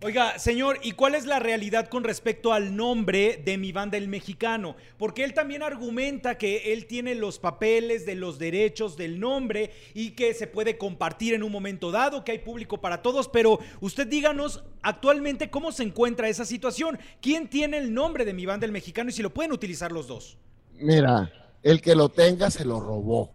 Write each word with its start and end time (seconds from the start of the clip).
Oiga, 0.00 0.38
señor, 0.38 0.78
¿y 0.84 0.92
cuál 0.92 1.16
es 1.16 1.26
la 1.26 1.40
realidad 1.40 1.88
con 1.88 2.04
respecto 2.04 2.52
al 2.52 2.76
nombre 2.76 3.42
de 3.44 3.58
mi 3.58 3.72
banda 3.72 3.98
El 3.98 4.06
Mexicano? 4.06 4.76
Porque 4.96 5.24
él 5.24 5.34
también 5.34 5.64
argumenta 5.64 6.38
que 6.38 6.72
él 6.72 6.86
tiene 6.86 7.16
los 7.16 7.40
papeles 7.40 8.06
de 8.06 8.14
los 8.14 8.38
derechos 8.38 8.96
del 8.96 9.18
nombre 9.18 9.72
y 9.94 10.10
que 10.10 10.34
se 10.34 10.46
puede 10.46 10.78
compartir 10.78 11.34
en 11.34 11.42
un 11.42 11.50
momento 11.50 11.90
dado, 11.90 12.22
que 12.22 12.30
hay 12.30 12.38
público 12.38 12.80
para 12.80 13.02
todos, 13.02 13.28
pero 13.28 13.58
usted 13.80 14.06
díganos 14.06 14.62
actualmente 14.82 15.50
cómo 15.50 15.72
se 15.72 15.82
encuentra 15.82 16.28
esa 16.28 16.44
situación. 16.44 16.96
¿Quién 17.20 17.48
tiene 17.48 17.78
el 17.78 17.92
nombre 17.92 18.24
de 18.24 18.34
mi 18.34 18.46
banda 18.46 18.66
El 18.66 18.72
Mexicano 18.72 19.10
y 19.10 19.12
si 19.12 19.22
lo 19.24 19.34
pueden 19.34 19.50
utilizar 19.50 19.90
los 19.90 20.06
dos? 20.06 20.38
Mira, 20.74 21.32
el 21.60 21.80
que 21.80 21.96
lo 21.96 22.08
tenga 22.08 22.52
se 22.52 22.64
lo 22.64 22.78
robó. 22.78 23.32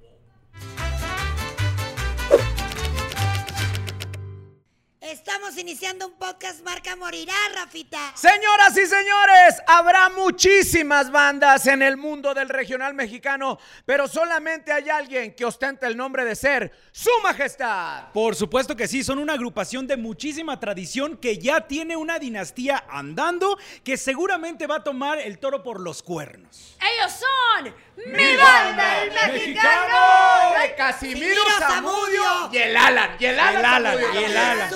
Estamos 5.53 5.69
iniciando 5.69 6.07
un 6.07 6.13
podcast 6.13 6.63
marca 6.63 6.95
Morirá, 6.95 7.35
Rafita. 7.53 8.11
Señoras 8.15 8.75
y 8.75 8.87
señores, 8.87 9.61
habrá 9.67 10.09
muchísimas 10.09 11.11
bandas 11.11 11.67
en 11.67 11.83
el 11.83 11.95
mundo 11.95 12.33
del 12.33 12.49
regional 12.49 12.95
mexicano, 12.95 13.59
pero 13.85 14.07
solamente 14.07 14.71
hay 14.71 14.89
alguien 14.89 15.35
que 15.35 15.45
ostenta 15.45 15.85
el 15.85 15.95
nombre 15.95 16.25
de 16.25 16.35
ser 16.35 16.71
Su 16.91 17.11
Majestad. 17.21 18.11
Por 18.13 18.35
supuesto 18.35 18.75
que 18.75 18.87
sí, 18.87 19.03
son 19.03 19.19
una 19.19 19.33
agrupación 19.33 19.85
de 19.85 19.95
muchísima 19.95 20.59
tradición 20.59 21.17
que 21.17 21.37
ya 21.37 21.67
tiene 21.67 21.95
una 21.97 22.17
dinastía 22.17 22.85
andando 22.89 23.55
que 23.83 23.95
seguramente 23.95 24.65
va 24.65 24.77
a 24.77 24.83
tomar 24.83 25.19
el 25.19 25.37
toro 25.37 25.61
por 25.61 25.79
los 25.79 26.01
cuernos. 26.01 26.75
Ellos 26.81 27.13
son 27.13 27.75
mi 28.07 28.35
banda 28.35 29.03
el 29.03 29.11
mexicano 29.11 30.59
de 30.59 30.75
Casimiro 30.75 31.43
Zamudio 31.59 32.49
y 32.51 32.57
el 32.57 32.75
Alan, 32.75 33.17
y 33.19 33.25
el 33.25 33.39
Alan, 33.39 33.59
El 33.59 33.65
Alan, 33.65 33.97
y 34.15 34.23
el 34.23 34.37
Alan. 34.37 34.69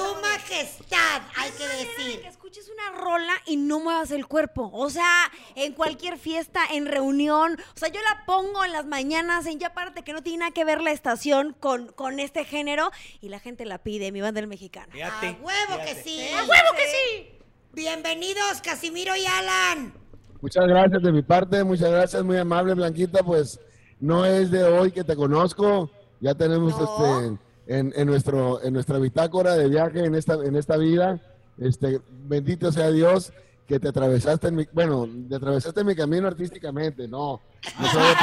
Majestad, 0.50 1.22
hay 1.36 1.52
que 1.52 1.68
decir. 1.68 2.22
Que 2.22 2.28
escuches 2.28 2.70
una 2.70 2.98
rola 3.02 3.34
y 3.46 3.58
no 3.58 3.80
muevas 3.80 4.12
el 4.12 4.28
cuerpo. 4.28 4.70
O 4.74 4.90
sea, 4.90 5.30
en 5.56 5.74
cualquier 5.74 6.18
fiesta, 6.18 6.62
en 6.72 6.86
reunión. 6.86 7.58
O 7.76 7.78
sea, 7.78 7.90
yo 7.90 8.00
la 8.02 8.24
pongo 8.26 8.64
en 8.64 8.72
las 8.72 8.86
mañanas, 8.86 9.46
en 9.46 9.60
ya 9.60 9.74
parte 9.74 10.04
que 10.04 10.14
no 10.14 10.22
tiene 10.24 10.40
nada 10.40 10.52
que 10.52 10.64
ver 10.64 10.82
la 10.82 10.92
estación 10.92 11.56
con, 11.60 11.88
con 11.88 12.20
este 12.20 12.46
género. 12.46 12.92
Y 13.22 13.30
la 13.30 13.40
gente 13.40 13.66
la 13.66 13.80
pide, 13.80 14.12
mi 14.12 14.22
banda 14.22 14.40
el 14.40 14.48
mexicano. 14.48 14.92
Fíjate, 14.92 15.28
A 15.28 15.32
huevo 15.44 15.84
que 15.86 15.96
sí. 15.96 16.28
¡A 16.34 16.40
huevo 16.40 16.76
que 16.76 16.86
sí! 16.88 17.30
Bienvenidos, 17.74 18.62
Casimiro 18.64 19.16
y 19.16 19.26
Alan. 19.26 19.94
Muchas 20.42 20.66
gracias 20.68 21.02
de 21.02 21.12
mi 21.12 21.24
parte, 21.24 21.64
muchas 21.64 21.90
gracias, 21.90 22.24
muy 22.24 22.38
amable 22.38 22.76
Blanquita, 22.76 23.24
pues 23.24 23.60
no 24.00 24.24
es 24.24 24.52
de 24.52 24.64
hoy 24.64 24.92
que 24.92 25.04
te 25.04 25.16
conozco, 25.16 25.90
ya 26.20 26.36
tenemos 26.36 26.78
No. 26.80 26.84
este 26.84 27.38
en, 27.68 27.94
en 27.96 28.08
nuestro 28.08 28.64
en 28.64 28.74
nuestra 28.74 28.98
bitácora 28.98 29.56
de 29.56 29.68
viaje 29.70 30.06
en 30.06 30.16
esta 30.16 30.34
en 30.36 30.56
esta 30.56 30.78
vida, 30.78 31.20
este 31.58 32.02
bendito 32.10 32.72
sea 32.72 32.90
Dios 32.92 33.34
que 33.68 33.80
te 33.80 33.90
atravesaste 33.90 34.48
en 34.48 34.56
mi, 34.56 34.68
bueno, 34.72 35.08
te 35.28 35.36
atravesaste 35.36 35.82
en 35.82 35.88
mi 35.88 35.96
camino 35.96 36.28
artísticamente, 36.28 37.08
no, 37.08 37.42
no 37.80 37.88
soy 37.88 38.02
de. 38.02 38.16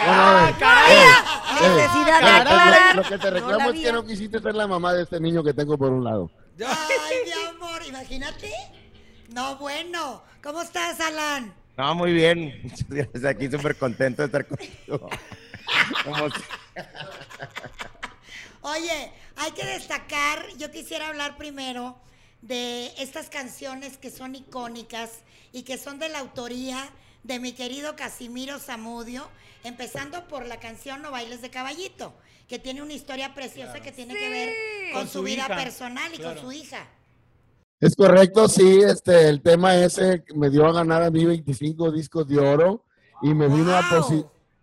No, 0.00 0.16
no, 0.16 0.48
eh, 0.48 0.52
eh, 0.52 1.86
eh, 1.86 2.10
aclarar. 2.10 2.96
lo, 2.96 3.02
lo 3.02 3.08
que 3.08 3.18
te 3.18 3.30
No 3.30 3.36
reclamo 3.36 3.68
la 3.70 3.76
es 3.76 3.82
que 3.82 3.92
no 3.92 4.06
quisiste 4.06 4.40
ser 4.40 4.54
la 4.54 4.66
mamá 4.66 4.94
de 4.94 5.02
este 5.02 5.20
niño 5.20 5.44
que 5.44 5.52
tengo 5.52 5.76
por 5.76 5.90
un 5.90 6.02
lado. 6.02 6.30
Ay, 6.58 7.16
mi 7.26 7.32
amor, 7.54 7.82
imagínate. 7.86 8.50
No, 9.34 9.58
bueno. 9.58 10.22
¿Cómo 10.42 10.62
estás, 10.62 10.98
Alan? 11.00 11.52
No, 11.76 11.94
muy 11.94 12.14
bien. 12.14 12.60
Muchas 12.62 12.88
gracias. 12.88 13.24
Aquí 13.26 13.50
súper 13.50 13.76
contento 13.76 14.22
de 14.22 14.26
estar 14.26 14.46
contigo. 14.46 15.10
Como 16.02 16.28
Oye, 18.62 19.12
hay 19.36 19.52
que 19.52 19.64
destacar, 19.64 20.46
yo 20.58 20.70
quisiera 20.70 21.08
hablar 21.08 21.36
primero 21.38 21.96
de 22.42 22.92
estas 22.98 23.30
canciones 23.30 23.96
que 23.96 24.10
son 24.10 24.34
icónicas 24.34 25.20
y 25.52 25.62
que 25.62 25.78
son 25.78 25.98
de 25.98 26.08
la 26.10 26.18
autoría 26.18 26.90
de 27.22 27.38
mi 27.38 27.52
querido 27.52 27.96
Casimiro 27.96 28.58
Zamudio, 28.58 29.28
empezando 29.64 30.26
por 30.28 30.46
la 30.46 30.58
canción 30.58 31.02
No 31.02 31.10
bailes 31.10 31.42
de 31.42 31.50
caballito, 31.50 32.14
que 32.48 32.58
tiene 32.58 32.82
una 32.82 32.92
historia 32.92 33.34
preciosa 33.34 33.80
que 33.80 33.92
tiene 33.92 34.14
que 34.14 34.28
ver 34.28 34.92
con, 34.92 35.02
Con 35.02 35.08
su, 35.08 35.18
su 35.18 35.22
vida 35.24 35.44
hija, 35.44 35.56
personal 35.56 36.12
y 36.12 36.18
claro. 36.18 36.40
con 36.40 36.50
su 36.50 36.52
hija. 36.52 36.86
Es 37.80 37.96
correcto, 37.96 38.46
sí, 38.46 38.80
este, 38.82 39.28
el 39.28 39.40
tema 39.40 39.74
ese 39.76 40.22
me 40.34 40.50
dio 40.50 40.66
a 40.66 40.72
ganar 40.72 41.02
a 41.02 41.10
mí 41.10 41.24
25 41.24 41.90
discos 41.92 42.28
de 42.28 42.38
oro 42.38 42.84
y 43.22 43.32
me 43.32 43.48
vino, 43.48 43.74
a, 43.74 44.06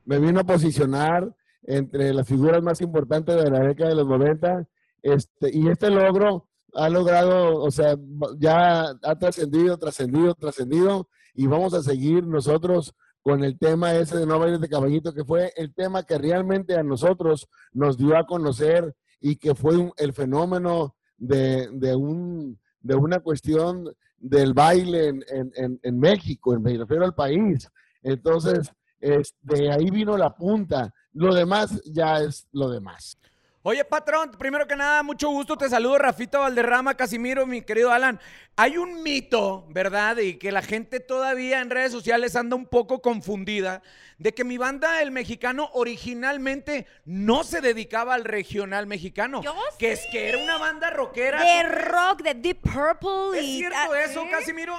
me 0.05 0.19
vino 0.19 0.39
a 0.39 0.43
posicionar 0.43 1.35
entre 1.67 2.11
las 2.13 2.27
figuras 2.27 2.63
más 2.63 2.81
importantes 2.81 3.35
de 3.35 3.51
la 3.51 3.59
década 3.59 3.89
de 3.91 3.95
los 3.97 4.07
90. 4.07 4.67
Este, 5.03 5.55
y 5.55 5.67
este 5.67 5.91
logro 5.91 6.47
ha 6.73 6.89
logrado, 6.89 7.61
o 7.61 7.69
sea, 7.69 7.95
ya 8.39 8.89
ha 9.03 9.15
trascendido, 9.19 9.77
trascendido, 9.77 10.33
trascendido 10.33 11.07
y 11.35 11.45
vamos 11.45 11.73
a 11.75 11.83
seguir 11.83 12.25
nosotros 12.25 12.95
con 13.21 13.43
el 13.43 13.59
tema 13.59 13.93
ese 13.93 14.17
de 14.17 14.25
No 14.25 14.39
bailes 14.39 14.61
de 14.61 14.69
caballito, 14.69 15.13
que 15.13 15.23
fue 15.25 15.51
el 15.57 15.73
tema 15.73 16.03
que 16.03 16.17
realmente 16.17 16.75
a 16.75 16.83
nosotros 16.83 17.47
nos 17.73 17.97
dio 17.97 18.17
a 18.17 18.25
conocer 18.25 18.95
y 19.19 19.35
que 19.35 19.53
fue 19.53 19.75
un- 19.77 19.91
el 19.97 20.13
fenómeno 20.13 20.95
de, 21.17 21.67
de 21.73 21.95
un, 21.95 22.57
de 22.79 22.95
una 22.95 23.19
cuestión 23.19 23.93
del 24.17 24.53
baile 24.53 25.07
en, 25.07 25.23
en- 25.55 25.79
en- 25.83 25.99
México, 25.99 26.53
en- 26.53 26.61
me 26.63 26.77
refiero 26.77 27.03
al 27.05 27.13
país. 27.15 27.69
Entonces, 28.01 28.71
es- 28.99 29.35
de 29.41 29.71
ahí 29.71 29.89
vino 29.89 30.15
la 30.17 30.33
punta. 30.35 30.93
Lo 31.17 31.33
demás 31.33 31.81
ya 31.85 32.19
es 32.19 32.47
lo 32.51 32.69
demás. 32.69 33.17
Oye, 33.63 33.83
patrón, 33.83 34.31
primero 34.37 34.65
que 34.67 34.75
nada, 34.77 35.03
mucho 35.03 35.29
gusto. 35.29 35.57
Te 35.57 35.67
saludo, 35.67 35.97
Rafita 35.97 36.37
Valderrama, 36.37 36.95
Casimiro, 36.95 37.45
mi 37.45 37.63
querido 37.63 37.91
Alan. 37.91 38.19
Hay 38.55 38.77
un 38.77 39.03
mito, 39.03 39.65
¿verdad? 39.69 40.17
Y 40.19 40.37
que 40.37 40.51
la 40.53 40.61
gente 40.61 40.99
todavía 40.99 41.59
en 41.59 41.69
redes 41.69 41.91
sociales 41.91 42.35
anda 42.35 42.55
un 42.55 42.65
poco 42.67 43.01
confundida 43.01 43.81
de 44.19 44.33
que 44.33 44.43
mi 44.45 44.57
banda, 44.57 45.01
el 45.01 45.11
mexicano, 45.11 45.69
originalmente 45.73 46.85
no 47.03 47.43
se 47.43 47.59
dedicaba 47.59 48.13
al 48.13 48.23
regional 48.23 48.87
mexicano. 48.87 49.41
Yo 49.41 49.53
Que 49.77 49.91
es 49.91 50.01
que 50.11 50.29
era 50.29 50.37
una 50.37 50.57
banda 50.57 50.91
rockera. 50.91 51.43
De 51.43 51.63
rock, 51.63 52.21
de 52.21 52.35
Deep 52.35 52.61
Purple 52.61 53.39
¿Es 53.39 53.43
y... 53.45 53.57
cierto 53.57 53.95
eso. 53.95 54.23
Casimiro? 54.31 54.75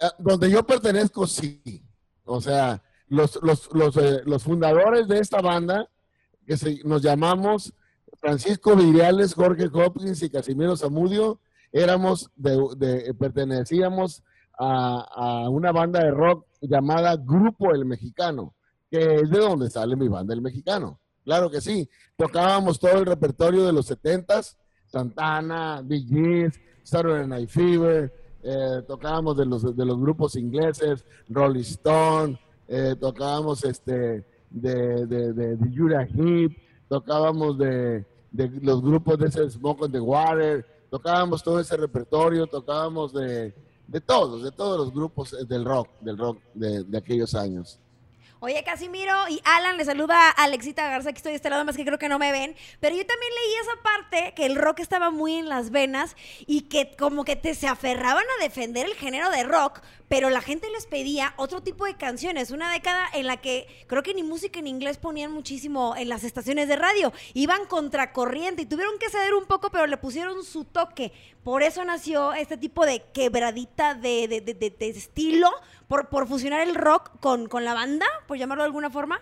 Ah, 0.00 0.12
Donde 0.18 0.50
yo 0.50 0.62
pertenezco, 0.66 1.26
sí. 1.26 1.82
O 2.24 2.40
sea, 2.40 2.82
los, 3.08 3.38
los, 3.42 3.68
los, 3.74 3.96
eh, 3.96 4.22
los 4.24 4.42
fundadores 4.44 5.08
de 5.08 5.18
esta 5.18 5.40
banda, 5.40 5.88
que 6.46 6.56
se- 6.56 6.80
nos 6.84 7.02
llamamos 7.02 7.72
Francisco 8.18 8.74
Viriales, 8.76 9.34
Jorge 9.34 9.68
Hopkins 9.72 10.22
y 10.22 10.30
Casimiro 10.30 10.76
Zamudio, 10.76 11.40
éramos 11.72 12.30
de, 12.36 12.56
de- 12.76 13.14
pertenecíamos 13.14 14.22
a, 14.58 15.06
a 15.44 15.48
una 15.48 15.72
banda 15.72 16.00
de 16.00 16.10
rock 16.10 16.46
llamada 16.60 17.16
Grupo 17.16 17.72
El 17.74 17.84
Mexicano, 17.84 18.54
que 18.90 18.98
es 19.16 19.30
de 19.30 19.38
donde 19.38 19.68
sale 19.70 19.96
mi 19.96 20.08
banda 20.08 20.32
El 20.34 20.42
Mexicano. 20.42 21.00
Claro 21.24 21.50
que 21.50 21.60
sí. 21.60 21.88
Tocábamos 22.16 22.78
todo 22.78 22.92
el 22.98 23.06
repertorio 23.06 23.64
de 23.66 23.72
los 23.72 23.90
70s, 23.90 24.56
Santana, 24.86 25.82
Bee 25.82 26.04
Gees, 26.06 26.60
Saturday 26.84 27.26
Night 27.26 27.48
Fever, 27.48 28.12
eh, 28.42 28.82
tocábamos 28.86 29.36
de 29.36 29.46
los, 29.46 29.74
de 29.76 29.84
los 29.84 29.98
grupos 29.98 30.36
ingleses, 30.36 31.04
Rolling 31.28 31.62
Stone, 31.62 32.38
eh, 32.68 32.94
tocábamos 32.98 33.64
este, 33.64 34.24
de, 34.50 35.06
de, 35.06 35.32
de, 35.32 35.76
Judah 35.76 36.06
Heep, 36.06 36.56
tocábamos 36.88 37.58
de, 37.58 38.04
de 38.30 38.48
los 38.62 38.82
grupos 38.82 39.18
de 39.18 39.26
ese 39.26 39.50
Smoke 39.50 39.84
on 39.84 39.92
the 39.92 40.00
Water, 40.00 40.64
tocábamos 40.90 41.42
todo 41.42 41.60
ese 41.60 41.76
repertorio, 41.76 42.46
tocábamos 42.46 43.12
de, 43.12 43.54
de 43.86 44.00
todos, 44.00 44.42
de 44.42 44.52
todos 44.52 44.78
los 44.78 44.92
grupos 44.92 45.32
eh, 45.32 45.44
del 45.46 45.64
rock, 45.64 45.88
del 46.00 46.16
rock 46.16 46.38
de, 46.54 46.84
de 46.84 46.98
aquellos 46.98 47.34
años. 47.34 47.78
Oye, 48.46 48.62
Casimiro 48.62 49.14
y 49.30 49.40
Alan, 49.46 49.78
le 49.78 49.86
saluda 49.86 50.16
a 50.28 50.30
Alexita 50.44 50.86
Garza, 50.90 51.10
que 51.12 51.16
estoy 51.16 51.32
de 51.32 51.36
este 51.36 51.48
lado, 51.48 51.64
más 51.64 51.78
que 51.78 51.84
creo 51.86 51.98
que 51.98 52.10
no 52.10 52.18
me 52.18 52.30
ven. 52.30 52.54
Pero 52.78 52.94
yo 52.94 53.06
también 53.06 53.32
leí 53.32 53.54
esa 53.62 53.82
parte 53.82 54.34
que 54.36 54.44
el 54.44 54.56
rock 54.56 54.80
estaba 54.80 55.08
muy 55.10 55.36
en 55.36 55.48
las 55.48 55.70
venas 55.70 56.14
y 56.46 56.62
que 56.68 56.94
como 56.94 57.24
que 57.24 57.36
te 57.36 57.54
se 57.54 57.68
aferraban 57.68 58.22
a 58.38 58.42
defender 58.42 58.84
el 58.84 58.92
género 58.96 59.30
de 59.30 59.44
rock, 59.44 59.80
pero 60.08 60.28
la 60.28 60.42
gente 60.42 60.68
les 60.70 60.84
pedía 60.86 61.32
otro 61.38 61.62
tipo 61.62 61.86
de 61.86 61.96
canciones. 61.96 62.50
Una 62.50 62.70
década 62.70 63.06
en 63.14 63.26
la 63.28 63.38
que 63.38 63.66
creo 63.86 64.02
que 64.02 64.12
ni 64.12 64.22
música 64.22 64.58
en 64.58 64.66
inglés 64.66 64.98
ponían 64.98 65.32
muchísimo 65.32 65.96
en 65.96 66.10
las 66.10 66.22
estaciones 66.22 66.68
de 66.68 66.76
radio. 66.76 67.14
Iban 67.32 67.64
contracorriente 67.64 68.60
y 68.60 68.66
tuvieron 68.66 68.98
que 68.98 69.08
ceder 69.08 69.32
un 69.32 69.46
poco, 69.46 69.70
pero 69.70 69.86
le 69.86 69.96
pusieron 69.96 70.44
su 70.44 70.64
toque. 70.64 71.12
Por 71.42 71.62
eso 71.62 71.82
nació 71.86 72.34
este 72.34 72.58
tipo 72.58 72.84
de 72.84 73.02
quebradita 73.14 73.94
de, 73.94 74.28
de- 74.28 74.40
de- 74.42 74.52
de- 74.54 74.70
de 74.70 74.88
estilo, 74.90 75.50
por, 75.88 76.08
por 76.08 76.26
fusionar 76.26 76.60
el 76.60 76.74
rock 76.74 77.18
con, 77.20 77.46
con 77.48 77.64
la 77.64 77.74
banda, 77.74 78.06
por 78.26 78.38
llamarlo 78.38 78.62
de 78.62 78.68
alguna 78.68 78.90
forma. 78.90 79.20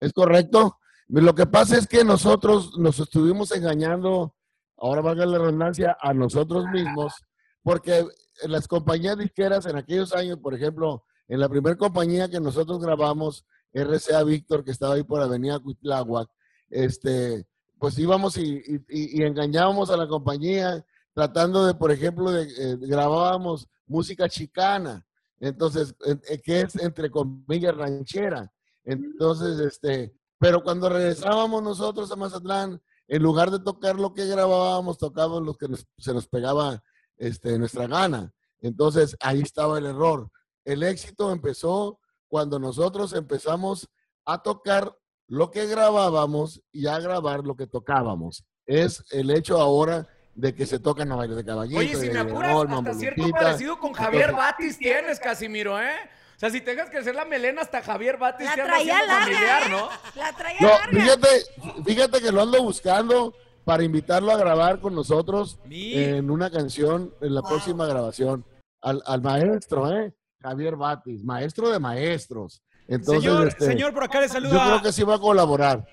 ¿Es 0.00 0.12
correcto? 0.12 0.78
Lo 1.08 1.34
que 1.34 1.46
pasa 1.46 1.76
es 1.76 1.86
que 1.86 2.04
nosotros 2.04 2.78
nos 2.78 2.98
estuvimos 2.98 3.52
engañando, 3.52 4.34
ahora 4.78 5.02
valga 5.02 5.26
la 5.26 5.38
redundancia, 5.38 5.96
a 6.00 6.14
nosotros 6.14 6.66
mismos, 6.72 7.14
porque 7.62 8.06
las 8.46 8.66
compañías 8.68 9.18
disqueras 9.18 9.66
en 9.66 9.76
aquellos 9.76 10.14
años, 10.14 10.38
por 10.38 10.54
ejemplo, 10.54 11.04
en 11.28 11.40
la 11.40 11.48
primera 11.48 11.76
compañía 11.76 12.28
que 12.28 12.40
nosotros 12.40 12.80
grabamos, 12.80 13.44
RCA 13.72 14.22
Víctor, 14.24 14.64
que 14.64 14.70
estaba 14.70 14.94
ahí 14.94 15.02
por 15.02 15.20
Avenida 15.20 15.58
Cuitláhuac, 15.58 16.28
este, 16.70 17.46
pues 17.78 17.98
íbamos 17.98 18.36
y, 18.36 18.62
y- 18.88 19.22
engañábamos 19.22 19.90
a 19.90 19.96
la 19.96 20.06
compañía 20.08 20.84
tratando 21.12 21.66
de, 21.66 21.74
por 21.74 21.90
ejemplo, 21.92 22.30
de, 22.30 22.42
eh, 22.44 22.76
grabábamos 22.80 23.68
música 23.86 24.28
chicana, 24.28 25.06
entonces, 25.46 25.94
en- 26.04 26.20
eh, 26.28 26.40
que 26.42 26.60
es 26.60 26.76
entre 26.76 27.10
comillas 27.10 27.76
ranchera. 27.76 28.50
Entonces, 28.84 29.58
este, 29.60 30.14
pero 30.38 30.62
cuando 30.62 30.88
regresábamos 30.88 31.62
nosotros 31.62 32.10
a 32.12 32.16
Mazatlán, 32.16 32.80
en 33.08 33.22
lugar 33.22 33.50
de 33.50 33.58
tocar 33.60 33.96
lo 33.98 34.12
que 34.14 34.26
grabábamos, 34.26 34.98
tocábamos 34.98 35.42
lo 35.42 35.54
que 35.54 35.68
nos- 35.68 35.86
se 35.98 36.12
nos 36.14 36.26
pegaba 36.26 36.82
este, 37.16 37.58
nuestra 37.58 37.86
gana. 37.86 38.32
Entonces, 38.60 39.16
ahí 39.20 39.40
estaba 39.40 39.78
el 39.78 39.86
error. 39.86 40.30
El 40.64 40.82
éxito 40.82 41.30
empezó 41.30 42.00
cuando 42.28 42.58
nosotros 42.58 43.12
empezamos 43.12 43.88
a 44.24 44.42
tocar 44.42 44.96
lo 45.28 45.50
que 45.50 45.66
grabábamos 45.66 46.60
y 46.72 46.86
a 46.86 46.98
grabar 46.98 47.44
lo 47.44 47.54
que 47.56 47.66
tocábamos. 47.66 48.44
Es 48.66 49.04
el 49.10 49.30
hecho 49.30 49.60
ahora 49.60 50.08
de 50.34 50.54
que 50.54 50.66
se 50.66 50.78
tocan 50.78 51.10
a 51.12 51.16
bailes 51.16 51.36
de 51.36 51.44
caballito. 51.44 51.78
Oye, 51.78 51.94
si 51.96 52.08
de 52.08 52.14
me 52.14 52.20
apuras, 52.20 52.56
hasta 52.70 52.94
cierto 52.94 53.20
Lupita. 53.22 53.38
parecido 53.38 53.78
con 53.78 53.92
Javier 53.92 54.30
Entonces, 54.30 54.46
Batis 54.52 54.78
tienes, 54.78 55.20
Casimiro, 55.20 55.80
¿eh? 55.80 55.92
O 56.36 56.38
sea, 56.38 56.50
si 56.50 56.60
te 56.60 56.72
dejas 56.72 56.90
crecer 56.90 57.14
la 57.14 57.24
melena, 57.24 57.62
hasta 57.62 57.80
Javier 57.82 58.16
Batis 58.18 58.46
La 58.46 58.54
traía 58.64 59.04
larga, 59.04 59.20
familiar, 59.24 59.62
¿eh? 59.62 59.70
¿no? 59.70 59.88
La 60.16 60.32
traía 60.32 60.60
No, 60.60 60.68
larga. 60.68 60.90
fíjate, 61.00 61.28
fíjate 61.84 62.20
que 62.20 62.32
lo 62.32 62.42
ando 62.42 62.62
buscando 62.62 63.34
para 63.64 63.82
invitarlo 63.84 64.32
a 64.32 64.36
grabar 64.36 64.80
con 64.80 64.94
nosotros 64.94 65.58
Mi- 65.64 65.94
en 65.94 66.30
una 66.30 66.50
canción 66.50 67.14
en 67.20 67.34
la 67.34 67.42
próxima 67.42 67.86
grabación. 67.86 68.44
Al, 68.82 69.02
al 69.06 69.22
maestro, 69.22 69.90
¿eh? 69.96 70.12
Javier 70.42 70.76
Batis, 70.76 71.24
maestro 71.24 71.70
de 71.70 71.78
maestros. 71.78 72.62
Entonces, 72.86 73.22
señor, 73.24 73.48
este, 73.48 73.64
señor, 73.64 73.94
por 73.94 74.04
acá 74.04 74.20
le 74.20 74.26
yo 74.26 74.32
saluda. 74.34 74.64
creo 74.66 74.82
que 74.82 74.92
sí 74.92 75.02
va 75.04 75.14
a 75.14 75.18
colaborar. 75.20 75.86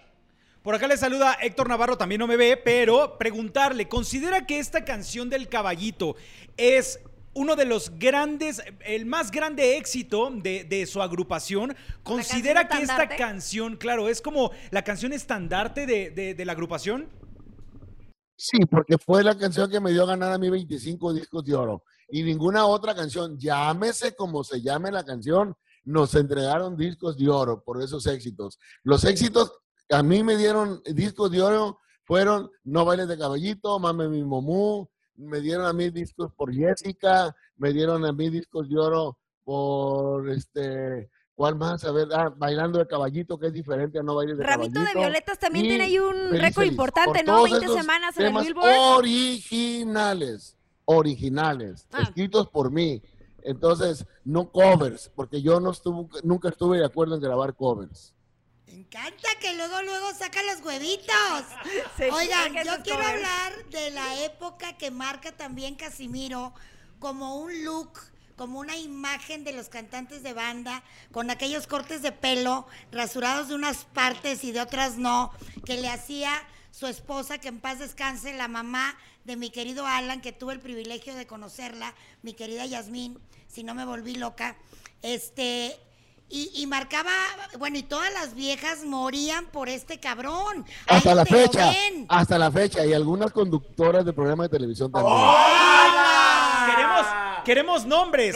Por 0.63 0.75
acá 0.75 0.88
le 0.88 0.96
saluda 0.98 1.38
Héctor 1.42 1.68
Navarro, 1.68 1.98
también 1.98 2.19
no 2.19 2.28
me 2.28 2.38
ve, 2.38 2.56
pero 2.56 3.18
preguntarle, 3.18 3.88
¿considera 3.88 4.46
que 4.46 4.60
esta 4.60 4.86
canción 4.86 5.30
del 5.30 5.50
caballito 5.50 6.16
es 6.56 7.00
uno 7.34 7.56
de 7.56 7.66
los 7.66 7.98
grandes, 7.98 8.62
el 8.86 9.06
más 9.08 9.31
grande 9.31 9.78
éxito 9.78 10.30
de, 10.31 10.63
de 10.66 10.86
su 10.86 11.02
agrupación? 11.02 11.75
¿Considera 12.04 12.68
que 12.68 12.78
esta 12.84 13.08
canción, 13.10 13.75
claro, 13.75 14.08
es 14.08 14.22
como 14.22 14.52
la 14.69 14.84
canción 14.84 15.13
estandarte 15.13 15.88
de, 15.88 16.12
de- 16.12 16.36
de 16.36 16.46
la 16.46 16.52
agrupación? 16.52 17.10
Sí, 18.36 18.60
porque 18.69 18.98
fue 19.00 19.24
la 19.24 19.36
canción 19.38 19.69
que 19.69 19.80
me 19.80 19.92
dio 19.92 20.04
a 20.04 20.08
ganar 20.08 20.31
a 20.31 20.38
mí 20.38 20.50
25 20.50 21.13
discos 21.13 21.44
de 21.46 21.56
oro. 21.56 21.84
Y 22.10 22.22
ninguna 22.24 22.66
otra 22.66 22.94
canción, 22.94 23.38
llámese 23.40 24.16
como 24.16 24.44
se 24.44 24.62
llame 24.62 24.92
la 24.92 25.04
canción, 25.04 25.56
nos 25.86 26.13
entregaron 26.16 26.75
discos 26.75 27.18
de 27.18 27.30
oro 27.30 27.63
por 27.63 27.81
esos 27.81 28.06
éxitos. 28.08 28.60
Los 28.84 29.04
éxitos 29.06 29.61
a 29.92 30.04
mí 30.04 30.24
me 30.24 30.38
dieron 30.38 30.82
discos 30.86 31.32
de 31.32 31.42
oro 31.42 31.80
fueron 32.04 32.50
No 32.64 32.84
bailes 32.86 33.08
de 33.08 33.18
caballito, 33.18 33.80
Mame 33.80 34.08
mi 34.10 34.24
momú, 34.24 34.90
me 35.16 35.40
dieron 35.40 35.66
a 35.66 35.74
mí 35.74 35.90
discos 35.90 36.34
por 36.34 36.54
Jessica, 36.54 37.36
me 37.58 37.72
dieron 37.74 38.06
a 38.06 38.12
mí 38.12 38.30
discos 38.30 38.68
de 38.70 38.78
oro 38.80 39.18
por 39.44 40.30
este, 40.30 41.10
¿cuál 41.36 41.56
más? 41.56 41.84
A 41.86 41.92
ver, 41.92 42.08
ah, 42.14 42.34
Bailando 42.36 42.80
de 42.80 42.88
caballito, 42.88 43.38
que 43.38 43.48
es 43.48 43.54
diferente 43.54 44.00
a 44.00 44.04
No 44.04 44.16
bailes 44.16 44.38
de 44.38 44.44
Ramito 44.44 44.74
caballito. 44.74 44.94
de 45.00 45.06
Violetas 45.06 45.40
también 45.40 45.66
y 45.66 45.70
tiene 45.70 45.84
ahí 45.86 46.00
un 46.00 46.32
récord 46.32 46.66
importante, 46.66 47.20
Por 47.20 47.28
¿no? 47.28 47.36
todos 47.38 47.50
20 47.52 47.66
esos 47.66 47.78
semanas 47.78 48.18
en 48.18 48.36
el 48.36 48.44
Billboard. 48.44 48.98
Originales, 48.98 50.58
originales, 50.86 51.88
Ah. 51.92 52.02
escritos 52.04 52.48
por 52.50 52.72
mí. 52.72 53.02
Entonces, 53.44 54.06
no 54.24 54.52
covers, 54.52 55.12
porque 55.16 55.42
yo 55.42 55.60
no 55.60 55.72
estuve, 55.72 56.08
nunca 56.24 56.50
estuve 56.50 56.78
de 56.78 56.86
acuerdo 56.86 57.16
en 57.16 57.22
grabar 57.22 57.56
covers. 57.56 58.14
Me 58.72 58.78
encanta 58.78 59.28
que 59.42 59.54
luego, 59.56 59.82
luego 59.82 60.14
saca 60.14 60.42
los 60.44 60.62
huevitos. 60.62 61.44
Oigan, 62.14 62.54
yo 62.64 62.82
quiero 62.84 63.06
hablar 63.06 63.66
de 63.70 63.92
la 63.92 64.24
época 64.24 64.78
que 64.78 64.92
marca 64.92 65.34
también 65.34 65.76
Casimiro 65.76 66.54
como 66.98 67.36
un 67.36 67.66
look, 67.66 68.00
como 68.38 68.60
una 68.60 68.78
imagen 68.78 69.44
de 69.44 69.52
los 69.52 69.68
cantantes 69.68 70.24
de 70.24 70.32
banda, 70.32 70.84
con 71.12 71.30
aquellos 71.30 71.68
cortes 71.68 72.02
de 72.02 72.14
pelo 72.14 72.66
rasurados 72.94 73.50
de 73.50 73.56
unas 73.56 73.84
partes 73.84 74.46
y 74.46 74.54
de 74.54 74.62
otras 74.62 74.96
no, 74.96 75.34
que 75.66 75.76
le 75.76 75.90
hacía 75.90 76.32
su 76.72 76.88
esposa, 76.88 77.40
que 77.40 77.50
en 77.50 77.60
paz 77.60 77.80
descanse, 77.80 78.32
la 78.34 78.48
mamá 78.48 78.98
de 79.26 79.36
mi 79.36 79.50
querido 79.50 79.86
Alan, 79.86 80.22
que 80.22 80.32
tuve 80.32 80.54
el 80.54 80.62
privilegio 80.62 81.14
de 81.14 81.28
conocerla, 81.28 81.94
mi 82.22 82.34
querida 82.34 82.66
Yasmín, 82.66 83.20
si 83.50 83.66
no 83.66 83.76
me 83.76 83.84
volví 83.84 84.16
loca. 84.16 84.56
Este, 85.02 85.78
y, 86.31 86.51
y 86.56 86.68
marcaba, 86.68 87.12
bueno, 87.60 87.78
y 87.78 87.83
todas 87.83 88.12
las 88.13 88.33
viejas 88.33 88.83
morían 88.83 89.45
por 89.48 89.69
este 89.69 90.00
cabrón. 90.00 90.66
Ahí 90.88 90.98
Hasta 90.98 91.13
la 91.13 91.25
fecha, 91.25 91.72
hasta 92.07 92.38
la 92.38 92.51
fecha, 92.51 92.86
y 92.86 92.94
algunas 92.94 93.31
conductoras 93.31 94.06
de 94.06 94.13
programas 94.13 94.50
de 94.50 94.57
televisión 94.57 94.92
también. 94.92 95.18
Queremos, 96.66 97.06
queremos 97.44 97.86
nombres. 97.86 98.36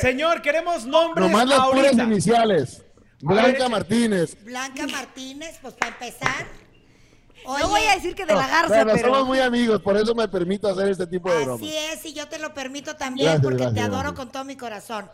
Señor, 0.00 0.42
queremos 0.42 0.84
nombres 0.84 1.30
Nomás 1.30 1.48
las 1.48 1.68
puras 1.68 1.92
iniciales. 1.94 2.82
Blanca. 3.20 3.68
Martínez. 3.68 4.36
Blanca 4.44 4.86
Martínez, 4.86 5.58
pues 5.60 5.74
para 5.74 5.92
empezar. 5.92 6.46
Oye, 7.44 7.62
No 7.62 7.68
voy 7.68 7.82
a 7.82 7.94
decir 7.94 8.14
que 8.14 8.26
de 8.26 8.34
la 8.34 8.46
garza, 8.46 8.68
Bueno, 8.68 8.92
pero... 8.94 9.08
somos 9.08 9.26
muy 9.26 9.40
amigos, 9.40 9.80
por 9.80 9.96
eso 9.96 10.14
me 10.14 10.28
permito 10.28 10.68
hacer 10.68 10.88
este 10.88 11.06
tipo 11.06 11.30
de 11.32 11.44
bromas. 11.44 11.60
Así 11.60 11.74
es, 11.74 12.04
y 12.04 12.12
yo 12.12 12.28
te 12.28 12.38
lo 12.38 12.52
permito 12.52 12.96
también 12.96 13.26
Gracias, 13.26 13.42
porque 13.42 13.74
te 13.74 13.80
adoro 13.80 14.00
gracias. 14.00 14.12
con 14.14 14.30
todo 14.30 14.44
mi 14.44 14.56
corazón. 14.56 15.10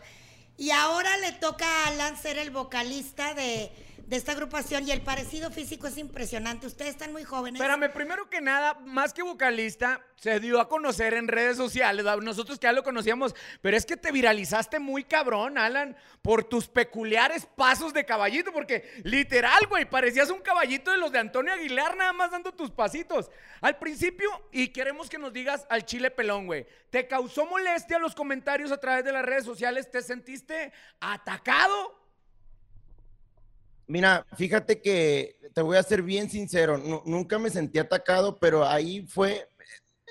Y 0.57 0.71
ahora 0.71 1.15
le 1.17 1.33
toca 1.33 1.65
a 1.65 1.87
Alan 1.87 2.19
ser 2.19 2.39
el 2.39 2.49
vocalista 2.49 3.35
de, 3.35 3.71
de 4.07 4.15
esta 4.15 4.31
agrupación 4.31 4.87
y 4.87 4.91
el 4.91 5.01
parecido 5.01 5.51
físico 5.51 5.85
es 5.85 5.97
impresionante. 5.97 6.65
Ustedes 6.65 6.91
están 6.91 7.11
muy 7.11 7.25
jóvenes. 7.25 7.61
Espérame, 7.61 7.91
primero 7.91 8.29
que 8.29 8.39
nada, 8.39 8.75
más 8.85 9.13
que 9.13 9.21
vocalista, 9.21 10.01
se 10.15 10.39
dio 10.39 10.61
a 10.61 10.69
conocer 10.69 11.13
en 11.13 11.27
redes 11.27 11.57
sociales. 11.57 12.05
Nosotros 12.21 12.57
que 12.57 12.67
ya 12.67 12.71
lo 12.71 12.83
conocíamos, 12.83 13.35
pero 13.61 13.75
es 13.75 13.85
que 13.85 13.97
te 13.97 14.13
viralizaste 14.13 14.79
muy 14.79 15.03
cabrón, 15.03 15.57
Alan, 15.57 15.97
por 16.21 16.45
tus 16.45 16.69
peculiares 16.69 17.45
pasos 17.45 17.93
de 17.93 18.05
caballito, 18.05 18.53
porque 18.53 18.89
literal, 19.03 19.67
güey, 19.67 19.83
parecías 19.83 20.29
un 20.29 20.39
caballito 20.39 20.89
de 20.91 20.97
los 20.97 21.11
de 21.11 21.19
Antonio 21.19 21.51
Aguilar, 21.51 21.97
nada 21.97 22.13
más 22.13 22.31
dando 22.31 22.53
tus 22.53 22.71
pasitos. 22.71 23.29
Al 23.59 23.77
principio, 23.77 24.29
y 24.53 24.69
queremos 24.69 25.09
que 25.09 25.17
nos 25.17 25.33
digas 25.33 25.67
al 25.69 25.85
chile 25.85 26.11
pelón, 26.11 26.45
güey, 26.45 26.65
¿te 26.89 27.07
causó 27.07 27.45
molestia 27.45 27.99
los 27.99 28.15
comentarios 28.15 28.71
a 28.71 28.79
través 28.79 29.03
de 29.03 29.11
las 29.11 29.25
redes 29.25 29.43
sociales? 29.43 29.91
¿Te 29.91 30.01
sentiste 30.01 30.71
atacado? 31.01 32.06
Mira, 33.87 34.25
fíjate 34.35 34.81
que 34.81 35.37
te 35.53 35.61
voy 35.61 35.77
a 35.77 35.83
ser 35.83 36.01
bien 36.01 36.29
sincero, 36.29 36.77
nu- 36.77 37.03
nunca 37.05 37.39
me 37.39 37.49
sentí 37.49 37.79
atacado, 37.79 38.37
pero 38.37 38.65
ahí 38.65 39.05
fue 39.07 39.47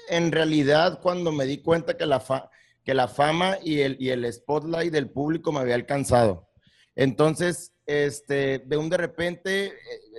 en 0.08 0.32
realidad 0.32 1.00
cuando 1.02 1.30
me 1.32 1.44
di 1.44 1.58
cuenta 1.58 1.96
que 1.96 2.06
la, 2.06 2.20
fa- 2.20 2.50
que 2.84 2.94
la 2.94 3.06
fama 3.08 3.58
y 3.62 3.80
el, 3.80 3.96
y 4.00 4.10
el 4.10 4.32
spotlight 4.32 4.92
del 4.92 5.10
público 5.10 5.52
me 5.52 5.60
había 5.60 5.74
alcanzado. 5.74 6.48
Entonces, 6.94 7.72
este, 7.84 8.60
de 8.60 8.76
un 8.78 8.88
de 8.88 8.96
repente 8.96 9.66
eh, 9.66 9.72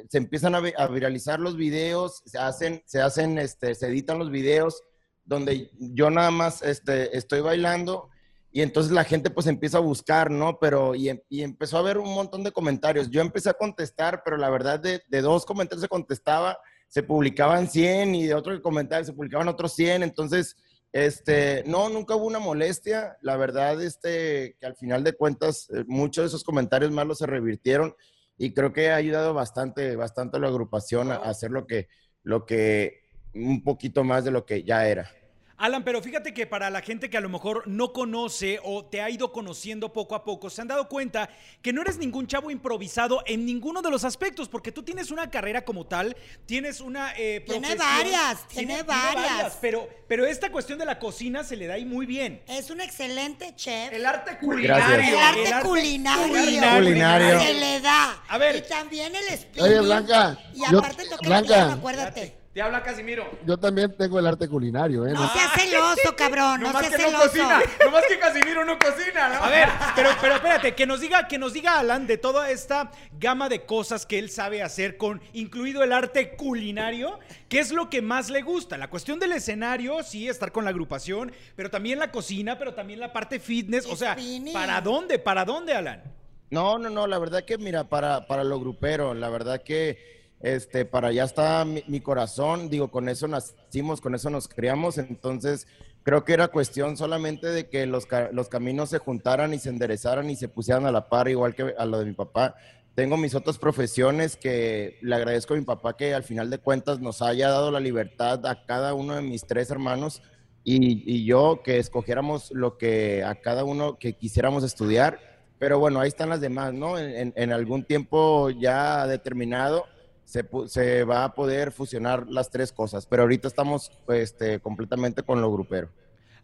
se 0.08 0.20
empiezan 0.20 0.54
a, 0.54 0.60
a 0.60 0.88
viralizar 0.88 1.40
los 1.40 1.58
videos, 1.58 2.22
se 2.26 2.38
hacen, 2.38 2.84
se 2.86 3.02
hacen, 3.02 3.40
este, 3.40 3.74
se 3.74 3.88
editan 3.88 4.20
los 4.20 4.30
videos 4.30 4.84
donde 5.26 5.72
yo 5.80 6.10
nada 6.12 6.30
más 6.32 6.62
este, 6.62 7.18
estoy 7.18 7.42
bailando 7.42 8.10
y 8.52 8.62
entonces 8.62 8.92
la 8.92 9.04
gente 9.04 9.30
pues 9.30 9.48
empieza 9.48 9.78
a 9.78 9.82
buscar, 9.82 10.32
¿no? 10.32 10.58
Pero 10.60 10.96
y, 10.96 11.10
em- 11.10 11.22
y 11.30 11.42
empezó 11.44 11.78
a 11.78 11.82
haber 11.82 11.98
un 11.98 12.14
montón 12.14 12.44
de 12.44 12.52
comentarios. 12.52 13.10
Yo 13.10 13.22
empecé 13.22 13.50
a 13.50 13.54
contestar, 13.54 14.22
pero 14.24 14.38
la 14.38 14.50
verdad 14.50 14.80
de, 14.80 15.02
de 15.08 15.22
dos 15.22 15.46
comentarios 15.46 15.82
se 15.82 15.88
contestaba, 15.90 16.58
se 16.88 17.04
publicaban 17.04 17.70
100 17.70 18.16
y 18.16 18.28
de 18.28 18.34
otro 18.34 18.60
comentario 18.62 19.06
se 19.06 19.14
publicaban 19.14 19.48
otros 19.48 19.74
100. 19.76 20.04
Entonces, 20.04 20.56
este, 20.94 21.64
no, 21.66 21.90
nunca 21.90 22.16
hubo 22.16 22.26
una 22.26 22.40
molestia. 22.40 23.18
La 23.22 23.36
verdad, 23.38 23.82
este, 23.82 24.56
que 24.60 24.66
al 24.66 24.76
final 24.76 25.04
de 25.04 25.14
cuentas, 25.14 25.70
eh, 25.74 25.84
muchos 25.86 26.24
de 26.24 26.28
esos 26.28 26.44
comentarios 26.44 26.92
malos 26.92 27.18
se 27.20 27.28
revirtieron 27.28 27.96
y 28.38 28.54
creo 28.54 28.72
que 28.72 28.92
ha 28.92 28.96
ayudado 28.96 29.34
bastante, 29.34 29.96
bastante 29.96 30.38
a 30.38 30.40
la 30.40 30.48
agrupación 30.48 31.12
a, 31.12 31.16
a 31.16 31.30
hacer 31.30 31.52
lo 31.52 31.68
que, 31.68 31.90
lo 32.24 32.46
que, 32.46 33.02
un 33.36 33.64
poquito 33.64 34.04
más 34.04 34.24
de 34.24 34.32
lo 34.32 34.46
que 34.46 34.64
ya 34.64 34.88
era. 34.88 35.12
Alan, 35.60 35.84
pero 35.84 36.04
fíjate 36.04 36.36
que 36.36 36.46
para 36.46 36.70
la 36.70 36.82
gente 36.82 37.10
que 37.10 37.18
a 37.18 37.22
lo 37.22 37.30
mejor 37.30 37.64
no 37.68 37.92
conoce 37.92 38.60
o 38.64 38.86
te 38.86 39.02
ha 39.02 39.10
ido 39.10 39.32
conociendo 39.32 39.92
poco 39.92 40.14
a 40.14 40.24
poco, 40.24 40.52
se 40.52 40.62
han 40.62 40.68
dado 40.68 40.88
cuenta 40.88 41.30
que 41.64 41.74
no 41.74 41.82
eres 41.82 41.98
ningún 41.98 42.28
chavo 42.28 42.52
improvisado 42.52 43.24
en 43.26 43.44
ninguno 43.44 43.82
de 43.82 43.90
los 43.90 44.04
aspectos, 44.04 44.50
porque 44.50 44.72
tú 44.72 44.84
tienes 44.84 45.10
una 45.10 45.32
carrera 45.32 45.66
como 45.66 45.88
tal, 45.88 46.16
tienes 46.46 46.80
una 46.80 47.12
eh, 47.18 47.44
Tiene 47.44 47.74
varias, 47.74 48.48
tiene 48.48 48.84
varias. 48.84 49.58
pero, 49.60 49.90
pero 50.08 50.28
esta 50.28 50.52
cuestión 50.52 50.78
de 50.78 50.86
la 50.86 51.00
cocina 51.00 51.44
se 51.44 51.56
le 51.56 51.66
da 51.66 51.74
ahí 51.74 51.86
muy 51.86 52.06
bien. 52.06 52.44
Es 52.48 52.70
un 52.70 52.80
excelente 52.80 53.56
chef. 53.56 53.92
El 53.94 54.06
arte 54.06 54.38
culinario. 54.38 54.96
El 54.96 55.18
arte 55.18 55.44
el 55.48 55.54
arte 55.54 55.68
culinario. 55.68 56.28
culinario. 56.28 56.78
Culinario. 56.84 57.40
Se 57.40 57.54
le 57.56 57.80
da. 57.82 58.24
A 58.28 58.38
ver. 58.38 58.58
Y 58.58 58.62
también 58.62 59.16
el 59.16 59.28
espíritu. 59.30 59.66
Oye, 59.66 59.80
Blanca, 59.82 60.38
Y 60.54 60.60
yo- 60.72 60.78
aparte 60.78 61.04
toca 61.06 61.22
el 61.24 61.28
Blanca. 61.30 61.48
piano, 61.48 61.72
acuérdate. 61.74 62.38
Te 62.58 62.64
habla 62.64 62.82
Casimiro. 62.82 63.30
Yo 63.46 63.56
también 63.56 63.96
tengo 63.96 64.18
el 64.18 64.26
arte 64.26 64.48
culinario, 64.48 65.06
¿eh? 65.06 65.14
No 65.14 65.32
seas 65.32 65.52
celoso, 65.54 66.16
cabrón. 66.16 66.60
No 66.60 66.66
Nomás 66.70 66.88
seas 66.88 66.96
que 66.96 67.04
no 67.04 67.10
celoso. 67.10 67.30
cocina. 67.30 67.62
Nomás 67.86 68.04
que 68.10 68.18
Casimiro 68.18 68.66
no 68.66 68.80
cocina. 68.80 69.30
¿no? 69.30 69.44
A 69.44 69.50
ver, 69.50 69.70
pero, 69.96 70.10
pero 70.20 70.34
espérate, 70.34 70.74
que 70.74 70.88
nos 70.88 71.00
diga, 71.00 71.28
que 71.28 71.38
nos 71.38 71.54
diga 71.54 71.78
Alan 71.78 72.08
de 72.08 72.18
toda 72.18 72.50
esta 72.50 72.90
gama 73.20 73.48
de 73.48 73.68
cosas 73.68 74.08
que 74.08 74.18
él 74.18 74.32
sabe 74.32 74.64
hacer, 74.64 74.98
con 74.98 75.22
incluido 75.34 75.84
el 75.84 75.94
arte 75.94 76.36
culinario, 76.36 77.20
¿qué 77.48 77.60
es 77.60 77.72
lo 77.72 77.92
que 77.92 78.02
más 78.02 78.32
le 78.32 78.42
gusta? 78.42 78.76
La 78.76 78.90
cuestión 78.90 79.20
del 79.20 79.34
escenario, 79.34 80.02
sí, 80.02 80.28
estar 80.28 80.52
con 80.52 80.64
la 80.64 80.72
agrupación, 80.72 81.32
pero 81.56 81.70
también 81.70 82.00
la 82.00 82.10
cocina, 82.12 82.58
pero 82.58 82.74
también 82.74 83.00
la 83.00 83.14
parte 83.14 83.40
fitness. 83.40 83.86
O 83.86 83.96
sea. 83.96 84.18
¿para 84.52 84.82
dónde? 84.82 85.20
¿Para 85.20 85.46
dónde, 85.46 85.76
Alan? 85.76 86.02
No, 86.50 86.80
no, 86.80 86.90
no, 86.90 87.06
la 87.06 87.20
verdad 87.20 87.46
que 87.46 87.60
mira, 87.60 87.84
para, 87.84 88.26
para 88.26 88.44
lo 88.44 88.60
grupero, 88.60 89.14
la 89.14 89.30
verdad 89.30 89.62
que 89.62 90.17
este, 90.40 90.86
para 90.86 91.08
allá 91.10 91.24
está 91.24 91.66
mi, 91.66 91.84
mi 91.88 92.00
corazón, 92.00 92.70
digo, 92.70 92.90
con 92.90 93.10
eso 93.10 93.28
nacimos, 93.28 94.02
con 94.02 94.16
eso 94.16 94.30
nos 94.30 94.48
criamos, 94.48 94.98
entonces 94.98 95.68
creo 96.04 96.24
que 96.24 96.34
era 96.34 96.48
cuestión 96.50 96.96
solamente 96.96 97.48
de 97.48 97.68
que 97.70 97.86
los, 97.86 98.08
los 98.32 98.48
caminos 98.48 98.90
se 98.90 99.00
juntaran 99.00 99.54
y 99.54 99.60
se 99.60 99.70
enderezaran 99.70 100.30
y 100.30 100.36
se 100.36 100.48
pusieran 100.48 100.86
a 100.86 100.92
la 100.92 101.10
par, 101.10 101.28
igual 101.28 101.56
que 101.56 101.74
a 101.78 101.86
lo 101.86 102.00
de 102.00 102.06
mi 102.06 102.14
papá. 102.14 102.56
Tengo 102.96 103.16
mis 103.18 103.36
otras 103.36 103.58
profesiones 103.60 104.38
que 104.38 104.98
le 105.02 105.16
agradezco 105.16 105.54
a 105.54 105.58
mi 105.58 105.64
papá 105.64 105.96
que 105.98 106.14
al 106.16 106.24
final 106.24 106.50
de 106.50 106.58
cuentas 106.58 107.00
nos 107.00 107.22
haya 107.22 107.50
dado 107.50 107.70
la 107.70 107.80
libertad 107.80 108.44
a 108.48 108.66
cada 108.66 108.94
uno 108.96 109.16
de 109.16 109.22
mis 109.22 109.46
tres 109.46 109.70
hermanos 109.70 110.22
y, 110.64 111.04
y 111.06 111.24
yo 111.26 111.62
que 111.64 111.78
escogiéramos 111.78 112.50
lo 112.52 112.78
que 112.78 113.24
a 113.24 113.36
cada 113.36 113.64
uno 113.66 114.00
que 114.00 114.14
quisiéramos 114.14 114.64
estudiar. 114.64 115.20
Pero 115.60 115.78
bueno, 115.78 116.00
ahí 116.00 116.08
están 116.08 116.30
las 116.30 116.42
demás, 116.42 116.74
¿no? 116.74 116.98
En- 116.98 117.34
en 117.36 117.52
algún 117.52 117.84
tiempo 117.84 118.50
ya 118.50 119.06
determinado 119.08 119.86
se, 120.28 121.04
va 121.06 121.24
a 121.24 121.34
poder 121.34 121.72
fusionar 121.72 122.28
las 122.28 122.50
tres 122.50 122.74
cosas, 122.74 123.06
pero 123.06 123.24
ahorita 123.24 123.48
estamos 123.48 123.92
este, 124.10 124.60
completamente 124.60 125.24
con 125.24 125.42
lo 125.42 125.52
grupero. 125.52 125.90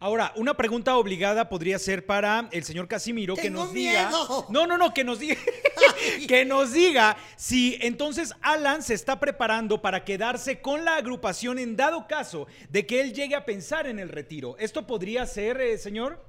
Ahora, 0.00 0.32
una 0.36 0.54
pregunta 0.54 0.96
obligada 0.96 1.48
podría 1.48 1.78
ser 1.78 2.04
para 2.04 2.48
el 2.52 2.64
señor 2.64 2.88
Casimiro 2.88 3.36
que 3.36 3.50
nos 3.50 3.72
diga. 3.72 4.08
miedo. 4.08 4.46
No, 4.50 4.66
no, 4.66 4.76
no, 4.76 4.92
que 4.92 5.04
nos 5.04 5.18
diga. 5.18 5.36
que 6.28 6.44
nos 6.44 6.72
diga 6.72 7.16
si 7.36 7.78
entonces 7.80 8.34
Alan 8.42 8.82
se 8.82 8.94
está 8.94 9.20
preparando 9.20 9.80
para 9.80 10.04
quedarse 10.04 10.60
con 10.60 10.84
la 10.84 10.96
agrupación 10.96 11.58
en 11.58 11.76
dado 11.76 12.06
caso 12.06 12.46
de 12.70 12.86
que 12.86 13.00
él 13.00 13.14
llegue 13.14 13.34
a 13.34 13.44
pensar 13.44 13.86
en 13.86 13.98
el 13.98 14.08
retiro. 14.08 14.56
¿Esto 14.58 14.86
podría 14.86 15.26
ser, 15.26 15.60
eh, 15.60 15.78
señor? 15.78 16.22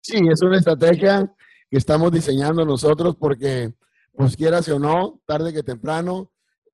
Sí, 0.00 0.18
es 0.30 0.40
una 0.42 0.58
estrategia 0.58 1.30
que 1.70 1.76
estamos 1.76 2.12
diseñando 2.12 2.64
nosotros 2.64 3.16
porque, 3.16 3.72
pues 4.14 4.36
quieras 4.36 4.68
o 4.68 4.78
no, 4.78 5.20
tarde 5.26 5.52
que 5.52 5.62
temprano, 5.62 6.30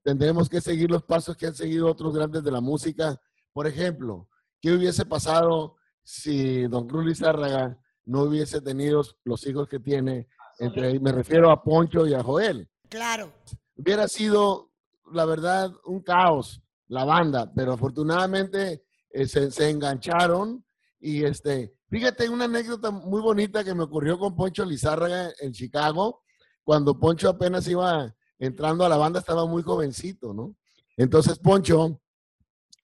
tendremos 0.07 0.49
que 0.49 0.61
seguir 0.61 0.89
los 0.89 1.03
pasos 1.03 1.37
que 1.37 1.49
han 1.49 1.55
seguido 1.57 1.91
otros 1.91 2.15
grandes 2.15 2.45
de 2.45 2.53
la 2.53 2.61
música. 2.61 3.21
Por 3.53 3.67
ejemplo, 3.67 4.29
¿qué 4.61 4.73
hubiese 4.73 5.05
pasado 5.05 5.75
si 6.05 6.63
don 6.69 6.87
Cruz 6.87 7.05
Lizárraga 7.05 7.77
no 8.05 8.23
hubiese 8.23 8.61
tenido 8.61 9.03
los 9.25 9.45
hijos 9.49 9.67
que 9.67 9.81
tiene? 9.81 10.29
Entre, 10.61 11.01
me 11.01 11.11
refiero 11.11 11.51
a 11.51 11.61
Poncho 11.61 12.07
y 12.07 12.15
a 12.15 12.23
Joel. 12.23 12.69
Claro. 12.89 13.33
Hubiera 13.75 14.07
sido, 14.07 14.71
la 15.13 15.25
verdad, 15.25 15.73
un 15.85 16.01
caos 16.03 16.63
la 16.87 17.05
banda, 17.05 17.53
pero 17.53 17.73
afortunadamente 17.73 18.85
eh, 19.11 19.27
se, 19.27 19.51
se 19.51 19.71
engancharon 19.71 20.65
y 21.01 21.25
este, 21.25 21.75
fíjate 21.91 22.29
una 22.29 22.45
anécdota 22.45 22.93
muy 22.93 23.21
bonita 23.21 23.65
que 23.65 23.75
me 23.75 23.83
ocurrió 23.83 24.21
con 24.21 24.37
Poncho 24.37 24.65
Lizárraga 24.65 25.33
en 25.41 25.51
Chicago, 25.51 26.23
cuando 26.63 26.97
Poncho 26.97 27.29
apenas 27.29 27.67
iba 27.67 28.15
entrando 28.39 28.85
a 28.85 28.89
la 28.89 28.97
banda, 28.97 29.21
estaba 29.21 29.47
muy 29.47 29.63
jovencito, 29.63 30.35
¿no? 30.35 30.55
Entonces 30.97 31.39
Poncho, 31.39 32.01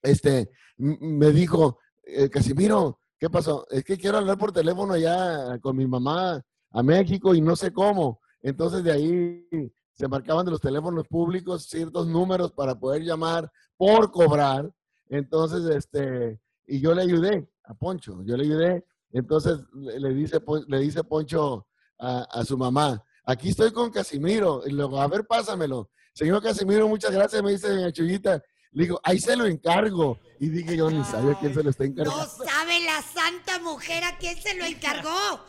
este, 0.03 0.51
me 0.77 1.31
dijo, 1.31 1.79
eh, 2.03 2.29
Casimiro, 2.29 2.99
¿qué 3.19 3.31
pasó? 3.31 3.67
Es 3.71 3.85
que 3.85 3.97
quiero 3.97 4.19
hablar 4.19 4.39
por 4.39 4.53
teléfono 4.53 4.97
ya 4.97 5.59
con 5.61 5.77
mi 5.77 5.87
mamá 5.87 6.43
a 6.71 6.83
México 6.83 7.35
y 7.35 7.41
no 7.41 7.57
sé 7.57 7.73
cómo. 7.73 8.21
Entonces 8.41 8.83
de 8.83 8.93
ahí 8.93 9.49
se 9.95 10.09
marcaban 10.09 10.45
de 10.45 10.51
los 10.51 10.61
teléfonos 10.61 11.07
públicos 11.07 11.67
ciertos 11.67 12.07
números 12.07 12.53
para 12.53 12.79
poder 12.79 13.03
llamar 13.03 13.51
por 13.77 14.11
cobrar. 14.11 14.71
Entonces, 15.09 15.65
este, 15.77 16.41
y 16.67 16.81
yo 16.81 16.95
le 16.95 17.03
ayudé 17.03 17.49
a 17.65 17.75
Poncho, 17.75 18.23
yo 18.25 18.37
le 18.37 18.45
ayudé. 18.45 18.85
Entonces 19.11 19.59
le, 19.75 20.15
dice, 20.15 20.41
le 20.67 20.79
dice 20.79 21.05
Poncho 21.05 21.67
a 21.99 22.45
su 22.45 22.59
mamá, 22.59 23.05
aquí 23.25 23.51
estoy 23.51 23.73
con 23.73 23.91
Casimiro. 23.91 24.63
Y 24.67 24.71
luego, 24.71 25.01
a 25.01 25.09
ver, 25.09 25.27
pásamelo. 25.27 25.91
Señor 26.15 26.43
Casimiro, 26.43 26.89
muchas 26.89 27.11
gracias, 27.11 27.43
me 27.43 27.53
dice 27.53 27.69
doña 27.69 27.93
Chuyita. 27.93 28.43
Le 28.73 28.85
digo, 28.85 29.01
ahí 29.03 29.19
se 29.19 29.37
lo 29.37 29.47
encargo. 29.47 30.19
Y 30.41 30.49
dije, 30.49 30.77
yo 30.77 30.91
ni 30.91 31.05
sabía 31.05 31.37
quién 31.39 31.55
se 31.55 31.63
lo 31.63 31.71
está 31.71 31.85
encargando. 31.85 32.21
No 32.21 32.27
sabe 32.27 32.81
la 32.85 33.03
santa 33.03 33.59
mujer 33.61 34.03
a 34.05 34.17
quién 34.17 34.37
se 34.37 34.55
lo 34.55 34.65
encargó. 34.65 35.11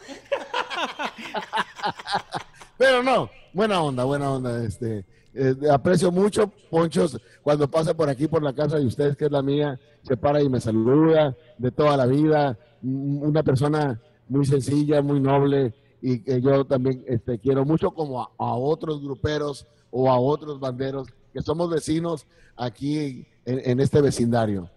Pero 2.78 3.02
no, 3.02 3.30
buena 3.54 3.82
onda, 3.82 4.04
buena 4.04 4.30
onda. 4.30 4.64
Este, 4.64 5.06
eh, 5.34 5.56
aprecio 5.72 6.12
mucho, 6.12 6.48
Ponchos, 6.70 7.20
cuando 7.42 7.70
pasa 7.70 7.94
por 7.94 8.10
aquí, 8.10 8.28
por 8.28 8.44
la 8.44 8.54
casa 8.54 8.78
de 8.78 8.86
ustedes, 8.86 9.16
que 9.16 9.26
es 9.26 9.32
la 9.32 9.42
mía, 9.42 9.80
se 10.04 10.18
para 10.18 10.42
y 10.42 10.50
me 10.50 10.60
saluda 10.60 11.36
de 11.58 11.72
toda 11.72 11.98
la 11.98 12.06
vida. 12.06 12.58
Una 12.84 13.42
persona 13.42 14.00
muy 14.28 14.46
sencilla, 14.46 15.02
muy 15.02 15.20
noble 15.20 15.74
y 16.06 16.20
que 16.20 16.42
yo 16.42 16.66
también 16.66 17.02
este, 17.08 17.40
quiero 17.40 17.64
mucho 17.64 17.92
como 17.92 18.22
a, 18.22 18.30
a 18.38 18.54
otros 18.56 19.02
gruperos 19.02 19.66
o 19.90 20.12
a 20.12 20.20
otros 20.20 20.60
banderos 20.60 21.08
que 21.32 21.42
somos 21.42 21.70
vecinos 21.70 22.28
aquí 22.58 23.26
en, 23.46 23.62
en 23.64 23.80
este 23.80 24.02
vecindario. 24.02 24.70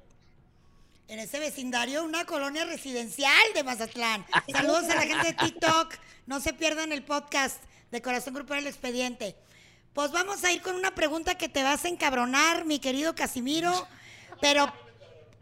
En 1.09 1.19
ese 1.19 1.41
vecindario, 1.41 2.05
una 2.05 2.25
colonia 2.27 2.65
residencial 2.65 3.43
de 3.55 3.65
Mazatlán. 3.65 4.25
Saludos 4.53 4.85
a 4.85 4.95
la 4.95 5.03
gente 5.03 5.27
de 5.27 5.33
TikTok. 5.33 5.95
No 6.27 6.39
se 6.39 6.53
pierdan 6.53 6.93
el 6.93 7.03
podcast 7.03 7.61
de 7.91 8.01
Corazón 8.01 8.35
Grupero 8.35 8.61
El 8.61 8.69
Expediente. 8.69 9.35
Pues 9.95 10.13
vamos 10.13 10.45
a 10.45 10.53
ir 10.53 10.63
con 10.63 10.77
una 10.77 10.95
pregunta 10.95 11.37
que 11.37 11.49
te 11.49 11.65
vas 11.65 11.85
a 11.85 11.89
encabronar, 11.89 12.67
mi 12.67 12.79
querido 12.79 13.17
Casimiro. 13.17 13.73
Pero 14.41 14.73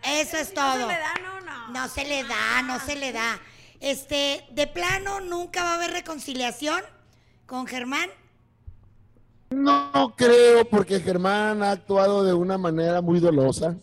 eso 0.03 0.39
es 0.39 0.55
todo. 0.55 0.79
No 0.79 0.89
se 0.89 0.95
le 0.95 0.99
da, 0.99 1.15
no, 1.23 1.41
no. 1.41 1.69
No 1.69 1.89
se 1.89 2.05
le 2.07 2.25
da, 2.25 2.63
no 2.63 2.81
se 2.81 2.97
le 2.97 3.13
da. 3.13 3.41
Este, 3.85 4.47
de 4.53 4.67
plano, 4.67 5.21
nunca 5.21 5.63
va 5.63 5.73
a 5.73 5.75
haber 5.75 5.91
reconciliación 5.91 6.81
con 7.45 7.67
Germán. 7.67 8.09
No 9.51 10.15
creo, 10.17 10.65
porque 10.65 11.01
Germán 11.01 11.63
ha 11.63 11.73
actuado 11.73 12.25
de 12.25 12.33
una 12.33 12.57
manera 12.57 13.03
muy 13.03 13.21
dolosa. 13.21 13.77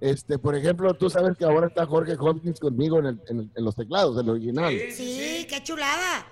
Este, 0.00 0.38
por 0.38 0.54
ejemplo, 0.54 0.92
tú 0.92 1.08
sabes 1.08 1.34
que 1.38 1.46
ahora 1.46 1.68
está 1.68 1.86
Jorge 1.86 2.14
Hopkins 2.18 2.60
conmigo 2.60 2.98
en, 2.98 3.06
el- 3.06 3.22
en 3.28 3.38
el- 3.40 3.50
en 3.54 3.64
los 3.64 3.74
teclados, 3.74 4.18
el 4.20 4.28
original. 4.28 4.70
Sí, 4.90 5.46
qué 5.48 5.62
chulada. 5.62 6.26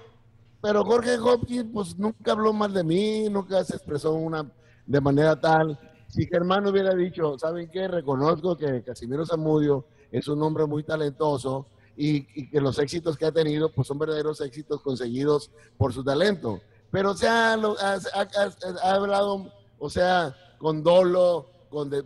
Pero 0.60 0.84
Jorge 0.84 1.16
Hopkins, 1.18 1.70
pues 1.72 1.98
nunca 1.98 2.32
habló 2.32 2.52
mal 2.52 2.74
de 2.74 2.84
mí, 2.84 3.30
nunca 3.30 3.64
se 3.64 3.76
expresó 3.76 4.12
una, 4.12 4.44
de 4.84 5.00
manera 5.00 5.40
tal. 5.40 5.78
Si 6.08 6.26
Germán 6.26 6.66
hubiera 6.66 6.94
dicho, 6.94 7.38
¿saben 7.38 7.70
qué? 7.70 7.88
Reconozco 7.88 8.58
que 8.58 8.82
Casimiro 8.82 9.24
Zamudio 9.24 9.86
es 10.12 10.28
un 10.28 10.42
hombre 10.42 10.66
muy 10.66 10.82
talentoso 10.82 11.66
y, 11.96 12.48
que 12.48 12.60
los 12.60 12.78
éxitos 12.78 13.16
que 13.16 13.26
ha 13.26 13.32
tenido, 13.32 13.70
pues 13.72 13.86
son 13.88 13.98
verdaderos 13.98 14.40
éxitos 14.40 14.80
conseguidos 14.80 15.50
por 15.76 15.92
su 15.92 16.02
talento. 16.04 16.60
Pero 16.90 17.14
se 17.14 17.28
ha, 17.28 17.52
ha- 17.54 17.56
ha- 17.56 17.98
ha- 18.22 18.88
ha 18.88 18.94
hablado, 18.94 19.52
o 19.78 19.90
sea, 19.90 20.34
con 20.58 20.82
dolo, 20.82 21.46
con 21.70 21.88
de- 21.90 22.02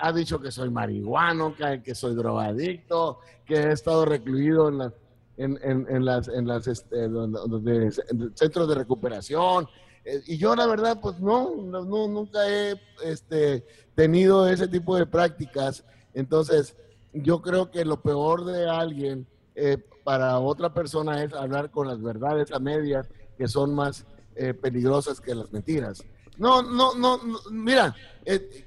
ha, 0.00 0.12
dicho 0.12 0.40
que 0.40 0.50
soy 0.50 0.70
marihuano, 0.70 1.54
que, 1.54 1.82
que 1.82 1.94
soy 1.94 2.14
drogadicto, 2.14 3.18
que 3.46 3.54
he 3.56 3.72
estado 3.72 4.04
recluido 4.04 4.68
en 4.68 4.78
las 4.78 4.92
en, 5.40 5.56
en, 5.62 6.04
las, 6.04 6.26
en 6.26 6.48
las 6.48 6.66
este, 6.66 7.06
donde- 7.08 7.38
donde- 7.46 7.92
en 8.08 8.36
centros 8.36 8.68
de 8.68 8.74
recuperación. 8.74 9.68
Eh, 10.04 10.20
y 10.26 10.36
yo 10.36 10.56
la 10.56 10.66
verdad, 10.66 10.98
pues 11.00 11.20
no, 11.20 11.54
no, 11.54 11.84
nunca 11.84 12.48
he 12.48 12.74
este, 13.04 13.64
tenido 13.94 14.48
ese 14.48 14.66
tipo 14.66 14.96
de 14.96 15.06
prácticas. 15.06 15.84
Entonces, 16.12 16.74
yo 17.12 17.40
creo 17.42 17.70
que 17.70 17.84
lo 17.84 18.00
peor 18.00 18.44
de 18.44 18.68
alguien 18.68 19.26
eh, 19.54 19.78
para 20.04 20.38
otra 20.38 20.72
persona 20.72 21.22
es 21.22 21.32
hablar 21.32 21.70
con 21.70 21.86
las 21.88 22.00
verdades 22.02 22.52
a 22.52 22.58
medias 22.58 23.08
que 23.36 23.48
son 23.48 23.74
más 23.74 24.06
eh, 24.36 24.54
peligrosas 24.54 25.20
que 25.20 25.34
las 25.34 25.52
mentiras. 25.52 26.02
No, 26.36 26.62
no, 26.62 26.94
no, 26.94 27.18
no, 27.18 27.38
mira, 27.50 27.94
eh, 28.24 28.66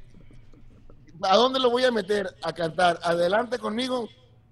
¿a 1.21 1.35
dónde 1.37 1.59
lo 1.59 1.69
voy 1.69 1.85
a 1.85 1.91
meter 1.91 2.35
a 2.43 2.53
cantar? 2.53 2.99
Adelante 3.03 3.57
conmigo. 3.59 4.07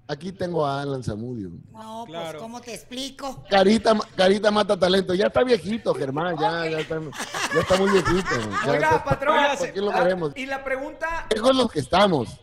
Aquí 0.08 0.32
tengo 0.32 0.66
a 0.66 0.82
Alan 0.82 1.04
Zamudio. 1.04 1.52
No, 1.72 2.04
Claro. 2.08 2.32
pues, 2.32 2.42
¿cómo 2.42 2.62
te 2.62 2.74
explico? 2.74 3.44
Carita, 3.48 3.96
carita 4.16 4.50
mata 4.50 4.76
talento. 4.76 5.14
Ya 5.14 5.28
está 5.28 5.44
viejito, 5.44 5.94
Germán. 5.94 6.36
Ya, 6.40 6.66
ya, 6.68 6.80
está, 6.80 7.00
ya 7.54 7.60
está 7.60 7.78
muy 7.78 7.92
viejito. 7.92 8.30
Ya 8.66 8.72
Oiga, 8.72 8.90
está- 8.90 9.04
patrón. 9.04 9.38
¿Por 9.60 9.72
qué 9.72 9.82
lo 9.82 9.92
ah, 9.92 10.00
queremos? 10.00 10.34
Y 10.36 10.48
la 10.48 10.64
pregunta, 10.64 11.28
Viejos 11.32 11.56
los 11.56 11.72
que 11.72 11.80
estamos. 11.82 12.40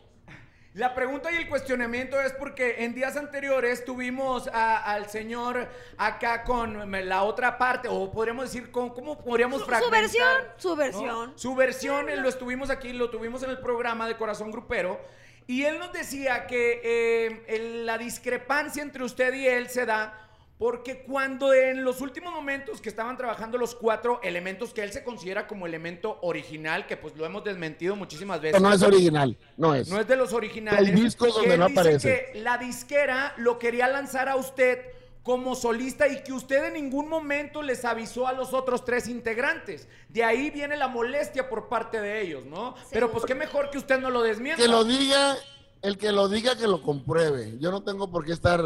La 0.77 0.95
pregunta 0.95 1.33
y 1.33 1.37
el 1.37 1.49
cuestionamiento 1.49 2.21
es 2.21 2.33
porque 2.35 2.85
en 2.85 2.95
días 2.95 3.17
anteriores 3.17 3.83
tuvimos 3.87 4.47
a- 4.49 4.77
al 4.93 5.09
señor 5.09 5.67
acá 5.97 6.45
con 6.45 6.91
la 7.09 7.23
otra 7.23 7.57
parte, 7.57 7.89
o 7.89 8.13
podríamos 8.13 8.53
decir, 8.53 8.71
con, 8.71 8.91
¿cómo 8.91 9.17
podríamos 9.19 9.61
Su- 9.61 9.65
su 9.65 9.71
fragmentar? 9.71 10.01
versión, 10.03 10.29
su 10.59 10.69
¿no? 10.69 10.77
versión. 10.77 11.33
Su 11.35 11.55
versión, 11.55 12.07
lo 12.23 12.29
estuvimos 12.29 12.69
aquí, 12.69 12.93
lo 12.93 13.09
tuvimos 13.09 13.43
en 13.43 13.49
el 13.49 13.59
programa 13.59 14.07
de 14.07 14.19
Corazón 14.19 14.51
Grupero, 14.51 15.01
y 15.47 15.63
él 15.65 15.79
nos 15.79 15.95
decía 15.95 16.47
que 16.47 16.83
eh, 16.85 17.83
la 17.87 17.97
discrepancia 17.97 18.83
entre 18.83 19.03
usted 19.03 19.33
y 19.33 19.47
él 19.47 19.71
se 19.71 19.87
da 19.87 20.26
porque 20.59 21.03
cuando 21.03 21.53
en 21.53 21.85
los 21.85 22.01
últimos 22.01 22.33
momentos 22.33 22.81
que 22.81 22.89
estaban 22.89 23.17
trabajando 23.17 23.59
los 23.59 23.75
cuatro 23.75 24.21
elementos 24.23 24.73
que 24.73 24.83
él 24.83 24.93
se 24.93 25.05
considera 25.05 25.47
como 25.47 25.67
elemento 25.67 26.19
original, 26.23 26.87
que 26.87 26.97
pues 26.97 27.15
lo 27.17 27.27
hemos 27.27 27.45
desmentido 27.45 27.95
muchísimas 27.95 28.41
veces. 28.41 28.61
No 28.61 28.73
es 28.73 28.83
original, 28.83 29.37
no 29.57 29.75
es. 29.75 29.89
No 29.89 30.01
es 30.01 30.09
de 30.09 30.17
los 30.17 30.33
originales. 30.33 30.95
Discos 30.95 31.29
que 31.29 31.41
donde 31.41 31.55
él 31.55 31.61
no 31.61 31.69
dice 31.69 31.81
aparece. 31.81 32.31
que 32.33 32.41
la 32.41 32.57
disquera 32.57 33.35
lo 33.37 33.59
quería 33.59 33.87
lanzar 33.89 34.29
a 34.29 34.37
usted 34.37 34.79
como 35.23 35.57
solista 35.57 36.09
y 36.09 36.23
que 36.23 36.33
usted 36.33 36.67
en 36.67 36.75
ningún 36.75 37.09
momento 37.09 37.61
les 37.61 37.85
avisó 37.85 38.27
a 38.27 38.33
los 38.33 38.55
otros 38.55 38.85
tres 38.85 39.09
integrantes. 39.09 39.89
De 40.09 40.25
ahí 40.25 40.51
viene 40.51 40.77
la 40.77 40.89
molestia 40.89 41.51
por 41.51 41.69
parte 41.69 42.01
de 42.01 42.23
ellos, 42.23 42.47
¿no? 42.47 42.77
Pero 42.93 43.11
pues 43.11 43.25
qué 43.25 43.35
mejor 43.35 43.69
que 43.71 43.77
usted 43.77 43.99
no 43.99 44.09
lo 44.09 44.23
desmienta. 44.23 44.63
Que 44.63 44.69
lo 44.69 44.85
diga, 44.85 45.37
el 45.83 45.99
que 45.99 46.13
lo 46.13 46.29
diga, 46.29 46.57
que 46.57 46.69
lo 46.69 46.81
compruebe. 46.81 47.59
Yo 47.59 47.73
no 47.73 47.83
tengo 47.83 48.09
por 48.09 48.25
qué 48.25 48.33
estar 48.33 48.61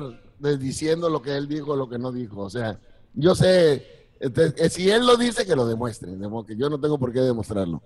diciendo 0.58 1.08
lo 1.08 1.22
que 1.22 1.36
él 1.36 1.48
dijo 1.48 1.72
o 1.72 1.76
lo 1.76 1.88
que 1.88 1.98
no 1.98 2.12
dijo. 2.12 2.42
O 2.42 2.50
sea, 2.50 2.78
yo 3.14 3.34
sé, 3.34 4.08
este, 4.18 4.52
eh, 4.56 4.68
si 4.70 4.90
él 4.90 5.06
lo 5.06 5.16
dice, 5.16 5.46
que 5.46 5.56
lo 5.56 5.66
demuestre. 5.66 6.16
de 6.16 6.28
modo 6.28 6.46
que 6.46 6.56
yo 6.56 6.68
no 6.68 6.80
tengo 6.80 6.98
por 6.98 7.12
qué 7.12 7.20
demostrarlo. 7.20 7.82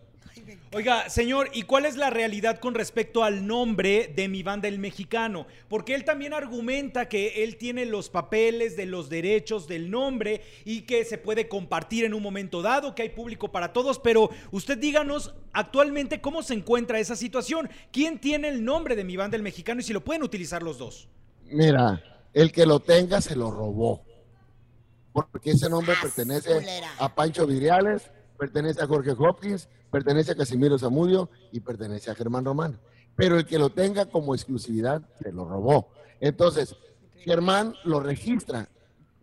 Oiga, 0.77 1.09
señor, 1.09 1.51
¿y 1.53 1.63
cuál 1.63 1.87
es 1.87 1.97
la 1.97 2.11
realidad 2.11 2.59
con 2.59 2.75
respecto 2.75 3.23
al 3.23 3.47
nombre 3.47 4.13
de 4.17 4.27
mi 4.27 4.43
banda 4.43 4.67
El 4.67 4.81
Mexicano? 4.81 5.47
Porque 5.69 5.95
él 5.95 6.05
también 6.05 6.35
argumenta 6.35 7.09
que 7.09 7.45
él 7.45 7.57
tiene 7.59 7.87
los 7.87 8.11
papeles 8.11 8.77
de 8.77 8.85
los 8.85 9.09
derechos 9.09 9.69
del 9.69 9.89
nombre 9.89 10.43
y 10.65 10.81
que 10.81 11.05
se 11.05 11.17
puede 11.17 11.47
compartir 11.47 12.05
en 12.05 12.13
un 12.13 12.25
momento 12.25 12.61
dado, 12.61 12.97
que 12.97 13.03
hay 13.03 13.11
público 13.11 13.53
para 13.53 13.73
todos, 13.73 14.01
pero 14.01 14.31
usted 14.51 14.77
díganos 14.77 15.33
actualmente 15.53 16.21
cómo 16.21 16.43
se 16.43 16.55
encuentra 16.55 16.99
esa 16.99 17.15
situación. 17.15 17.71
¿Quién 17.93 18.19
tiene 18.19 18.49
el 18.49 18.65
nombre 18.65 18.97
de 18.97 19.05
mi 19.05 19.17
banda 19.17 19.37
El 19.37 19.45
Mexicano 19.45 19.79
y 19.79 19.85
si 19.85 19.93
lo 19.93 20.03
pueden 20.03 20.25
utilizar 20.25 20.65
los 20.65 20.79
dos? 20.79 21.07
Mira, 21.45 22.03
el 22.35 22.53
que 22.53 22.67
lo 22.67 22.81
tenga 22.81 23.21
se 23.21 23.37
lo 23.37 23.51
robó. 23.51 24.03
Porque 25.13 25.53
ese 25.53 25.71
nombre 25.71 25.95
pertenece 26.03 26.83
a 26.99 27.15
Pancho 27.15 27.47
Vidriales, 27.47 28.11
pertenece 28.37 28.83
a 28.83 28.87
Jorge 28.87 29.13
Hopkins, 29.13 29.69
pertenece 29.91 30.33
a 30.33 30.35
Casimiro 30.35 30.77
Zamudio 30.77 31.31
y 31.53 31.61
pertenece 31.61 32.11
a 32.11 32.15
Germán 32.17 32.45
Román. 32.45 32.81
Pero 33.15 33.39
el 33.39 33.47
que 33.47 33.59
lo 33.59 33.71
tenga 33.71 34.07
como 34.07 34.35
exclusividad 34.35 35.03
se 35.23 35.31
lo 35.31 35.45
robó. 35.45 35.93
Entonces, 36.21 36.75
Germán 37.19 37.75
lo 37.85 38.01
registra, 38.01 38.69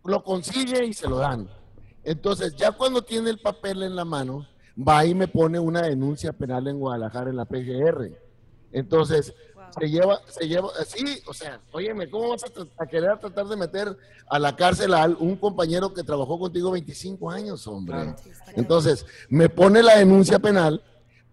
lo 0.05 0.23
consigue 0.23 0.85
y 0.85 0.93
se 0.93 1.09
lo 1.09 1.17
dan. 1.17 1.49
Entonces, 2.03 2.55
ya 2.55 2.71
cuando 2.71 3.01
tiene 3.03 3.29
el 3.29 3.39
papel 3.39 3.83
en 3.83 3.95
la 3.95 4.05
mano, 4.05 4.47
va 4.77 5.05
y 5.05 5.13
me 5.13 5.27
pone 5.27 5.59
una 5.59 5.81
denuncia 5.81 6.31
penal 6.31 6.67
en 6.67 6.79
Guadalajara 6.79 7.29
en 7.29 7.35
la 7.35 7.45
PGR. 7.45 8.17
Entonces, 8.71 9.33
se 9.79 9.89
lleva, 9.89 10.21
se 10.27 10.47
lleva, 10.47 10.69
sí, 10.85 11.21
o 11.27 11.33
sea, 11.33 11.59
óyeme, 11.71 12.09
¿cómo 12.09 12.29
vas 12.29 12.43
a, 12.77 12.85
querer 12.85 13.17
tratar 13.19 13.47
de 13.47 13.55
meter 13.55 13.97
a 14.27 14.39
la 14.39 14.55
cárcel 14.55 14.93
a 14.93 15.05
un 15.05 15.35
compañero 15.35 15.93
que 15.93 16.03
trabajó 16.03 16.39
contigo 16.39 16.71
25 16.71 17.29
años, 17.29 17.67
hombre? 17.67 18.15
Entonces, 18.55 19.05
me 19.29 19.49
pone 19.49 19.83
la 19.83 19.97
denuncia 19.97 20.39
penal, 20.39 20.83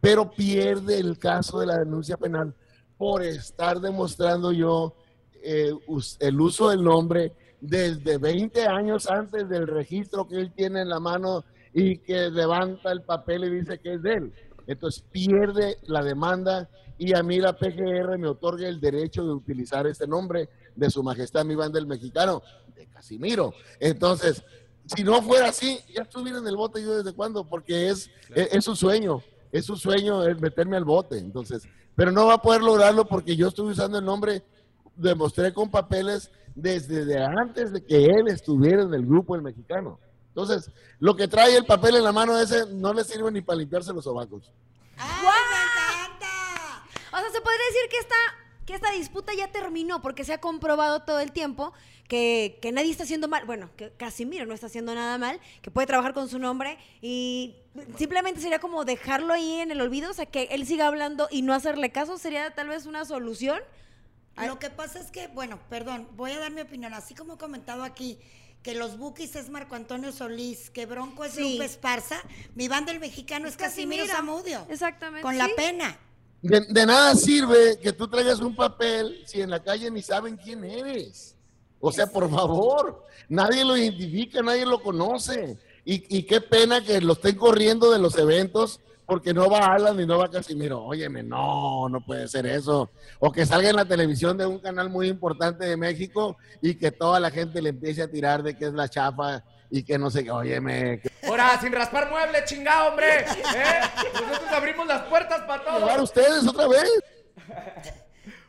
pero 0.01 0.31
pierde 0.31 0.99
el 0.99 1.19
caso 1.19 1.61
de 1.61 1.67
la 1.67 1.79
denuncia 1.79 2.17
penal 2.17 2.55
por 2.97 3.23
estar 3.23 3.81
demostrando 3.81 4.53
yo 4.53 4.95
eh, 5.43 5.73
el 6.21 6.41
uso 6.41 6.71
del 6.71 6.83
nombre 6.83 7.33
desde 7.61 8.19
20 8.19 8.67
años 8.67 9.09
antes 9.09 9.49
del 9.49 9.67
registro 9.67 10.27
que 10.27 10.37
él 10.37 10.53
tiene 10.55 10.83
en 10.83 10.89
la 10.89 11.01
mano 11.01 11.45
y 11.73 11.99
que 11.99 12.31
levanta 12.31 12.91
el 12.93 13.03
papel 13.03 13.45
y 13.45 13.51
dice 13.51 13.79
que 13.79 13.95
es 13.95 14.03
de 14.03 14.15
él. 14.15 14.33
Entonces 14.69 15.03
pierde 15.11 15.79
la 15.87 16.03
demanda 16.03 16.69
y 16.99 17.15
a 17.15 17.23
mí 17.23 17.41
la 17.41 17.55
PGR 17.55 18.19
me 18.19 18.29
otorga 18.29 18.69
el 18.69 18.81
derecho 18.81 19.25
de 19.25 19.33
utilizar 19.33 19.87
este 19.87 20.07
nombre 20.07 20.51
de 20.77 20.91
Su 20.91 21.03
Majestad 21.03 21.45
mi 21.45 21.55
banda 21.55 21.79
el 21.79 21.87
mexicano, 21.87 22.43
de 22.77 22.87
Casimiro. 22.87 23.55
Entonces, 23.81 24.45
si 24.85 25.03
no 25.03 25.23
fuera 25.23 25.49
así, 25.49 25.81
ya 25.95 26.03
estuviera 26.03 26.39
en 26.39 26.47
el 26.47 26.57
bote 26.57 26.83
yo 26.83 26.99
desde 26.99 27.17
cuándo, 27.17 27.45
porque 27.45 27.89
es, 27.89 28.11
es, 28.35 28.49
es 28.53 28.65
su 28.65 28.77
sueño, 28.77 29.23
es 29.51 29.65
su 29.65 29.77
sueño 29.77 30.23
el 30.23 30.39
meterme 30.39 30.77
al 30.77 30.85
bote. 30.85 31.19
Entonces, 31.19 31.67
pero 31.97 32.13
no 32.13 32.27
va 32.27 32.35
a 32.35 32.43
poder 32.43 32.61
lograrlo 32.61 33.07
porque 33.07 33.37
yo 33.37 33.49
estuve 33.49 33.73
usando 33.73 33.99
el 33.99 34.05
nombre, 34.05 34.45
demostré 34.97 35.55
con 35.55 35.71
papeles 35.71 36.31
desde 36.55 37.07
de 37.07 37.25
antes 37.25 37.73
de 37.73 37.85
que 37.85 38.05
él 38.05 38.29
estuviera 38.29 38.83
en 38.83 38.93
el 38.93 39.07
grupo 39.07 39.35
el 39.35 39.43
mexicano. 39.43 39.99
Entonces, 40.39 40.71
lo 41.01 41.17
que 41.17 41.27
trae 41.27 41.57
el 41.57 41.67
papel 41.67 41.97
en 41.97 42.05
la 42.05 42.13
mano 42.13 42.39
ese 42.39 42.67
no 42.67 42.95
le 42.95 43.03
sirve 43.03 43.29
ni 43.33 43.41
para 43.41 43.59
limpiarse 43.59 43.93
los 43.93 44.05
sobacos. 44.05 44.53
¡Ay, 44.97 45.27
me 45.51 45.65
encanta! 45.65 46.85
O 47.13 47.19
sea, 47.19 47.31
se 47.33 47.41
podría 47.41 47.67
decir 47.67 47.91
que 47.91 47.97
esta, 47.99 48.15
que 48.65 48.75
esta 48.75 48.93
disputa 48.93 49.35
ya 49.35 49.51
terminó 49.51 50.01
porque 50.01 50.23
se 50.23 50.33
ha 50.33 50.41
comprobado 50.41 51.01
todo 51.01 51.19
el 51.19 51.33
tiempo 51.33 51.73
que, 52.07 52.61
que 52.63 52.71
nadie 52.71 52.93
está 52.93 53.03
haciendo 53.03 53.27
mal. 53.27 53.47
Bueno, 53.47 53.71
que 53.77 53.91
Casimiro 53.97 54.47
no 54.47 54.55
está 54.55 54.67
haciendo 54.67 54.95
nada 54.95 55.19
mal, 55.19 55.41
que 55.61 55.73
puede 55.73 55.89
trabajar 55.89 56.15
con 56.15 56.29
su 56.29 56.39
nombre 56.39 56.79
y 57.03 57.57
simplemente 57.97 58.41
sería 58.41 58.61
como 58.61 58.85
dejarlo 58.85 59.35
ahí 59.35 59.55
en 59.59 59.73
el 59.73 59.81
olvido, 59.81 60.13
o 60.13 60.15
sea, 60.15 60.27
que 60.27 60.45
él 60.53 60.65
siga 60.69 60.87
hablando 60.87 61.27
y 61.33 61.43
no 61.43 61.53
hacerle 61.53 61.91
caso 61.91 62.17
sería 62.17 62.55
tal 62.55 62.69
vez 62.69 62.87
una 62.87 63.05
solución. 63.05 63.59
Lo 64.37 64.61
que 64.61 64.71
pasa 64.71 65.01
es 65.01 65.11
que, 65.11 65.27
bueno, 65.27 65.59
perdón, 65.69 66.07
voy 66.13 66.31
a 66.31 66.39
dar 66.39 66.53
mi 66.53 66.61
opinión. 66.61 66.95
Así 66.95 67.13
como 67.13 67.35
he 67.35 67.39
comentado 67.39 67.83
aquí 67.83 68.21
que 68.69 68.75
los 68.75 68.99
Bukis 68.99 69.35
es 69.35 69.49
Marco 69.49 69.77
Antonio 69.77 70.13
Solís, 70.13 70.69
que 70.69 70.85
Bronco 70.85 71.25
es 71.25 71.33
Sí. 71.33 71.55
Lupe 71.55 71.65
Esparza, 71.65 72.17
mi 72.55 72.69
banda 72.69 72.93
el 72.93 73.01
mexicano 73.01 73.49
es, 73.49 73.57
Casimiro, 73.57 74.07
Zamudio. 74.07 74.67
Exactamente. 74.69 75.23
Con 75.23 75.39
la 75.39 75.49
pena. 75.57 75.99
De, 76.43 76.61
de 76.61 76.85
nada 76.85 77.15
sirve 77.15 77.79
que 77.79 77.95
tú 77.95 78.09
traigas 78.09 78.41
un 78.41 78.55
papel 78.55 79.23
si 79.25 79.41
en 79.41 79.49
la 79.49 79.63
calle 79.63 79.91
ni 79.91 80.03
saben 80.03 80.37
quién 80.37 80.65
eres. 80.65 81.35
O 81.81 81.91
sea, 81.91 82.09
por 82.09 82.31
favor, 82.31 83.07
nadie 83.31 83.65
lo 83.65 83.75
identifica, 83.75 84.43
nadie 84.43 84.67
lo 84.67 84.83
conoce. 84.83 85.57
Y, 85.87 86.19
y 86.19 86.25
qué 86.25 86.43
pena 86.43 86.85
que 86.85 87.01
lo 87.01 87.15
estén 87.15 87.37
corriendo 87.37 87.91
de 87.91 88.01
los 88.01 88.19
eventos 88.19 88.81
porque 89.09 89.33
no 89.33 89.49
va 89.49 89.73
Alan 89.73 89.97
ni 89.97 90.05
no 90.05 90.19
va 90.19 90.31
Casimiro. 90.31 90.85
Óyeme, 90.85 91.23
no, 91.23 91.89
no 91.89 92.05
puede 92.05 92.29
ser 92.29 92.45
eso. 92.45 92.91
O 93.19 93.33
que 93.33 93.47
salga 93.47 93.71
en 93.71 93.77
la 93.77 93.87
televisión 93.87 94.37
de 94.37 94.45
un 94.45 94.59
canal 94.59 94.91
muy 94.91 95.09
importante 95.09 95.65
de 95.65 95.79
México 95.79 96.37
y 96.61 96.75
que 96.75 96.91
toda 96.91 97.19
la 97.19 97.31
gente 97.31 97.63
le 97.63 97.71
empiece 97.71 98.03
a 98.03 98.11
tirar 98.11 98.43
de 98.43 98.55
que 98.55 98.67
es 98.67 98.75
la 98.75 98.87
chafa 98.87 99.43
y 99.71 99.83
que 99.83 99.97
no 99.97 100.11
sé 100.11 100.25
qué. 100.25 100.31
Óyeme, 100.31 101.01
que 101.01 101.11
Ahora, 101.27 101.59
sin 101.59 101.73
raspar 101.73 102.11
mueble, 102.11 102.45
chingado, 102.45 102.91
hombre. 102.91 103.21
¿Eh? 103.21 103.81
Nosotros 104.13 104.53
abrimos 104.53 104.87
las 104.87 105.01
puertas 105.05 105.41
para 105.45 105.65
llevar 105.65 105.95
todos. 105.95 106.03
ustedes 106.03 106.47
otra 106.47 106.69
vez. 106.69 106.91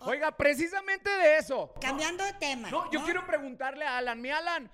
Oiga, 0.02 0.36
precisamente 0.36 1.10
de 1.10 1.38
eso. 1.38 1.74
Cambiando 1.80 2.26
de 2.26 2.34
tema. 2.34 2.70
No, 2.70 2.92
yo 2.92 3.02
quiero 3.06 3.26
preguntarle 3.26 3.86
a 3.86 4.00
Alan, 4.00 4.22
mi 4.22 4.30
Alan, 4.30 4.70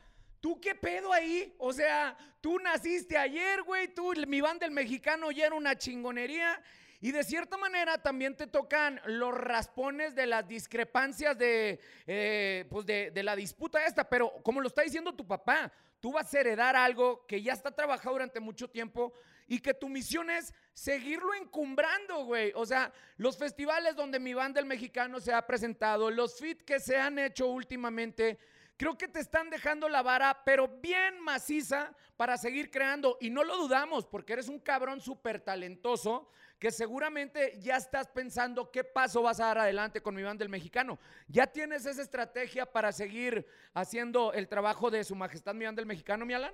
¿tú 0.45 0.61
qué 0.61 0.75
pedo 0.75 1.11
ahí? 1.11 1.55
O 1.57 1.73
sea, 1.73 2.15
tú 2.39 2.59
naciste 2.59 3.17
ayer, 3.17 3.63
güey, 3.63 3.87
tú, 3.87 4.13
mi 4.27 4.41
banda 4.41 4.67
el 4.67 4.71
mexicano 4.71 5.31
ya 5.31 5.47
era 5.47 5.55
una 5.55 5.75
chingonería. 5.75 6.61
Y 7.01 7.11
de 7.11 7.23
cierta 7.23 7.57
manera 7.57 7.97
también 7.97 8.37
te 8.37 8.45
tocan 8.45 9.01
los 9.07 9.33
raspones 9.33 10.13
de 10.13 10.27
las 10.27 10.47
discrepancias 10.47 11.35
de, 11.35 11.79
eh, 12.05 12.65
pues 12.69 12.85
de, 12.85 13.09
de 13.09 13.23
la 13.23 13.35
disputa 13.35 13.83
esta, 13.87 14.07
pero 14.07 14.33
como 14.43 14.61
lo 14.61 14.67
está 14.67 14.83
diciendo 14.83 15.15
tu 15.15 15.25
papá, 15.25 15.71
tú 15.99 16.11
vas 16.11 16.31
a 16.31 16.39
heredar 16.39 16.75
algo 16.75 17.25
que 17.25 17.41
ya 17.41 17.53
está 17.53 17.71
trabajado 17.71 18.13
durante 18.13 18.39
mucho 18.39 18.69
tiempo 18.69 19.13
y 19.47 19.59
que 19.59 19.73
tu 19.73 19.89
misión 19.89 20.29
es 20.29 20.53
seguirlo 20.75 21.33
encumbrando, 21.33 22.23
güey. 22.25 22.51
O 22.53 22.67
sea, 22.67 22.93
los 23.17 23.35
festivales 23.35 23.95
donde 23.95 24.19
mi 24.19 24.35
banda 24.35 24.59
el 24.59 24.67
mexicano 24.67 25.19
se 25.19 25.33
ha 25.33 25.47
presentado, 25.47 26.11
los 26.11 26.39
fit 26.39 26.61
que 26.61 26.79
se 26.79 26.97
han 26.97 27.17
hecho 27.17 27.47
últimamente, 27.47 28.37
creo 28.77 28.97
que 28.97 29.07
te 29.07 29.19
están 29.19 29.49
dejando 29.49 29.89
la 29.89 30.01
vara, 30.01 30.41
pero 30.45 30.67
bien 30.67 31.19
maciza 31.21 31.93
para 32.17 32.37
seguir 32.37 32.69
creando. 32.71 33.17
Y 33.21 33.29
no 33.29 33.43
lo 33.43 33.57
dudamos, 33.57 34.05
porque 34.05 34.33
eres 34.33 34.49
un 34.49 34.59
cabrón 34.59 35.01
súper 35.01 35.39
talentoso 35.39 36.29
que 36.59 36.71
seguramente 36.71 37.59
ya 37.59 37.75
estás 37.75 38.07
pensando 38.07 38.71
qué 38.71 38.83
paso 38.83 39.21
vas 39.21 39.41
a 39.41 39.47
dar 39.47 39.57
adelante 39.57 40.01
con 40.01 40.15
mi 40.15 40.23
banda 40.23 40.43
el 40.43 40.49
mexicano. 40.49 40.97
¿Ya 41.27 41.47
tienes 41.47 41.85
esa 41.85 42.01
estrategia 42.01 42.65
para 42.65 42.91
seguir 42.93 43.45
haciendo 43.73 44.31
el 44.31 44.47
trabajo 44.47 44.89
de 44.89 45.03
su 45.03 45.15
majestad 45.15 45.53
mi 45.53 45.65
banda 45.65 45.81
el 45.81 45.85
mexicano, 45.85 46.25
mi 46.25 46.33
Alan? 46.33 46.53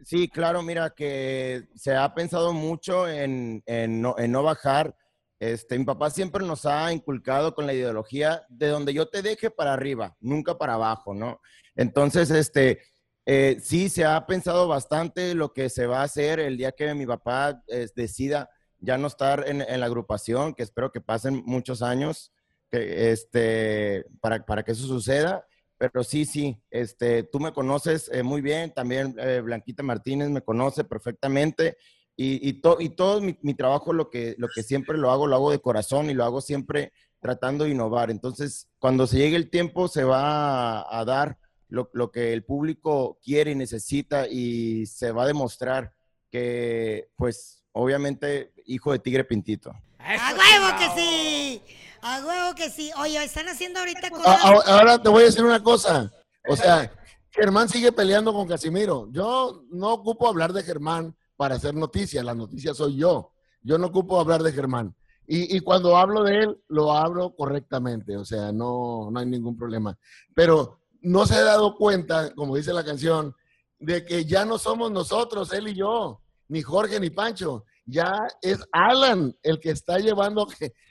Sí, 0.00 0.28
claro, 0.28 0.62
mira 0.62 0.90
que 0.90 1.68
se 1.74 1.94
ha 1.94 2.14
pensado 2.14 2.52
mucho 2.52 3.06
en 3.08 3.62
no 4.02 4.42
bajar. 4.42 4.96
Este, 5.42 5.76
mi 5.76 5.84
papá 5.84 6.08
siempre 6.08 6.46
nos 6.46 6.66
ha 6.66 6.92
inculcado 6.92 7.52
con 7.52 7.66
la 7.66 7.74
ideología 7.74 8.46
de 8.48 8.68
donde 8.68 8.94
yo 8.94 9.08
te 9.08 9.22
deje 9.22 9.50
para 9.50 9.72
arriba, 9.72 10.16
nunca 10.20 10.56
para 10.56 10.74
abajo, 10.74 11.14
¿no? 11.14 11.40
Entonces, 11.74 12.30
este, 12.30 12.78
eh, 13.26 13.58
sí, 13.60 13.88
se 13.88 14.04
ha 14.04 14.24
pensado 14.24 14.68
bastante 14.68 15.34
lo 15.34 15.52
que 15.52 15.68
se 15.68 15.86
va 15.86 16.02
a 16.02 16.04
hacer 16.04 16.38
el 16.38 16.56
día 16.56 16.70
que 16.70 16.94
mi 16.94 17.06
papá 17.06 17.60
eh, 17.66 17.88
decida 17.96 18.50
ya 18.78 18.96
no 18.98 19.08
estar 19.08 19.44
en, 19.48 19.58
la 19.80 19.86
agrupación, 19.86 20.54
que 20.54 20.62
espero 20.62 20.92
que 20.92 21.00
pasen 21.00 21.42
muchos 21.44 21.82
años. 21.82 22.32
que, 22.70 23.10
este, 23.10 24.04
para, 24.20 24.46
para 24.46 24.62
que 24.62 24.70
eso 24.70 24.86
suceda. 24.86 25.44
Pero 25.76 26.04
sí, 26.04 26.24
sí, 26.24 26.62
este, 26.70 27.24
tú 27.24 27.40
me 27.40 27.52
conoces 27.52 28.08
eh, 28.12 28.22
muy 28.22 28.42
bien, 28.42 28.72
también 28.72 29.16
eh, 29.18 29.40
Blanquita 29.40 29.82
Martínez 29.82 30.30
me 30.30 30.42
conoce 30.42 30.84
perfectamente 30.84 31.76
y, 32.16 32.48
y, 32.48 32.54
to- 32.60 32.78
y 32.80 32.90
todo 32.90 33.20
mi, 33.20 33.38
mi 33.42 33.54
trabajo 33.54 33.92
lo 33.92 34.10
que, 34.10 34.34
lo 34.38 34.48
que 34.54 34.62
siempre 34.62 34.98
lo 34.98 35.10
hago, 35.10 35.26
lo 35.26 35.36
hago 35.36 35.50
de 35.50 35.60
corazón 35.60 36.10
y 36.10 36.14
lo 36.14 36.24
hago 36.24 36.40
siempre 36.40 36.92
tratando 37.20 37.64
de 37.64 37.70
innovar. 37.70 38.10
Entonces, 38.10 38.68
cuando 38.78 39.06
se 39.06 39.18
llegue 39.18 39.36
el 39.36 39.48
tiempo, 39.50 39.88
se 39.88 40.04
va 40.04 40.80
a, 40.80 41.00
a 41.00 41.04
dar 41.04 41.38
lo, 41.68 41.88
lo 41.94 42.10
que 42.10 42.32
el 42.32 42.44
público 42.44 43.18
quiere 43.24 43.52
y 43.52 43.54
necesita 43.54 44.26
y 44.28 44.86
se 44.86 45.12
va 45.12 45.22
a 45.24 45.26
demostrar 45.28 45.92
que, 46.30 47.08
pues, 47.16 47.64
obviamente, 47.72 48.52
hijo 48.66 48.92
de 48.92 48.98
Tigre 48.98 49.24
Pintito. 49.24 49.72
¡A 49.98 50.34
huevo 50.34 50.78
que 50.78 51.00
sí! 51.00 51.62
¡A 52.02 52.24
huevo 52.26 52.54
que 52.56 52.68
sí! 52.70 52.90
Oye, 52.98 53.22
están 53.24 53.48
haciendo 53.48 53.78
ahorita 53.80 54.10
cosas... 54.10 54.26
a- 54.44 54.48
ahora 54.78 55.00
te 55.00 55.08
voy 55.08 55.22
a 55.22 55.26
decir 55.26 55.44
una 55.44 55.62
cosa. 55.62 56.12
O 56.48 56.56
sea, 56.56 56.92
Germán 57.30 57.68
sigue 57.68 57.92
peleando 57.92 58.32
con 58.32 58.48
Casimiro. 58.48 59.08
Yo 59.12 59.62
no 59.70 59.92
ocupo 59.92 60.26
hablar 60.28 60.52
de 60.52 60.62
Germán 60.64 61.14
para 61.36 61.56
hacer 61.56 61.74
noticias. 61.74 62.24
La 62.24 62.34
noticia 62.34 62.74
soy 62.74 62.96
yo. 62.96 63.32
Yo 63.62 63.78
no 63.78 63.88
ocupo 63.88 64.20
hablar 64.20 64.42
de 64.42 64.52
Germán. 64.52 64.94
Y, 65.26 65.56
y 65.56 65.60
cuando 65.60 65.96
hablo 65.96 66.24
de 66.24 66.38
él, 66.40 66.62
lo 66.68 66.92
hablo 66.92 67.34
correctamente. 67.34 68.16
O 68.16 68.24
sea, 68.24 68.52
no, 68.52 69.10
no 69.10 69.20
hay 69.20 69.26
ningún 69.26 69.56
problema. 69.56 69.96
Pero 70.34 70.80
no 71.02 71.26
se 71.26 71.34
ha 71.34 71.42
dado 71.42 71.76
cuenta, 71.76 72.32
como 72.34 72.56
dice 72.56 72.72
la 72.72 72.84
canción, 72.84 73.34
de 73.78 74.04
que 74.04 74.24
ya 74.24 74.44
no 74.44 74.58
somos 74.58 74.90
nosotros, 74.90 75.52
él 75.52 75.68
y 75.68 75.74
yo, 75.74 76.22
ni 76.48 76.62
Jorge 76.62 77.00
ni 77.00 77.10
Pancho. 77.10 77.64
Ya 77.84 78.16
es 78.40 78.60
Alan 78.70 79.34
el 79.42 79.58
que 79.58 79.70
está 79.70 79.98
llevando, 79.98 80.46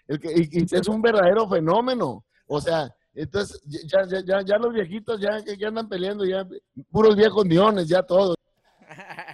el 0.07 0.19
que, 0.19 0.49
y, 0.51 0.75
es 0.75 0.87
un 0.87 1.01
verdadero 1.01 1.47
fenómeno. 1.47 2.25
O 2.47 2.59
sea, 2.59 2.93
entonces 3.13 3.61
ya, 3.65 4.43
ya, 4.43 4.57
los 4.57 4.73
viejitos 4.73 5.19
ya 5.21 5.37
ya 5.39 5.67
andan 5.69 5.87
peleando, 5.87 6.25
ya 6.25 6.45
puros 6.89 7.15
viejos 7.15 7.45
neones, 7.45 7.87
ya 7.87 8.03
todos. 8.03 8.35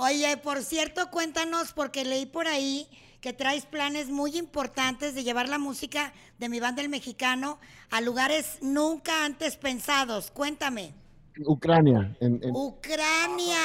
Oye, 0.00 0.36
por 0.36 0.62
cierto, 0.62 1.10
cuéntanos, 1.10 1.72
porque 1.72 2.04
leí 2.04 2.24
por 2.24 2.46
ahí 2.46 2.86
que 3.20 3.32
traes 3.32 3.66
planes 3.66 4.10
muy 4.10 4.36
importantes 4.38 5.12
de 5.16 5.24
llevar 5.24 5.48
la 5.48 5.58
música 5.58 6.12
de 6.38 6.48
mi 6.48 6.60
banda 6.60 6.82
El 6.82 6.88
Mexicano 6.88 7.58
a 7.90 8.00
lugares 8.00 8.58
nunca 8.60 9.24
antes 9.24 9.56
pensados. 9.56 10.30
Cuéntame. 10.30 10.94
Ucrania. 11.44 12.16
En, 12.20 12.38
en- 12.44 12.54
Ucrania. 12.54 13.56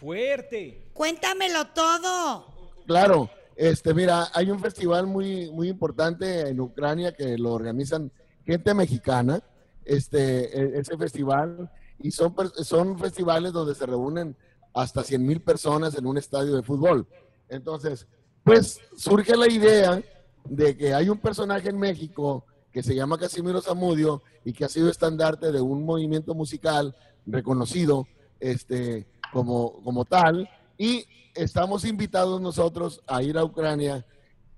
Fuerte. 0.00 0.88
Cuéntamelo 0.92 1.68
todo. 1.68 2.46
claro, 2.84 3.30
este, 3.54 3.94
mira, 3.94 4.28
hay 4.34 4.50
un 4.50 4.58
festival 4.58 5.06
muy, 5.06 5.52
muy 5.52 5.68
importante 5.68 6.48
en 6.48 6.58
Ucrania 6.60 7.12
que 7.12 7.38
lo 7.38 7.52
organizan 7.52 8.10
gente 8.44 8.74
mexicana, 8.74 9.40
este, 9.84 10.46
e- 10.76 10.80
ese 10.80 10.96
festival, 10.98 11.70
y 12.00 12.10
son, 12.10 12.34
per- 12.34 12.50
son 12.64 12.98
festivales 12.98 13.52
donde 13.52 13.76
se 13.76 13.86
reúnen 13.86 14.34
hasta 14.74 15.02
100 15.02 15.26
mil 15.26 15.40
personas 15.40 15.96
en 15.96 16.06
un 16.06 16.18
estadio 16.18 16.56
de 16.56 16.62
fútbol. 16.62 17.06
Entonces, 17.48 18.06
pues 18.44 18.80
surge 18.96 19.36
la 19.36 19.48
idea 19.48 20.02
de 20.44 20.76
que 20.76 20.94
hay 20.94 21.08
un 21.08 21.18
personaje 21.18 21.68
en 21.68 21.78
México 21.78 22.44
que 22.72 22.82
se 22.82 22.94
llama 22.94 23.18
Casimiro 23.18 23.60
Zamudio 23.60 24.22
y 24.44 24.52
que 24.52 24.64
ha 24.64 24.68
sido 24.68 24.88
estandarte 24.88 25.52
de 25.52 25.60
un 25.60 25.84
movimiento 25.84 26.34
musical 26.34 26.94
reconocido 27.26 28.06
este, 28.38 29.06
como, 29.32 29.82
como 29.82 30.04
tal. 30.04 30.48
Y 30.78 31.04
estamos 31.34 31.84
invitados 31.84 32.40
nosotros 32.40 33.02
a 33.06 33.22
ir 33.22 33.36
a 33.36 33.44
Ucrania 33.44 34.06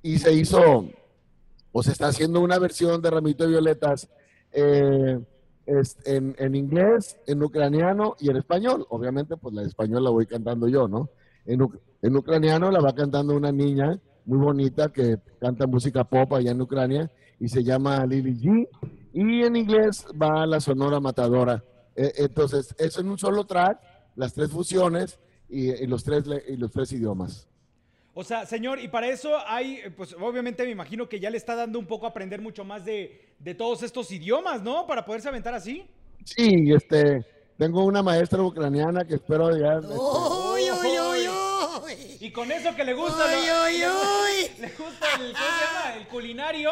y 0.03 0.19
se 0.19 0.33
hizo, 0.35 0.87
o 1.73 1.83
se 1.83 1.93
está 1.93 2.09
haciendo 2.09 2.41
una 2.41 2.59
versión 2.59 3.01
de 3.01 3.11
Ramito 3.11 3.45
de 3.45 3.51
Violetas 3.51 4.09
eh, 4.53 5.19
es- 5.67 5.97
en, 6.05 6.35
en 6.39 6.55
inglés, 6.55 7.17
en 7.27 7.43
ucraniano 7.43 8.17
y 8.21 8.31
en 8.31 8.37
español. 8.37 8.87
Obviamente, 8.91 9.37
pues 9.37 9.55
la 9.55 9.63
español 9.63 10.05
la 10.05 10.11
voy 10.11 10.27
cantando 10.27 10.69
yo, 10.69 10.89
¿no? 10.89 11.09
En, 11.47 11.61
en 12.03 12.17
ucraniano 12.17 12.71
la 12.71 12.81
va 12.81 12.95
cantando 12.95 13.35
una 13.35 13.53
niña 13.53 13.99
muy 14.25 14.39
bonita 14.39 14.93
que 14.93 15.17
canta 15.41 15.67
música 15.67 16.05
pop 16.05 16.33
allá 16.35 16.53
en 16.53 16.61
Ucrania 16.61 17.11
y 17.41 17.49
se 17.49 17.65
llama 17.65 18.07
Lily 18.07 18.35
G. 18.41 18.69
Y 19.15 19.43
en 19.43 19.57
inglés 19.57 20.07
va 20.21 20.47
la 20.47 20.61
Sonora 20.61 21.01
Matadora. 21.01 21.63
Eh, 21.97 22.13
entonces, 22.19 22.75
es 22.79 22.97
en 22.99 23.09
un 23.09 23.19
solo 23.19 23.45
track, 23.45 23.79
las 24.17 24.33
tres 24.33 24.51
fusiones 24.51 25.19
y, 25.49 25.71
y 25.71 25.87
los, 25.87 26.03
tres, 26.05 26.25
y 26.49 26.57
los 26.57 26.71
tres 26.71 26.93
idiomas. 26.93 27.47
O 28.15 28.23
sea, 28.25 28.47
señor, 28.47 28.79
y 28.79 28.89
para 28.89 29.09
eso 29.09 29.31
hay, 29.47 29.81
pues 29.97 30.15
obviamente 30.21 30.65
me 30.65 30.71
imagino 30.71 31.09
que 31.09 31.19
ya 31.19 31.31
le 31.31 31.39
está 31.39 31.57
dando 31.57 31.79
un 31.79 31.87
poco 31.87 32.07
a 32.07 32.11
aprender 32.11 32.41
mucho 32.41 32.63
más 32.65 32.85
de, 32.85 33.32
de 33.43 33.55
todos 33.55 33.83
estos 33.83 34.11
idiomas, 34.11 34.63
¿no? 34.63 34.87
Para 34.87 35.05
poderse 35.05 35.29
aventar 35.29 35.55
así. 35.55 35.85
Sí, 36.25 36.73
este, 36.73 37.27
tengo 37.59 37.85
una 37.85 38.03
maestra 38.03 38.43
ucraniana 38.43 39.05
que 39.05 39.15
espero 39.15 39.57
ya... 39.57 39.75
este, 39.79 39.89
Uy, 39.93 40.63
uy, 40.71 40.99
uy, 40.99 41.29
uy. 41.85 41.93
Y 42.21 42.31
con 42.33 42.53
eso 42.53 42.75
que 42.77 42.85
le 42.85 42.95
gusta, 42.95 43.25
Uy, 43.27 43.47
lo- 43.47 43.65
uy, 43.65 43.79
le, 43.79 43.89
uy. 43.89 44.51
le 44.61 44.69
gusta 44.69 45.07
el, 45.19 45.33
¿cómo 45.33 45.45
se 45.59 45.65
llama? 45.65 45.97
El 45.99 46.09
culinario. 46.09 46.71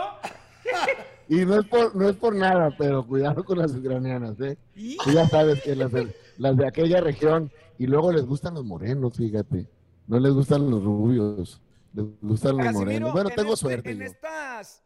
Y 1.28 1.44
no 1.44 1.58
es 1.60 1.66
por, 1.66 1.96
no 1.96 2.08
es 2.08 2.16
por 2.16 2.34
nada, 2.36 2.70
pero 2.78 3.04
cuidado 3.06 3.42
con 3.44 3.58
las 3.58 3.72
ucranianas, 3.74 4.38
¿eh? 4.40 4.56
Tú 5.04 5.10
ya 5.12 5.26
sabes 5.28 5.62
que 5.62 5.74
las 5.74 5.90
de, 5.90 6.14
las 6.38 6.56
de 6.56 6.66
aquella 6.68 7.00
región, 7.00 7.50
y 7.78 7.86
luego 7.86 8.12
les 8.12 8.24
gustan 8.24 8.54
los 8.54 8.64
morenos, 8.64 9.16
fíjate. 9.16 9.66
No 10.06 10.18
les 10.20 10.32
gustan 10.32 10.70
los 10.70 10.82
rubios, 10.84 11.60
les 11.94 12.04
gustan 12.20 12.56
los 12.56 12.66
Casimiro, 12.66 12.84
morenos. 12.86 13.12
Bueno, 13.12 13.30
en 13.30 13.36
tengo 13.36 13.54
este- 13.54 13.60
suerte 13.60 13.90
En 13.90 13.98
yo. 14.00 14.04
estas. 14.04 14.84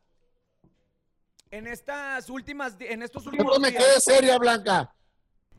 En 1.55 1.69
estas 1.69 2.29
últimas. 2.31 2.75
En 2.81 3.01
estos 3.01 3.25
No 3.27 3.31
últimos 3.31 3.61
me 3.61 3.71
días. 3.71 3.85
quedes 3.85 4.03
seria, 4.03 4.39
Blanca. 4.39 4.93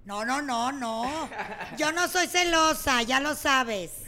No, 0.03 0.25
no, 0.25 0.41
no, 0.41 0.73
no. 0.73 1.29
Yo 1.77 1.93
no 1.93 2.09
soy 2.09 2.27
celosa, 2.27 3.01
ya 3.03 3.21
lo 3.21 3.33
sabes. 3.33 4.03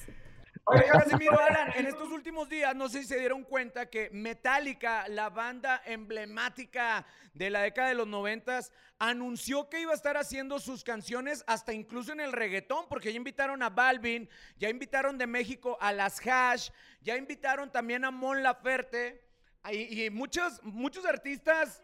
Oiga, 0.66 1.02
Casimiro 1.02 1.40
Alan, 1.40 1.72
en 1.78 1.86
estos 1.86 2.10
últimos 2.12 2.50
días, 2.50 2.76
no 2.76 2.90
sé 2.90 3.04
si 3.04 3.08
se 3.08 3.20
dieron 3.20 3.46
cuenta 3.46 3.90
que 3.90 4.10
Metallica, 4.12 5.08
la 5.08 5.30
banda 5.30 5.82
emblemática 5.86 7.06
de 7.34 7.50
la 7.50 7.62
década 7.62 7.88
de 7.88 7.96
los 7.96 8.06
noventas, 8.06 8.74
anunció 9.00 9.70
que 9.70 9.80
iba 9.80 9.94
a 9.94 9.96
estar 9.96 10.18
haciendo 10.18 10.60
sus 10.60 10.84
canciones 10.84 11.46
hasta 11.48 11.72
incluso 11.72 12.12
en 12.12 12.20
el 12.20 12.34
reggaetón, 12.34 12.88
porque 12.90 13.14
ya 13.14 13.18
invitaron 13.18 13.64
a 13.64 13.70
Balvin, 13.70 14.30
ya 14.58 14.68
invitaron 14.68 15.18
de 15.18 15.26
México 15.26 15.78
a 15.80 15.94
las 15.94 16.20
Hash, 16.28 16.70
ya 17.00 17.16
invitaron 17.16 17.72
también 17.72 18.04
a 18.04 18.12
Mon 18.12 18.44
Laferte 18.44 19.26
y, 19.72 20.06
y 20.06 20.10
muchos, 20.10 20.62
muchos 20.64 21.06
artistas 21.06 21.82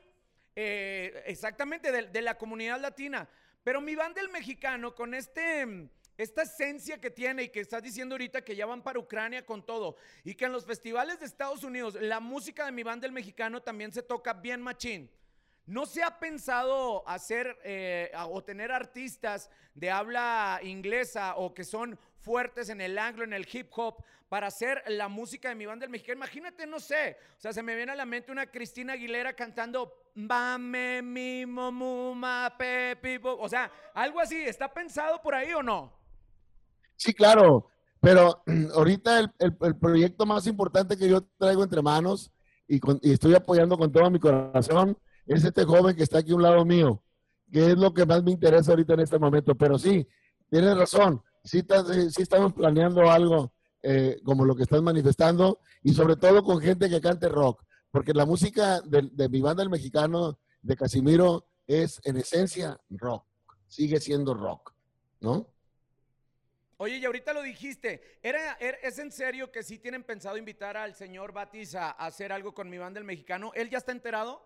eh, 0.55 1.23
exactamente 1.25 1.91
de, 1.91 2.07
de 2.07 2.21
la 2.21 2.37
comunidad 2.37 2.79
latina. 2.79 3.27
Pero 3.63 3.81
mi 3.81 3.95
banda 3.95 4.21
el 4.21 4.29
mexicano, 4.29 4.93
con 4.93 5.13
este, 5.13 5.87
esta 6.17 6.41
esencia 6.41 6.99
que 6.99 7.09
tiene 7.09 7.43
y 7.43 7.49
que 7.49 7.61
estás 7.61 7.81
diciendo 7.81 8.15
ahorita 8.15 8.43
que 8.43 8.55
ya 8.55 8.65
van 8.65 8.83
para 8.83 8.99
Ucrania 8.99 9.45
con 9.45 9.65
todo, 9.65 9.95
y 10.23 10.35
que 10.35 10.45
en 10.45 10.51
los 10.51 10.65
festivales 10.65 11.19
de 11.19 11.25
Estados 11.25 11.63
Unidos 11.63 11.95
la 11.99 12.19
música 12.19 12.65
de 12.65 12.71
mi 12.71 12.83
banda 12.83 13.07
el 13.07 13.13
mexicano 13.13 13.61
también 13.61 13.91
se 13.91 14.03
toca 14.03 14.33
bien 14.33 14.61
machín. 14.61 15.09
¿No 15.65 15.85
se 15.85 16.03
ha 16.03 16.19
pensado 16.19 17.07
hacer 17.07 17.57
eh, 17.63 18.11
o 18.29 18.43
tener 18.43 18.71
artistas 18.71 19.49
de 19.73 19.89
habla 19.91 20.59
inglesa 20.61 21.35
o 21.37 21.53
que 21.53 21.63
son 21.63 21.97
fuertes 22.19 22.69
en 22.69 22.81
el 22.81 22.97
anglo, 22.97 23.23
en 23.23 23.33
el 23.33 23.47
hip 23.51 23.69
hop, 23.75 24.03
para 24.27 24.47
hacer 24.47 24.83
la 24.87 25.07
música 25.07 25.49
de 25.49 25.55
mi 25.55 25.65
banda 25.65 25.85
el 25.85 25.91
mexicano? 25.91 26.17
Imagínate, 26.17 26.67
no 26.67 26.79
sé, 26.79 27.17
o 27.37 27.39
sea, 27.41 27.53
se 27.53 27.63
me 27.63 27.75
viene 27.75 27.93
a 27.93 27.95
la 27.95 28.05
mente 28.05 28.31
una 28.31 28.47
Cristina 28.47 28.93
Aguilera 28.93 29.33
cantando 29.33 29.93
Bame 30.15 31.01
mi 31.01 31.45
momuma 31.45 32.53
pepi, 32.57 33.17
bo-". 33.17 33.39
o 33.39 33.47
sea, 33.47 33.71
algo 33.93 34.19
así, 34.19 34.43
¿está 34.43 34.73
pensado 34.73 35.21
por 35.21 35.33
ahí 35.33 35.53
o 35.53 35.63
no? 35.63 35.93
Sí, 36.97 37.13
claro, 37.13 37.69
pero 38.01 38.43
ahorita 38.75 39.19
el, 39.19 39.31
el- 39.39 39.57
el 39.61 39.75
proyecto 39.77 40.25
más 40.25 40.45
importante 40.45 40.97
que 40.97 41.07
yo 41.07 41.21
traigo 41.37 41.63
entre 41.63 41.81
manos 41.81 42.31
y, 42.67 42.79
con- 42.79 42.99
y 43.01 43.13
estoy 43.13 43.33
apoyando 43.35 43.77
con 43.77 43.91
todo 43.91 44.09
mi 44.11 44.19
corazón 44.19 44.97
es 45.25 45.43
este 45.43 45.63
joven 45.63 45.95
que 45.95 46.03
está 46.03 46.19
aquí 46.19 46.31
a 46.31 46.35
un 46.35 46.43
lado 46.43 46.65
mío, 46.65 47.01
que 47.51 47.71
es 47.71 47.77
lo 47.77 47.93
que 47.93 48.05
más 48.05 48.23
me 48.23 48.31
interesa 48.31 48.71
ahorita 48.71 48.93
en 48.93 48.99
este 49.01 49.19
momento. 49.19 49.55
Pero 49.55 49.77
sí, 49.79 50.07
tienes 50.49 50.77
razón, 50.77 51.21
sí, 51.43 51.59
está- 51.59 51.83
sí- 52.09 52.21
estamos 52.21 52.53
planeando 52.53 53.09
algo 53.09 53.53
eh, 53.81 54.19
como 54.23 54.45
lo 54.45 54.55
que 54.55 54.63
estás 54.63 54.81
manifestando 54.81 55.59
y 55.83 55.93
sobre 55.93 56.15
todo 56.15 56.41
con 56.43 56.61
gente 56.61 56.89
que 56.89 57.01
cante 57.01 57.27
rock, 57.27 57.63
porque 57.91 58.13
la 58.13 58.25
música 58.25 58.79
de, 58.81 59.09
de 59.11 59.27
mi 59.29 59.41
banda 59.41 59.61
el 59.61 59.69
mexicano, 59.69 60.39
de 60.61 60.75
Casimiro, 60.77 61.45
es 61.67 61.99
en 62.05 62.15
esencia 62.17 62.79
rock, 62.89 63.25
sigue 63.67 63.99
siendo 63.99 64.33
rock, 64.33 64.73
¿no? 65.19 65.47
Oye, 66.77 66.97
y 66.97 67.05
ahorita 67.05 67.33
lo 67.33 67.41
dijiste, 67.41 68.19
¿era, 68.21 68.53
era- 68.59 68.77
¿es 68.83 68.99
en 68.99 69.11
serio 69.11 69.51
que 69.51 69.63
sí 69.63 69.79
tienen 69.79 70.03
pensado 70.03 70.37
invitar 70.37 70.75
al 70.75 70.95
señor 70.95 71.31
Batis 71.33 71.75
a, 71.75 71.91
a 71.91 72.05
hacer 72.07 72.31
algo 72.31 72.53
con 72.53 72.69
mi 72.69 72.77
banda 72.77 72.99
el 72.99 73.05
mexicano? 73.05 73.51
¿Él 73.53 73.69
ya 73.69 73.77
está 73.77 73.91
enterado? 73.91 74.45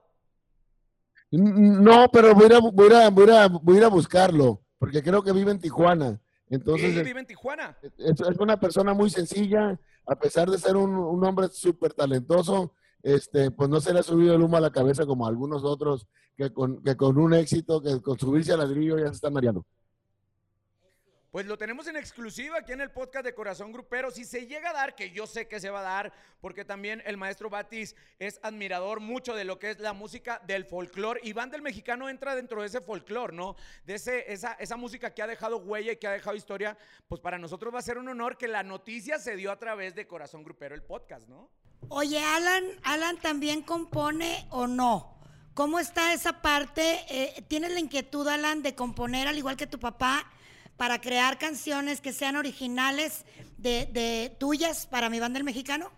No, 1.31 2.07
pero 2.11 2.33
voy 2.33 2.51
a, 2.53 2.59
voy, 2.59 2.93
a, 2.93 3.09
voy, 3.09 3.29
a, 3.29 3.47
voy 3.47 3.81
a 3.83 3.87
buscarlo, 3.89 4.61
porque 4.79 5.03
creo 5.03 5.21
que 5.23 5.31
vive 5.33 5.51
en 5.51 5.59
Tijuana. 5.59 6.21
Entonces, 6.49 6.93
Sí, 6.95 7.03
vive 7.03 7.19
en 7.19 7.25
Tijuana. 7.27 7.77
es- 7.97 8.21
es 8.21 8.37
una 8.39 8.57
persona 8.59 8.93
muy 8.93 9.09
sencilla, 9.09 9.77
a 10.05 10.15
pesar 10.17 10.49
de 10.49 10.57
ser 10.57 10.77
un, 10.77 10.95
un 10.95 11.23
hombre 11.25 11.49
súper 11.49 11.93
talentoso, 11.93 12.73
este, 13.03 13.51
pues 13.51 13.69
no 13.69 13.81
se 13.81 13.93
le 13.93 13.99
ha 13.99 14.03
subido 14.03 14.33
el 14.35 14.41
humo 14.41 14.55
a 14.57 14.61
la 14.61 14.71
cabeza 14.71 15.05
como 15.05 15.25
a 15.25 15.29
algunos 15.29 15.63
otros 15.65 16.07
que 16.37 16.51
con, 16.53 16.81
que 16.81 16.95
con 16.95 17.17
un 17.17 17.33
éxito, 17.33 17.81
que 17.81 18.01
con 18.01 18.17
subirse 18.17 18.53
al 18.53 18.59
ladrillo 18.59 18.97
ya 18.97 19.07
se 19.07 19.15
están 19.15 19.33
mareando. 19.33 19.65
Pues 21.37 21.45
lo 21.45 21.55
tenemos 21.55 21.85
en 21.85 21.97
exclusiva 21.97 22.57
aquí 22.57 22.71
en 22.71 22.81
el 22.81 22.89
podcast 22.89 23.23
de 23.23 23.35
Corazón 23.35 23.71
Grupero. 23.71 24.09
Si 24.09 24.25
se 24.25 24.47
llega 24.47 24.71
a 24.71 24.73
dar, 24.73 24.95
que 24.95 25.11
yo 25.11 25.27
sé 25.27 25.47
que 25.47 25.59
se 25.59 25.69
va 25.69 25.81
a 25.81 25.83
dar, 25.83 26.11
porque 26.41 26.65
también 26.65 27.03
el 27.05 27.15
maestro 27.15 27.47
Batis 27.47 27.95
es 28.17 28.39
admirador 28.41 29.01
mucho 29.01 29.35
de 29.35 29.43
lo 29.43 29.59
que 29.59 29.69
es 29.69 29.79
la 29.79 29.93
música 29.93 30.41
del 30.47 30.65
folclore. 30.65 31.21
Iván 31.23 31.51
del 31.51 31.61
Mexicano 31.61 32.09
entra 32.09 32.33
dentro 32.33 32.61
de 32.61 32.67
ese 32.69 32.81
folclore, 32.81 33.35
¿no? 33.35 33.55
De 33.85 33.93
ese, 33.93 34.33
esa, 34.33 34.53
esa 34.53 34.77
música 34.77 35.13
que 35.13 35.21
ha 35.21 35.27
dejado 35.27 35.57
huella 35.57 35.91
y 35.91 35.97
que 35.97 36.07
ha 36.07 36.11
dejado 36.13 36.35
historia. 36.35 36.75
Pues 37.07 37.21
para 37.21 37.37
nosotros 37.37 37.71
va 37.71 37.77
a 37.77 37.83
ser 37.83 37.99
un 37.99 38.09
honor 38.09 38.35
que 38.35 38.47
la 38.47 38.63
noticia 38.63 39.19
se 39.19 39.35
dio 39.35 39.51
a 39.51 39.59
través 39.59 39.93
de 39.93 40.07
Corazón 40.07 40.43
Grupero, 40.43 40.73
el 40.73 40.81
podcast, 40.81 41.27
¿no? 41.27 41.51
Oye, 41.89 42.19
Alan, 42.19 42.63
Alan 42.81 43.19
también 43.19 43.61
compone 43.61 44.47
o 44.49 44.65
no. 44.65 45.19
¿Cómo 45.53 45.77
está 45.77 46.13
esa 46.13 46.41
parte? 46.41 47.05
Eh, 47.09 47.43
¿Tienes 47.47 47.73
la 47.73 47.79
inquietud, 47.79 48.27
Alan, 48.27 48.63
de 48.63 48.73
componer 48.73 49.27
al 49.27 49.37
igual 49.37 49.55
que 49.55 49.67
tu 49.67 49.79
papá? 49.79 50.31
Para 50.77 51.01
crear 51.01 51.37
canciones 51.37 52.01
que 52.01 52.13
sean 52.13 52.35
originales 52.35 53.25
de, 53.57 53.87
de 53.91 54.35
tuyas 54.37 54.85
para 54.85 55.09
mi 55.09 55.19
banda 55.19 55.39
el 55.39 55.43
mexicano? 55.43 55.91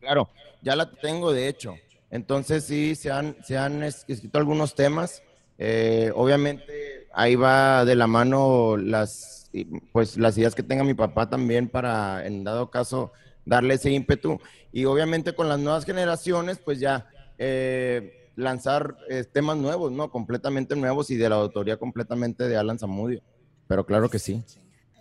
Claro, 0.00 0.28
ya 0.62 0.76
la 0.76 0.90
tengo 0.90 1.32
de 1.32 1.48
hecho. 1.48 1.76
Entonces 2.10 2.64
sí, 2.64 2.94
se 2.94 3.10
han, 3.10 3.36
se 3.44 3.56
han 3.56 3.82
escrito 3.82 4.38
algunos 4.38 4.74
temas. 4.74 5.22
Eh, 5.58 6.12
obviamente 6.14 7.08
ahí 7.12 7.36
va 7.36 7.84
de 7.84 7.94
la 7.94 8.06
mano 8.06 8.76
las, 8.76 9.50
pues, 9.92 10.16
las 10.16 10.36
ideas 10.36 10.54
que 10.54 10.62
tenga 10.62 10.84
mi 10.84 10.94
papá 10.94 11.30
también 11.30 11.68
para, 11.68 12.26
en 12.26 12.44
dado 12.44 12.70
caso, 12.70 13.12
darle 13.44 13.74
ese 13.74 13.90
ímpetu. 13.90 14.40
Y 14.72 14.84
obviamente 14.84 15.34
con 15.34 15.48
las 15.48 15.58
nuevas 15.58 15.84
generaciones, 15.84 16.58
pues 16.58 16.80
ya 16.80 17.08
eh, 17.38 18.30
lanzar 18.36 18.96
eh, 19.08 19.24
temas 19.24 19.56
nuevos, 19.56 19.92
¿no? 19.92 20.10
Completamente 20.10 20.76
nuevos 20.76 21.10
y 21.10 21.16
de 21.16 21.28
la 21.28 21.36
autoría 21.36 21.76
completamente 21.76 22.48
de 22.48 22.56
Alan 22.56 22.78
Zamudio. 22.78 23.22
Pero 23.66 23.86
claro 23.86 24.08
que 24.08 24.18
sí. 24.18 24.42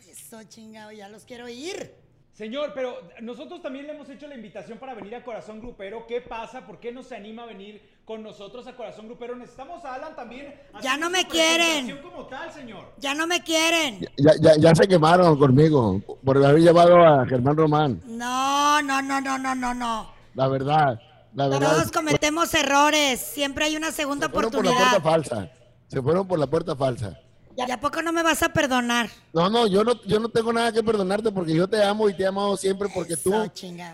Eso, 0.09 0.43
chingado, 0.43 0.91
ya 0.91 1.09
los 1.09 1.25
quiero 1.25 1.47
ir. 1.49 2.03
Señor, 2.33 2.71
pero 2.73 2.97
nosotros 3.21 3.61
también 3.61 3.85
le 3.85 3.93
hemos 3.93 4.09
hecho 4.09 4.27
la 4.27 4.33
invitación 4.33 4.79
para 4.79 4.95
venir 4.95 5.13
a 5.13 5.23
Corazón 5.23 5.59
Grupero. 5.59 6.07
¿Qué 6.07 6.19
pasa? 6.19 6.65
¿Por 6.65 6.79
qué 6.79 6.91
no 6.91 7.03
se 7.03 7.15
anima 7.15 7.43
a 7.43 7.45
venir 7.45 7.79
con 8.05 8.23
nosotros 8.23 8.65
a 8.65 8.75
Corazón 8.75 9.05
Grupero? 9.05 9.35
Necesitamos 9.35 9.85
a 9.85 9.93
Alan 9.93 10.15
también. 10.15 10.51
Ya 10.81 10.97
no 10.97 11.11
me 11.11 11.27
quieren. 11.27 11.95
Como 12.01 12.25
tal, 12.25 12.51
señor. 12.51 12.91
Ya 12.97 13.13
no 13.13 13.27
me 13.27 13.43
quieren. 13.43 13.99
Ya, 14.17 14.31
ya, 14.41 14.55
ya 14.57 14.73
se 14.73 14.87
quemaron 14.87 15.37
conmigo 15.37 16.01
por 16.25 16.43
haber 16.43 16.61
llevado 16.61 17.05
a 17.05 17.23
Germán 17.27 17.55
Román. 17.55 18.01
No, 18.07 18.81
no, 18.81 18.99
no, 19.03 19.21
no, 19.21 19.37
no, 19.37 19.53
no, 19.53 19.73
no. 19.75 20.11
La 20.33 20.47
verdad, 20.47 20.99
la 21.35 21.47
verdad. 21.49 21.71
Todos 21.71 21.91
cometemos 21.91 22.51
errores. 22.55 23.19
Siempre 23.19 23.65
hay 23.65 23.75
una 23.75 23.91
segunda 23.91 24.25
se 24.25 24.33
fueron 24.33 24.49
oportunidad. 24.49 24.73
por 24.73 24.93
la 24.93 25.03
puerta 25.03 25.29
falsa. 25.29 25.51
Se 25.87 26.01
fueron 26.01 26.27
por 26.27 26.39
la 26.39 26.47
puerta 26.47 26.75
falsa. 26.75 27.19
¿Y 27.55 27.71
a 27.71 27.79
poco 27.79 28.01
no 28.01 28.11
me 28.11 28.23
vas 28.23 28.41
a 28.41 28.49
perdonar? 28.49 29.09
No, 29.31 29.49
no, 29.49 29.67
yo 29.67 29.83
no, 29.83 29.93
yo 30.05 30.19
no 30.19 30.29
tengo 30.29 30.51
nada 30.51 30.71
que 30.71 30.81
perdonarte 30.81 31.31
porque 31.31 31.53
yo 31.53 31.67
te 31.67 31.83
amo 31.83 32.09
y 32.09 32.13
te 32.13 32.23
he 32.23 32.25
amado 32.25 32.57
siempre 32.57 32.89
porque 32.93 33.15
tú, 33.15 33.31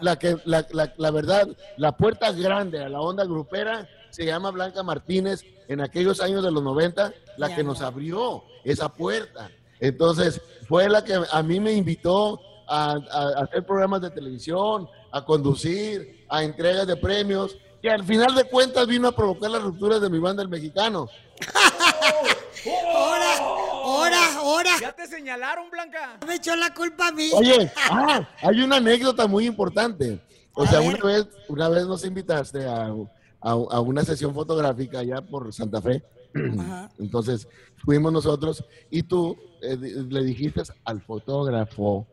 la 0.02 0.18
que, 0.18 0.38
la, 0.46 0.66
la, 0.72 0.94
la, 0.98 1.12
verdad, 1.12 1.48
la 1.78 1.96
puerta 1.96 2.32
grande 2.32 2.84
a 2.84 2.90
la 2.90 3.02
onda 3.02 3.26
grupera 3.26 3.88
se 4.12 4.26
llama 4.26 4.52
Blanca 4.52 4.82
Martínez 4.82 5.44
en 5.68 5.82
aquellos 5.82 6.22
años 6.22 6.44
de 6.44 6.52
los 6.52 6.64
90, 6.64 7.14
la 7.38 7.56
que 7.56 7.64
nos 7.64 7.82
abrió 7.82 8.44
esa 8.64 8.90
puerta. 8.90 9.52
Entonces, 9.80 10.42
fue 10.68 10.90
la 10.90 11.04
que 11.04 11.20
a 11.30 11.44
mí 11.44 11.60
me 11.60 11.74
invitó 11.74 12.40
a, 12.68 12.92
a 12.94 13.44
hacer 13.44 13.66
programas 13.66 14.02
de 14.02 14.10
televisión, 14.10 14.88
a 15.12 15.24
conducir, 15.24 16.26
a 16.30 16.44
entregas 16.44 16.88
de 16.88 16.96
premios, 16.96 17.58
y 17.82 17.88
al 17.88 18.04
final 18.04 18.36
de 18.36 18.46
cuentas 18.46 18.88
vino 18.88 19.08
a 19.08 19.16
provocar 19.16 19.52
las 19.52 19.62
rupturas 19.62 20.02
de 20.02 20.10
mi 20.10 20.20
banda 20.20 20.44
el 20.44 20.50
mexicano. 20.50 21.08
¡Hora! 22.66 23.42
¡Hora! 23.84 24.42
¡Hora! 24.42 24.72
Ya 24.82 24.92
te 24.94 25.08
señalaron, 25.08 25.70
Blanca. 25.70 26.20
Me 26.28 26.36
echó 26.36 26.56
la 26.56 26.74
culpa 26.74 27.08
a 27.08 27.12
mí. 27.12 27.30
Oye, 27.34 27.72
ah, 27.90 28.28
hay 28.42 28.62
una 28.62 28.78
anécdota 28.78 29.28
muy 29.28 29.46
importante. 29.46 30.20
O 30.54 30.66
sea, 30.66 30.82
una 30.82 30.98
vez, 31.04 31.28
una 31.48 31.70
vez 31.70 31.86
nos 31.86 32.04
invitaste 32.06 32.66
a, 32.66 32.94
a, 33.42 33.80
una 33.80 34.04
sesión 34.04 34.34
fotográfica 34.34 35.00
allá 35.00 35.22
por 35.22 35.54
Santa 35.54 35.82
Fe. 35.82 36.04
Entonces 37.00 37.48
fuimos 37.84 38.12
nosotros 38.12 38.64
y 38.90 39.04
tú 39.04 39.38
eh, 39.62 39.78
le 39.78 40.24
dijiste 40.24 40.62
al 40.84 41.02
fotógrafo 41.02 42.08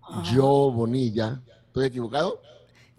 Joe 0.00 0.72
Bonilla, 0.72 1.40
¿estoy 1.66 1.86
equivocado? 1.86 2.40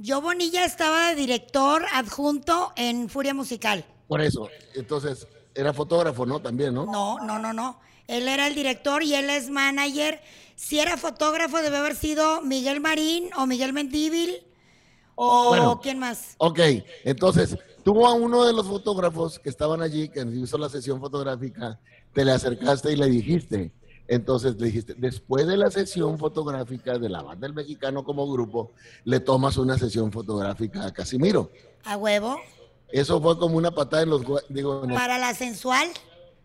Joe 0.04 0.22
Bonilla 0.22 0.66
estaba 0.66 1.10
de 1.10 1.16
director 1.16 1.84
adjunto 1.94 2.72
en 2.76 3.10
Furia 3.10 3.34
Musical. 3.34 3.86
Por 4.08 4.22
eso, 4.22 4.50
entonces 4.76 5.28
era 5.60 5.74
fotógrafo, 5.74 6.26
¿no? 6.26 6.42
También, 6.42 6.74
¿no? 6.74 6.86
No, 6.86 7.18
no, 7.20 7.40
no, 7.40 7.54
no. 7.54 7.80
Él 8.08 8.28
era 8.28 8.48
el 8.48 8.56
director 8.56 9.04
y 9.04 9.14
él 9.14 9.30
es 9.30 9.50
manager. 9.50 10.22
Si 10.56 10.80
era 10.80 10.98
fotógrafo, 10.98 11.58
debe 11.62 11.78
haber 11.78 11.96
sido 11.96 12.42
Miguel 12.42 12.82
Marín 12.82 13.30
o 13.38 13.46
Miguel 13.46 13.74
Mendívil 13.74 14.44
o 15.16 15.80
quién 15.82 16.00
más. 16.00 16.36
Ok, 16.38 16.60
entonces 17.04 17.58
tuvo 17.84 18.08
a 18.08 18.14
uno 18.14 18.46
de 18.46 18.54
los 18.54 18.68
fotógrafos 18.68 19.38
que 19.40 19.50
estaban 19.50 19.82
allí, 19.82 20.10
que 20.10 20.22
hizo 20.22 20.58
la 20.58 20.70
sesión 20.70 21.00
fotográfica, 21.00 21.80
te 22.14 22.24
le 22.24 22.32
acercaste 22.32 22.92
y 22.92 22.96
le 22.96 23.08
dijiste. 23.08 23.72
Entonces 24.08 24.56
le 24.60 24.68
dijiste, 24.68 24.96
después 24.98 25.46
de 25.46 25.56
la 25.56 25.70
sesión 25.70 26.18
fotográfica 26.18 26.98
de 26.98 27.10
la 27.10 27.22
banda 27.22 27.46
del 27.48 27.54
mexicano 27.54 28.04
como 28.04 28.32
grupo, 28.32 28.72
le 29.04 29.20
tomas 29.20 29.58
una 29.58 29.78
sesión 29.78 30.12
fotográfica 30.12 30.86
a 30.86 30.92
Casimiro. 30.92 31.52
¿A 31.84 31.96
huevo? 31.96 32.40
Eso 32.92 33.22
fue 33.22 33.38
como 33.38 33.58
una 33.58 33.72
patada 33.72 34.04
en 34.04 34.10
los... 34.10 34.22
Digo, 34.50 34.82
¿Para 34.88 35.18
la 35.18 35.34
sensual? 35.34 35.88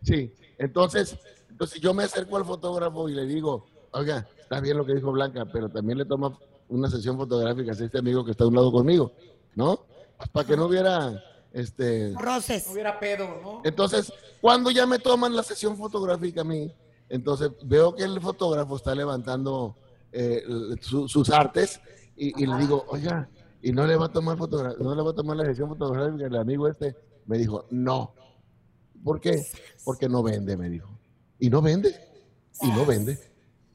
Sí, 0.03 0.35
entonces, 0.59 1.17
entonces 1.49 1.81
yo 1.81 1.95
me 1.95 2.05
acerco 2.05 2.37
al 2.37 2.45
fotógrafo 2.45 3.09
y 3.09 3.15
le 3.15 3.27
digo, 3.27 3.67
oiga, 3.93 4.29
está 4.41 4.61
bien 4.61 4.77
lo 4.77 4.85
que 4.85 4.95
dijo 4.95 5.13
Blanca, 5.13 5.47
pero 5.51 5.69
también 5.69 5.99
le 5.99 6.05
toma 6.05 6.39
una 6.69 6.91
sesión 6.91 7.17
fotográfica 7.17 7.73
a 7.73 7.75
este 7.75 7.99
amigo 7.99 8.25
que 8.25 8.33
está 8.33 8.45
a 8.45 8.49
un 8.49 8.55
lado 8.55 8.71
conmigo, 8.71 9.13
¿no? 9.55 9.87
Para 10.33 10.47
que 10.47 10.57
no 10.57 10.67
hubiera 10.67 11.23
este 11.53 12.13
roces. 12.19 12.67
No 12.67 12.73
hubiera 12.73 12.99
pedo, 12.99 13.41
¿no? 13.43 13.63
Entonces, 13.65 14.13
cuando 14.41 14.71
ya 14.71 14.87
me 14.87 14.99
toman 14.99 15.35
la 15.35 15.43
sesión 15.43 15.77
fotográfica 15.77 16.43
a 16.43 16.45
mí, 16.45 16.73
entonces 17.09 17.51
veo 17.65 17.95
que 17.95 18.03
el 18.03 18.21
fotógrafo 18.21 18.77
está 18.77 18.95
levantando 18.95 19.77
eh, 20.13 20.43
sus 20.81 21.31
artes 21.31 21.81
y, 22.17 22.43
y 22.43 22.47
le 22.47 22.57
digo, 22.59 22.85
oiga, 22.89 23.29
y 23.65 23.73
no 23.73 23.87
le 23.87 23.97
va 23.97 24.07
a 24.07 24.13
tomar 24.13 24.37
fotografía, 24.37 24.77
no 24.79 24.95
le 24.95 25.03
va 25.03 25.11
a 25.11 25.15
tomar 25.15 25.39
la 25.39 25.47
sesión 25.47 25.71
fotográfica. 25.71 26.27
El 26.27 26.37
amigo 26.37 26.69
este 26.69 26.95
me 27.25 27.39
dijo, 27.39 27.67
no. 27.71 28.15
¿Por 29.03 29.21
qué? 29.23 29.43
Porque 29.85 30.07
no 30.07 30.23
vende, 30.23 30.55
me 30.59 30.69
dijo. 30.69 30.99
Y 31.39 31.49
no 31.49 31.63
vende. 31.63 31.99
Y 32.61 32.69
no 32.69 32.85
vende. 32.85 33.19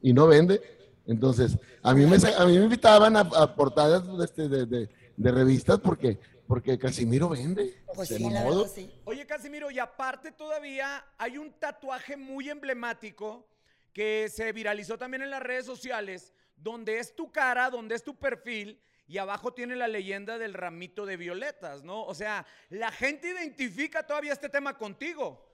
Y 0.00 0.12
no 0.12 0.28
vende. 0.28 0.60
Entonces, 1.06 1.58
a 1.82 1.92
mí 1.92 2.06
me, 2.06 2.16
a 2.16 2.46
mí 2.46 2.56
me 2.56 2.64
invitaban 2.64 3.16
a, 3.16 3.54
portadas 3.56 4.04
este, 4.22 4.48
de, 4.48 4.64
de, 4.64 4.88
de, 5.16 5.32
revistas 5.32 5.80
porque, 5.80 6.20
porque 6.46 6.78
Casimiro 6.78 7.28
vende. 7.28 7.82
Pues 7.92 8.10
sí, 8.10 8.30
la 8.30 8.44
verdad, 8.44 8.66
sí. 8.72 8.88
Oye, 9.06 9.26
Casimiro, 9.26 9.72
y 9.72 9.80
aparte 9.80 10.30
todavía 10.30 11.04
hay 11.18 11.36
un 11.36 11.52
tatuaje 11.58 12.16
muy 12.16 12.48
emblemático 12.48 13.44
que 13.92 14.28
se 14.32 14.52
viralizó 14.52 14.96
también 14.96 15.22
en 15.22 15.30
las 15.30 15.42
redes 15.42 15.66
sociales, 15.66 16.32
donde 16.56 17.00
es 17.00 17.16
tu 17.16 17.32
cara, 17.32 17.70
donde 17.70 17.96
es 17.96 18.04
tu 18.04 18.16
perfil 18.16 18.80
y 19.10 19.18
abajo 19.18 19.52
tiene 19.52 19.74
la 19.74 19.88
leyenda 19.88 20.38
del 20.38 20.54
ramito 20.54 21.04
de 21.04 21.16
violetas, 21.16 21.82
¿no? 21.82 22.04
O 22.04 22.14
sea, 22.14 22.46
la 22.68 22.92
gente 22.92 23.28
identifica 23.28 24.06
todavía 24.06 24.32
este 24.32 24.48
tema 24.48 24.78
contigo. 24.78 25.50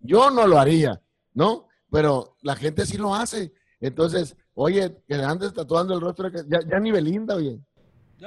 Yo 0.00 0.30
no 0.30 0.46
lo 0.46 0.58
haría, 0.58 0.98
¿no? 1.34 1.68
Pero 1.92 2.38
la 2.40 2.56
gente 2.56 2.86
sí 2.86 2.96
lo 2.96 3.14
hace. 3.14 3.52
Entonces, 3.78 4.34
oye, 4.54 4.96
que 5.06 5.16
andes 5.16 5.52
tatuando 5.52 5.92
el 5.92 6.00
rostro, 6.00 6.30
ya, 6.30 6.60
ya 6.66 6.80
ni 6.80 6.90
Belinda, 6.90 7.34
oye. 7.34 7.58
ni 8.18 8.24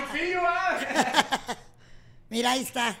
Lupillo, 0.00 0.40
¿ah? 0.42 1.56
Mira, 2.30 2.52
ahí 2.52 2.62
está. 2.62 2.96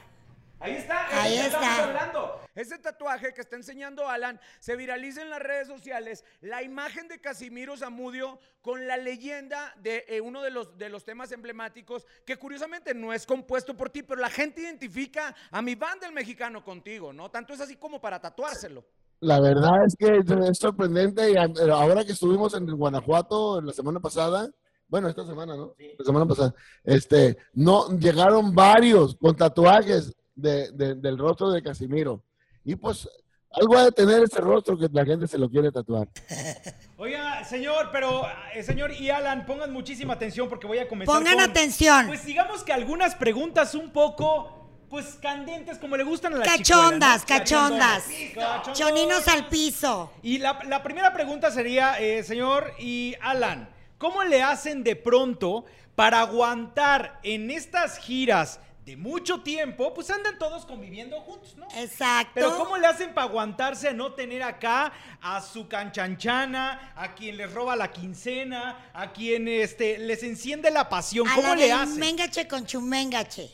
Ahí 0.60 0.72
está, 0.72 1.22
ahí 1.22 1.38
está. 1.38 1.84
Hablando. 1.84 2.43
Ese 2.54 2.78
tatuaje 2.78 3.34
que 3.34 3.40
está 3.40 3.56
enseñando 3.56 4.08
Alan 4.08 4.40
se 4.60 4.76
viraliza 4.76 5.22
en 5.22 5.30
las 5.30 5.40
redes 5.40 5.66
sociales. 5.66 6.24
La 6.40 6.62
imagen 6.62 7.08
de 7.08 7.20
Casimiro 7.20 7.76
Zamudio 7.76 8.38
con 8.62 8.86
la 8.86 8.96
leyenda 8.96 9.74
de 9.82 10.04
eh, 10.08 10.20
uno 10.20 10.40
de 10.42 10.50
los, 10.50 10.78
de 10.78 10.88
los 10.88 11.04
temas 11.04 11.32
emblemáticos 11.32 12.06
que 12.24 12.36
curiosamente 12.36 12.94
no 12.94 13.12
es 13.12 13.26
compuesto 13.26 13.76
por 13.76 13.90
ti, 13.90 14.02
pero 14.02 14.20
la 14.20 14.30
gente 14.30 14.60
identifica 14.60 15.34
a 15.50 15.62
mi 15.62 15.74
banda 15.74 16.06
el 16.06 16.12
mexicano 16.12 16.64
contigo, 16.64 17.12
¿no? 17.12 17.30
Tanto 17.30 17.52
es 17.52 17.60
así 17.60 17.76
como 17.76 18.00
para 18.00 18.20
tatuárselo. 18.20 18.84
La 19.20 19.40
verdad 19.40 19.84
es 19.86 19.96
que 19.96 20.18
es 20.48 20.58
sorprendente. 20.58 21.32
Y 21.32 21.36
ahora 21.36 22.04
que 22.04 22.12
estuvimos 22.12 22.54
en 22.54 22.66
Guanajuato 22.66 23.60
la 23.60 23.72
semana 23.72 23.98
pasada, 23.98 24.50
bueno, 24.88 25.08
esta 25.08 25.24
semana, 25.26 25.56
¿no? 25.56 25.74
La 25.98 26.04
semana 26.04 26.26
pasada, 26.26 26.54
este, 26.84 27.36
no, 27.54 27.98
llegaron 27.98 28.54
varios 28.54 29.16
con 29.16 29.34
tatuajes 29.34 30.14
de, 30.34 30.70
del 30.72 31.18
rostro 31.18 31.50
de 31.50 31.62
Casimiro. 31.62 32.22
Y 32.64 32.76
pues 32.76 33.08
algo 33.50 33.76
ha 33.78 33.84
de 33.84 33.92
tener 33.92 34.22
ese 34.22 34.40
rostro 34.40 34.76
que 34.76 34.88
la 34.92 35.04
gente 35.04 35.28
se 35.28 35.38
lo 35.38 35.48
quiere 35.48 35.70
tatuar. 35.70 36.08
Oiga, 36.96 37.44
señor, 37.44 37.90
pero 37.92 38.26
eh, 38.54 38.62
señor 38.62 38.92
y 38.92 39.10
Alan, 39.10 39.46
pongan 39.46 39.72
muchísima 39.72 40.14
atención 40.14 40.48
porque 40.48 40.66
voy 40.66 40.78
a 40.78 40.88
comenzar 40.88 41.14
Pongan 41.14 41.34
con, 41.34 41.50
atención. 41.50 42.06
Pues 42.08 42.24
digamos 42.24 42.64
que 42.64 42.72
algunas 42.72 43.14
preguntas 43.14 43.74
un 43.74 43.90
poco 43.90 44.60
pues 44.90 45.18
candentes 45.20 45.78
como 45.78 45.96
le 45.96 46.04
gustan 46.04 46.34
a 46.34 46.38
las 46.38 46.48
Cachondas, 46.48 47.20
chicuelas, 47.20 47.24
cachondas. 47.24 48.04
¿no? 48.08 48.40
Cachondas. 48.40 48.78
Choninos 48.78 49.28
al 49.28 49.48
piso. 49.48 50.12
Y 50.22 50.38
la, 50.38 50.60
la 50.68 50.82
primera 50.82 51.12
pregunta 51.12 51.50
sería, 51.50 51.98
eh, 52.00 52.22
señor 52.22 52.72
y 52.78 53.14
Alan, 53.20 53.68
¿cómo 53.98 54.22
le 54.24 54.42
hacen 54.42 54.84
de 54.84 54.94
pronto 54.96 55.64
para 55.94 56.20
aguantar 56.20 57.18
en 57.22 57.50
estas 57.50 57.98
giras 57.98 58.60
de 58.84 58.96
mucho 58.96 59.42
tiempo? 59.42 59.94
Pues 59.94 60.10
andan 60.10 60.38
todos 60.38 60.66
conviviendo 60.66 61.20
juntos, 61.20 61.56
¿no? 61.56 61.66
Exacto. 61.76 62.32
Pero 62.34 62.56
¿cómo 62.56 62.76
le 62.76 62.86
hacen 62.86 63.14
para 63.14 63.28
aguantarse 63.28 63.88
a 63.88 63.92
no 63.92 64.14
tener 64.14 64.42
acá 64.42 64.92
a 65.20 65.40
su 65.40 65.68
canchanchana, 65.68 66.92
a 66.96 67.14
quien 67.14 67.36
les 67.36 67.52
roba 67.52 67.76
la 67.76 67.90
quincena, 67.90 68.90
a 68.92 69.12
quien 69.12 69.48
este, 69.48 69.98
les 69.98 70.22
enciende 70.22 70.70
la 70.70 70.88
pasión? 70.88 71.26
A 71.28 71.34
¿Cómo 71.34 71.48
la 71.48 71.56
le 71.56 71.72
hacen? 71.72 71.98
Mengache 71.98 72.46
con 72.46 72.66
chumengache. 72.66 73.50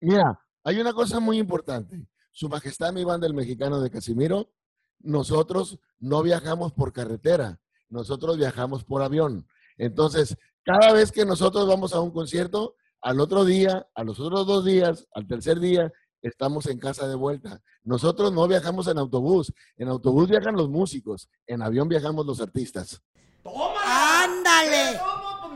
Mira, 0.00 0.40
hay 0.64 0.80
una 0.80 0.92
cosa 0.92 1.20
muy 1.20 1.38
importante. 1.38 2.06
Su 2.32 2.48
Majestad 2.48 2.92
mi 2.92 3.04
banda 3.04 3.26
el 3.26 3.34
mexicano 3.34 3.80
de 3.80 3.90
Casimiro, 3.90 4.52
nosotros 5.00 5.78
no 5.98 6.22
viajamos 6.22 6.72
por 6.72 6.92
carretera, 6.92 7.60
nosotros 7.88 8.36
viajamos 8.36 8.84
por 8.84 9.02
avión. 9.02 9.46
Entonces, 9.76 10.36
cada 10.62 10.92
vez 10.92 11.10
que 11.10 11.24
nosotros 11.24 11.66
vamos 11.66 11.94
a 11.94 12.00
un 12.00 12.10
concierto, 12.10 12.76
al 13.00 13.20
otro 13.20 13.44
día, 13.44 13.86
a 13.94 14.04
los 14.04 14.18
otros 14.20 14.46
dos 14.46 14.64
días, 14.64 15.06
al 15.14 15.26
tercer 15.26 15.60
día, 15.60 15.92
estamos 16.22 16.66
en 16.66 16.78
casa 16.78 17.06
de 17.06 17.14
vuelta. 17.14 17.60
Nosotros 17.84 18.32
no 18.32 18.46
viajamos 18.48 18.88
en 18.88 18.98
autobús, 18.98 19.52
en 19.76 19.88
autobús 19.88 20.28
viajan 20.28 20.56
los 20.56 20.68
músicos, 20.68 21.28
en 21.46 21.62
avión 21.62 21.88
viajamos 21.88 22.26
los 22.26 22.40
artistas. 22.40 23.02
¡Tómala! 23.42 24.24
¡Ándale! 24.24 25.00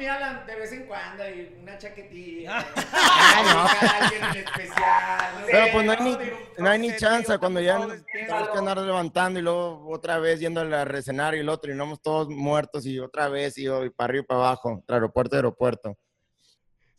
Pues 0.02 0.08
Alan, 0.08 0.44
de 0.46 0.56
vez 0.56 0.72
en 0.72 0.86
cuando 0.86 1.22
y 1.28 1.58
una 1.62 1.78
chaquetilla. 1.78 2.66
Ah, 2.92 3.68
no. 3.80 4.04
Alguien 4.04 4.24
en 4.24 4.36
especial. 4.44 5.40
no 5.40 5.46
Pero 5.46 5.64
sé, 5.64 5.72
pues 5.72 5.86
no 5.86 5.92
hay 5.92 5.98
ni, 6.00 6.18
no 6.58 6.70
hay 6.70 6.78
ni 6.80 6.96
chance 6.96 7.38
cuando 7.38 7.60
ya 7.60 7.78
tienes 7.86 8.48
que 8.52 8.58
andar 8.58 8.78
levantando 8.78 9.38
y 9.38 9.42
luego 9.42 9.88
otra 9.88 10.18
vez 10.18 10.40
yendo 10.40 10.60
al 10.60 10.94
escenario 10.94 11.38
y 11.38 11.42
el 11.42 11.48
otro 11.48 11.72
y 11.72 11.76
no 11.76 11.96
todos 11.98 12.28
muertos 12.28 12.84
y 12.84 12.98
otra 12.98 13.28
vez 13.28 13.56
y, 13.58 13.66
y 13.66 13.90
para 13.90 14.06
arriba 14.10 14.24
y 14.24 14.26
para 14.26 14.40
abajo, 14.40 14.70
entre 14.70 14.96
aeropuerto 14.96 15.36
y 15.36 15.38
aeropuerto. 15.38 15.96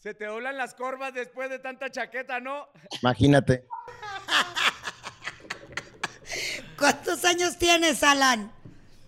Se 0.03 0.13
te 0.13 0.25
doblan 0.25 0.57
las 0.57 0.73
corvas 0.73 1.13
después 1.13 1.49
de 1.49 1.59
tanta 1.59 1.89
chaqueta, 1.89 2.41
¿no? 2.41 2.67
Imagínate. 3.01 3.65
¿Cuántos 6.77 7.23
años 7.23 7.57
tienes, 7.57 8.03
Alan? 8.03 8.51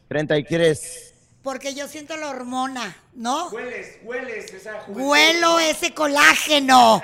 33. 0.08 1.14
Porque 1.44 1.76
yo 1.76 1.90
siento 1.90 2.16
la 2.16 2.30
hormona, 2.30 2.96
¿no? 3.14 3.50
Hueles, 3.50 3.98
hueles 4.04 4.54
esa 4.54 4.80
juventud. 4.84 5.10
Huelo 5.12 5.60
ese 5.60 5.94
colágeno 5.94 7.02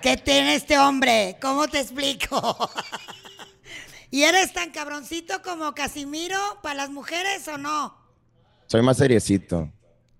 que 0.00 0.16
tiene 0.16 0.54
este 0.54 0.78
hombre. 0.78 1.36
¿Cómo 1.42 1.66
te 1.66 1.80
explico? 1.80 2.70
¿Y 4.12 4.22
eres 4.22 4.52
tan 4.52 4.70
cabroncito 4.70 5.42
como 5.42 5.74
Casimiro 5.74 6.38
para 6.62 6.76
las 6.76 6.90
mujeres 6.90 7.48
o 7.48 7.58
no? 7.58 7.98
Soy 8.68 8.80
más 8.82 8.96
seriecito. 8.96 9.68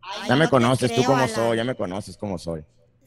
Ay, 0.03 0.31
Ya 0.31 0.35
me 0.35 0.46
no 0.46 0.50
conoces, 0.50 0.92
tú 0.92 1.05
como 1.05 1.18
Alan. 1.18 1.29
soy, 1.33 1.57
ya 1.59 1.64
me 1.64 1.77
conoces 1.77 2.16
como 2.16 2.38
soy. 2.38 2.64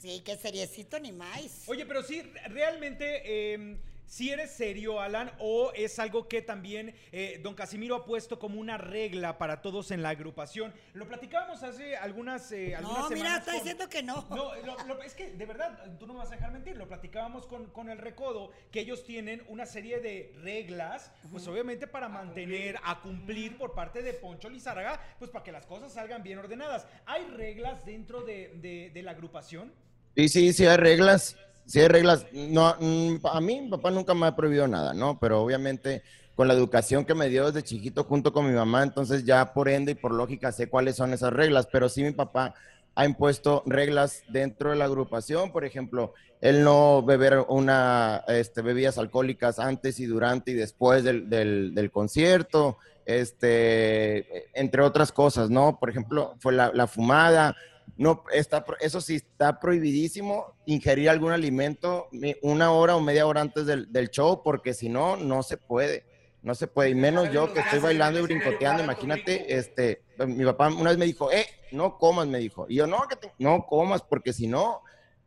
Sí, 0.08 0.22
que 0.22 0.38
seriecito 0.38 0.98
ni 1.02 1.12
más. 1.12 1.64
Oye, 1.68 1.86
pero 1.86 2.02
sí, 2.02 2.22
realmente, 2.48 3.24
eh, 3.26 3.78
si 4.06 4.30
eres 4.30 4.52
serio, 4.52 5.02
Alan, 5.02 5.34
o 5.38 5.74
es 5.76 6.00
algo 6.00 6.30
que 6.30 6.42
también 6.42 6.96
eh, 7.12 7.42
don 7.44 7.56
Casimiro 7.56 7.94
ha 7.98 8.06
puesto 8.06 8.40
como 8.40 8.58
una 8.58 8.78
regla 8.78 9.38
para 9.38 9.62
todos 9.62 9.92
en 9.92 10.02
la 10.02 10.08
agrupación. 10.12 10.74
Lo 10.94 11.10
platicábamos 11.10 11.62
hace 11.62 11.98
algunas, 11.98 12.50
eh, 12.54 12.74
algunas 12.74 13.00
No, 13.02 13.08
semanas. 13.10 13.12
mira, 13.22 13.38
está 13.40 13.52
con- 13.52 13.60
diciendo 13.60 13.90
que 13.90 14.02
no. 14.02 14.26
No, 14.30 14.56
lo- 14.66 14.78
lo- 14.86 15.04
es 15.04 15.14
que 15.14 15.32
de 15.32 15.46
verdad, 15.46 15.98
tú 16.00 16.08
no 16.08 16.14
me 16.14 16.20
vas 16.20 16.30
a 16.32 16.36
dejar 16.36 16.54
mentir, 16.54 16.78
lo 16.78 16.88
platicábamos 16.88 17.46
con, 17.48 17.66
con 17.72 17.90
el 17.90 17.98
Recodo, 17.98 18.52
que 18.72 18.80
ellos 18.80 19.04
tienen 19.04 19.44
una 19.50 19.66
serie 19.66 20.00
de 20.00 20.32
reglas, 20.42 21.12
pues 21.30 21.46
obviamente 21.50 21.86
para 21.86 22.08
mantener, 22.08 22.78
a 22.86 23.02
cumplir 23.02 23.58
por 23.58 23.74
parte 23.76 24.02
de 24.04 24.14
Poncho 24.14 24.50
Lizárraga, 24.50 25.02
pues 25.20 25.30
para 25.32 25.44
que 25.44 25.52
las 25.52 25.66
cosas 25.66 25.92
salgan 25.94 26.24
bien 26.24 26.38
ordenadas. 26.40 26.88
¿Hay 27.06 27.26
reglas 27.26 27.84
dentro 27.86 28.22
de, 28.22 28.54
de- 28.62 28.90
de 28.94 29.04
la 29.04 29.12
agrupación? 29.12 29.74
Sí, 30.18 30.30
sí, 30.30 30.54
sí 30.54 30.66
hay 30.66 30.78
reglas. 30.78 31.38
Sí 31.66 31.80
hay 31.80 31.88
reglas. 31.90 32.28
No, 32.34 32.76
mm, 32.80 33.18
a 33.26 33.42
mí 33.42 33.62
mi 33.62 33.70
papá 33.70 33.92
nunca 33.92 34.14
me 34.16 34.26
ha 34.28 34.36
prohibido 34.36 34.68
nada, 34.68 34.94
¿no? 34.94 35.20
Pero 35.20 35.42
obviamente 35.44 36.04
con 36.36 36.48
la 36.48 36.54
educación 36.56 37.06
que 37.06 37.16
me 37.16 37.30
dio 37.30 37.48
desde 37.52 37.64
chiquito 37.68 38.04
junto 38.04 38.32
con 38.34 38.48
mi 38.48 38.54
mamá, 38.54 38.84
entonces 38.84 39.26
ya 39.26 39.54
por 39.54 39.70
ende 39.70 39.94
y 39.94 39.96
por 39.96 40.14
lógica 40.14 40.52
sé 40.52 40.70
cuáles 40.70 40.96
son 40.96 41.14
esas 41.14 41.34
reglas, 41.34 41.68
pero 41.72 41.90
sí 41.90 42.04
mi 42.04 42.12
papá 42.12 42.54
ha 42.96 43.06
impuesto 43.06 43.64
reglas 43.66 44.24
dentro 44.28 44.70
de 44.72 44.76
la 44.78 44.86
agrupación, 44.86 45.52
por 45.52 45.66
ejemplo, 45.66 46.14
el 46.42 46.64
no 46.64 47.04
beber 47.04 47.46
una, 47.50 48.24
este, 48.28 48.62
bebidas 48.62 48.98
alcohólicas 49.00 49.60
antes 49.60 50.00
y 50.00 50.06
durante 50.06 50.52
y 50.52 50.54
después 50.56 51.04
del, 51.04 51.30
del- 51.30 51.92
concierto, 51.92 52.78
este, 53.06 54.50
entre 54.60 54.82
otras 54.84 55.12
cosas, 55.12 55.50
¿no? 55.50 55.80
Por 55.80 55.90
ejemplo, 55.90 56.36
fue 56.40 56.54
la 56.54 56.88
fumada, 56.88 57.56
no, 57.96 58.24
está, 58.32 58.66
eso 58.80 59.02
sí, 59.02 59.16
está 59.16 59.60
prohibidísimo 59.60 60.54
ingerir 60.66 61.10
algún 61.10 61.32
alimento 61.32 62.08
una 62.42 62.72
hora 62.72 62.96
o 62.96 63.02
media 63.02 63.26
hora 63.26 63.42
antes 63.42 63.66
del, 63.66 63.92
del 63.92 64.10
show, 64.10 64.42
porque 64.44 64.74
si 64.74 64.90
no, 64.90 65.16
no 65.18 65.44
se 65.44 65.58
puede. 65.58 66.06
No 66.44 66.54
se 66.56 66.68
puede, 66.68 66.92
y 66.92 66.96
menos 66.96 67.30
yo 67.32 67.52
que 67.52 67.60
estoy 67.60 67.80
bailando 67.80 68.20
y 68.20 68.22
brincoteando, 68.22 68.82
imagínate, 68.82 69.58
este, 69.58 70.04
mi 70.28 70.46
papá 70.46 70.70
una 70.70 70.92
vez 70.92 70.98
me 70.98 71.06
dijo, 71.06 71.32
eh, 71.32 71.46
no 71.72 71.98
comas, 71.98 72.28
me 72.28 72.38
dijo, 72.38 72.68
y 72.70 72.76
yo, 72.76 72.88
no, 72.88 73.02
que 73.10 73.16
te- 73.18 73.34
no 73.40 73.66
comas, 73.66 74.04
porque 74.04 74.32
si 74.32 74.48
no, 74.48 74.82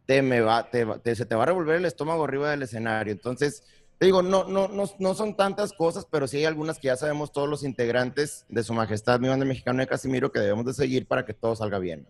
te 0.06 0.22
me 0.22 0.40
va, 0.40 0.70
te, 0.70 0.84
va- 0.84 0.98
te- 0.98 1.14
se 1.16 1.26
te 1.26 1.34
va 1.34 1.42
a 1.42 1.46
revolver 1.46 1.76
el 1.76 1.84
estómago 1.84 2.24
arriba 2.24 2.50
del 2.50 2.62
escenario, 2.62 3.12
entonces, 3.12 3.64
te 3.98 4.06
digo, 4.06 4.22
no, 4.22 4.44
no, 4.44 4.68
no, 4.68 4.84
no 4.98 5.14
son 5.14 5.36
tantas 5.36 5.72
cosas, 5.74 6.06
pero 6.10 6.26
sí 6.26 6.38
hay 6.38 6.44
algunas 6.46 6.78
que 6.78 6.86
ya 6.86 6.96
sabemos 6.96 7.32
todos 7.32 7.48
los 7.48 7.64
integrantes 7.64 8.46
de 8.48 8.62
su 8.62 8.72
majestad, 8.72 9.20
mi 9.20 9.28
banda 9.28 9.44
mexicano 9.44 9.80
de 9.80 9.88
Casimiro, 9.88 10.32
que 10.32 10.38
debemos 10.40 10.64
de 10.64 10.72
seguir 10.74 11.06
para 11.06 11.26
que 11.26 11.34
todo 11.34 11.54
salga 11.54 11.78
bien. 11.78 12.06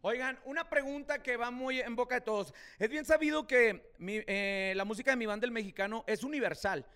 Oigan, 0.00 0.38
una 0.44 0.68
pregunta 0.70 1.22
que 1.22 1.36
va 1.36 1.50
muy 1.50 1.80
en 1.80 1.96
boca 1.96 2.16
de 2.16 2.20
todos. 2.20 2.54
Es 2.78 2.88
bien 2.88 3.04
sabido 3.04 3.46
que 3.46 3.92
mi- 3.98 4.22
eh, 4.26 4.72
la 4.76 4.84
música 4.84 5.10
de 5.10 5.16
mi 5.16 5.26
banda 5.26 5.44
el 5.44 5.50
mexicano 5.52 6.04
es 6.06 6.22
universal. 6.22 6.86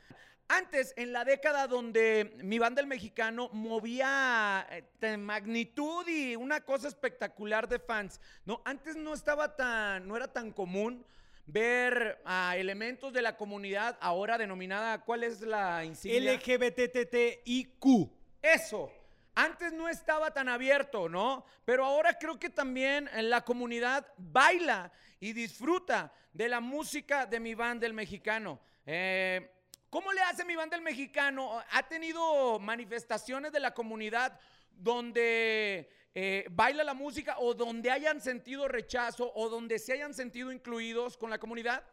Antes, 0.49 0.93
en 0.97 1.13
la 1.13 1.25
década 1.25 1.67
donde 1.67 2.35
mi 2.43 2.59
banda 2.59 2.81
el 2.81 2.87
mexicano 2.87 3.49
movía 3.53 4.67
eh, 4.71 4.85
de 5.01 5.17
magnitud 5.17 6.07
y 6.07 6.37
una 6.37 6.61
cosa 6.61 6.89
espectacular 6.89 7.69
de 7.69 7.79
fans, 7.79 8.21
¿no? 8.45 8.61
Antes 8.65 8.95
no 8.97 9.15
estaba 9.15 9.57
tan, 9.57 10.07
no 10.07 10.17
era 10.17 10.29
tan 10.33 10.53
común 10.53 11.05
ver 11.47 12.21
a 12.25 12.57
elementos 12.57 13.13
de 13.13 13.23
la 13.23 13.37
comunidad 13.37 13.97
ahora 14.01 14.39
denominada, 14.39 15.03
¿cuál 15.05 15.25
es 15.25 15.41
la 15.41 15.85
insignia? 15.85 16.35
LGBTTIQ. 16.35 18.11
Eso. 18.43 18.93
Antes 19.35 19.73
no 19.73 19.89
estaba 19.89 20.31
tan 20.33 20.49
abierto, 20.49 21.09
¿no? 21.09 21.45
Pero 21.65 21.85
ahora 21.85 22.19
creo 22.19 22.39
que 22.39 22.51
también 22.51 23.09
en 23.15 23.31
la 23.31 23.43
comunidad 23.43 24.07
baila 24.19 24.93
y 25.21 25.33
disfruta 25.33 26.13
de 26.33 26.49
la 26.49 26.61
música 26.61 27.27
de 27.27 27.41
mi 27.41 27.55
banda 27.55 27.87
el 27.87 27.95
mexicano. 27.95 28.61
Eh, 28.85 29.51
¿Cómo 29.89 30.13
le 30.13 30.21
hace 30.23 30.45
mi 30.45 30.57
banda 30.57 30.77
el 30.77 30.83
mexicano? 30.83 31.63
¿Ha 31.71 31.83
tenido 31.89 32.59
manifestaciones 32.59 33.53
de 33.53 33.61
la 33.61 33.75
comunidad 33.75 34.39
donde 34.71 35.91
eh, 36.15 36.47
baila 36.51 36.85
la 36.85 36.95
música 36.95 37.37
o 37.39 37.55
donde 37.55 37.91
hayan 37.91 38.21
sentido 38.21 38.69
rechazo 38.69 39.33
o 39.35 39.49
donde 39.49 39.79
se 39.79 39.93
hayan 39.93 40.15
sentido 40.15 40.53
incluidos 40.53 41.17
con 41.17 41.31
la 41.31 41.39
comunidad? 41.39 41.85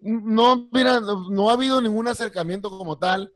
No, 0.00 0.68
mira, 0.70 1.00
no, 1.00 1.50
ha 1.50 1.54
habido 1.54 1.80
ningún 1.80 2.06
acercamiento 2.06 2.70
como 2.70 2.96
tal, 2.96 3.32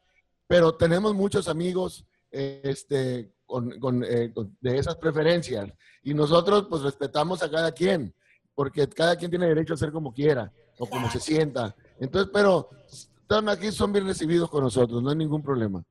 pero 0.47 0.77
tenemos 0.77 1.13
muchos 1.13 1.49
amigos 1.49 2.05
eh, 2.05 2.12
este, 2.33 3.33
con, 3.47 3.79
con, 3.79 4.03
eh, 4.05 4.33
con- 4.35 4.57
de 4.61 4.79
esas 4.79 4.97
preferencias 4.97 5.71
y 6.03 6.15
nosotros 6.15 6.67
pues 6.69 6.83
respetamos 6.83 7.43
a 7.43 7.51
cada 7.51 7.73
quien, 7.73 8.15
porque 8.55 8.89
cada 8.89 9.17
quien 9.17 9.31
tiene 9.31 9.47
derecho 9.47 9.75
a 9.75 9.77
ser 9.77 9.93
como 9.93 10.13
quiera 10.13 10.51
o 10.79 10.87
como 10.89 11.11
se 11.11 11.21
sienta. 11.21 11.75
Entonces, 12.01 12.31
pero 12.33 12.71
están 12.91 13.49
aquí, 13.49 13.71
son 13.71 13.93
bien 13.93 14.07
recibidos 14.07 14.51
con 14.51 14.65
nosotros, 14.65 15.03
no 15.03 15.11
hay 15.11 15.17
ningún 15.17 15.43
problema. 15.43 15.85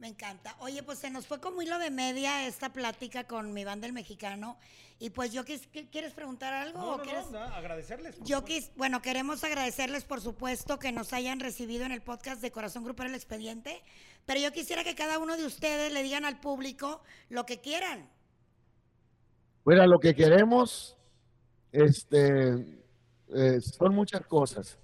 Me 0.00 0.08
encanta. 0.08 0.56
Oye, 0.60 0.82
pues 0.82 0.98
se 1.00 1.10
nos 1.10 1.26
fue 1.26 1.38
como 1.38 1.60
hilo 1.60 1.78
de 1.78 1.90
media 1.90 2.46
esta 2.46 2.72
plática 2.72 3.24
con 3.24 3.52
mi 3.52 3.62
banda 3.62 3.86
el 3.86 3.92
mexicano. 3.92 4.56
Y 4.98 5.10
pues 5.10 5.32
yo 5.34 5.44
quis- 5.44 5.68
¿qué- 5.70 5.86
¿quieres 5.90 6.14
preguntar 6.14 6.54
algo? 6.54 6.78
No, 6.78 6.88
o 6.92 6.96
no, 6.96 7.02
quieres- 7.02 7.30
no, 7.30 7.40
no, 7.46 7.54
agradecerles. 7.54 8.16
Yo 8.22 8.42
quis, 8.42 8.70
bueno, 8.76 9.02
queremos 9.02 9.44
agradecerles, 9.44 10.04
por 10.04 10.22
supuesto, 10.22 10.78
que 10.78 10.92
nos 10.92 11.12
hayan 11.12 11.40
recibido 11.40 11.84
en 11.84 11.92
el 11.92 12.00
podcast 12.00 12.40
de 12.40 12.50
Corazón 12.50 12.84
Grupal 12.84 13.08
El 13.08 13.14
Expediente, 13.16 13.82
pero 14.26 14.40
yo 14.40 14.52
quisiera 14.52 14.84
que 14.84 14.94
cada 14.94 15.18
uno 15.18 15.36
de 15.36 15.46
ustedes 15.46 15.92
le 15.92 16.02
digan 16.02 16.24
al 16.24 16.40
público 16.40 17.02
lo 17.28 17.44
que 17.46 17.60
quieran. 17.60 18.10
Mira, 19.64 19.86
lo 19.86 20.00
que 20.00 20.14
queremos 20.14 20.96
este, 21.70 22.82
eh, 23.34 23.60
son 23.60 23.94
muchas 23.94 24.26
cosas. 24.26 24.78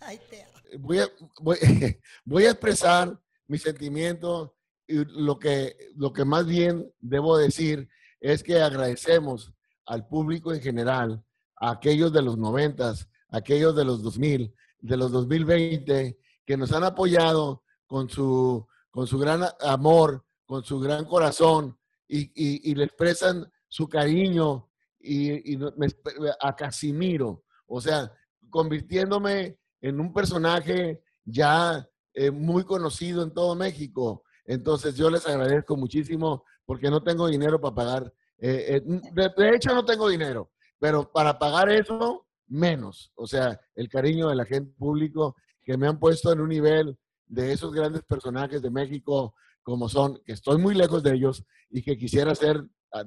Ay, 0.00 0.20
te 0.30 0.46
voy 0.78 0.98
a, 0.98 1.08
voy, 1.40 1.58
voy 2.24 2.44
a 2.44 2.50
expresar 2.50 3.18
mi 3.46 3.58
sentimiento 3.58 4.54
y 4.86 5.04
lo 5.04 5.38
que, 5.38 5.76
lo 5.96 6.12
que 6.12 6.24
más 6.24 6.46
bien 6.46 6.92
debo 7.00 7.36
decir 7.36 7.88
es 8.20 8.42
que 8.42 8.60
agradecemos 8.60 9.52
al 9.86 10.06
público 10.06 10.52
en 10.52 10.60
general, 10.60 11.24
a 11.56 11.70
aquellos 11.72 12.12
de 12.12 12.22
los 12.22 12.36
noventas, 12.36 13.08
aquellos 13.30 13.74
de 13.74 13.84
los 13.84 14.02
2000, 14.02 14.54
de 14.80 14.96
los 14.96 15.10
2020, 15.12 16.18
que 16.44 16.56
nos 16.56 16.72
han 16.72 16.84
apoyado 16.84 17.62
con 17.86 18.08
su, 18.08 18.66
con 18.90 19.06
su 19.06 19.18
gran 19.18 19.42
amor, 19.60 20.24
con 20.46 20.64
su 20.64 20.78
gran 20.80 21.04
corazón 21.04 21.78
y, 22.08 22.20
y, 22.34 22.70
y 22.70 22.74
le 22.74 22.84
expresan 22.84 23.50
su 23.68 23.88
cariño 23.88 24.70
y, 25.00 25.52
y 25.52 25.56
esp- 25.58 26.36
a 26.40 26.56
Casimiro, 26.56 27.44
o 27.66 27.80
sea, 27.80 28.10
convirtiéndome 28.50 29.58
en 29.80 30.00
un 30.00 30.12
personaje 30.12 31.02
ya 31.24 31.88
eh, 32.14 32.30
muy 32.30 32.64
conocido 32.64 33.22
en 33.22 33.32
todo 33.32 33.54
México. 33.54 34.24
Entonces 34.46 34.96
yo 34.96 35.10
les 35.10 35.26
agradezco 35.26 35.76
muchísimo 35.76 36.44
porque 36.64 36.90
no 36.90 37.02
tengo 37.02 37.26
dinero 37.28 37.60
para 37.60 37.74
pagar. 37.74 38.14
eh, 38.38 38.76
eh, 38.76 38.82
de, 39.12 39.30
de 39.36 39.54
hecho 39.54 39.74
no 39.74 39.84
tengo 39.84 40.08
dinero, 40.08 40.50
pero 40.78 41.12
para 41.12 41.38
pagar 41.38 41.70
eso, 41.70 42.26
menos. 42.46 43.12
O 43.14 43.26
sea, 43.26 43.60
el 43.74 43.88
cariño 43.88 44.28
de 44.28 44.36
la 44.36 44.46
gente 44.46 44.72
público 44.78 45.36
que 45.62 45.76
me 45.76 45.86
han 45.86 45.98
puesto 45.98 46.32
en 46.32 46.40
un 46.40 46.48
nivel 46.48 46.98
de 47.28 47.52
esos 47.52 47.72
grandes 47.72 48.02
personajes 48.02 48.62
de 48.62 48.70
México 48.70 49.34
como 49.62 49.88
son, 49.88 50.20
que 50.24 50.32
estoy 50.32 50.58
muy 50.58 50.74
lejos 50.74 51.02
de 51.02 51.12
ellos 51.14 51.44
y 51.70 51.82
que 51.82 51.96
quisiera 51.98 52.34
ser, 52.34 52.64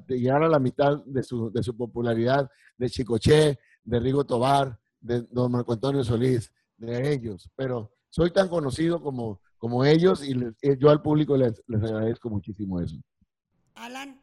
llegar 0.07 0.43
a 0.43 0.47
la 0.49 0.59
mitad 0.59 1.03
de 1.05 1.23
su, 1.23 1.51
de 1.51 1.63
su 1.63 1.75
popularidad, 1.75 2.49
de 2.77 2.89
Chicoche, 2.89 3.57
de 3.83 3.99
Rigo 3.99 4.23
Tobar, 4.25 4.79
de 4.99 5.23
don 5.31 5.51
Marco 5.51 5.73
Antonio 5.73 6.03
Solís, 6.03 6.51
de 6.77 7.13
ellos. 7.13 7.49
Pero 7.55 7.91
soy 8.09 8.29
tan 8.31 8.47
conocido 8.47 9.01
como, 9.01 9.41
como 9.57 9.83
ellos 9.85 10.23
y 10.23 10.35
les- 10.35 10.53
eh, 10.61 10.77
yo 10.79 10.91
al 10.91 11.01
público 11.01 11.35
les, 11.35 11.63
les 11.67 11.81
agradezco 11.81 12.29
muchísimo 12.29 12.79
eso. 12.79 12.95
Alan. 13.73 14.21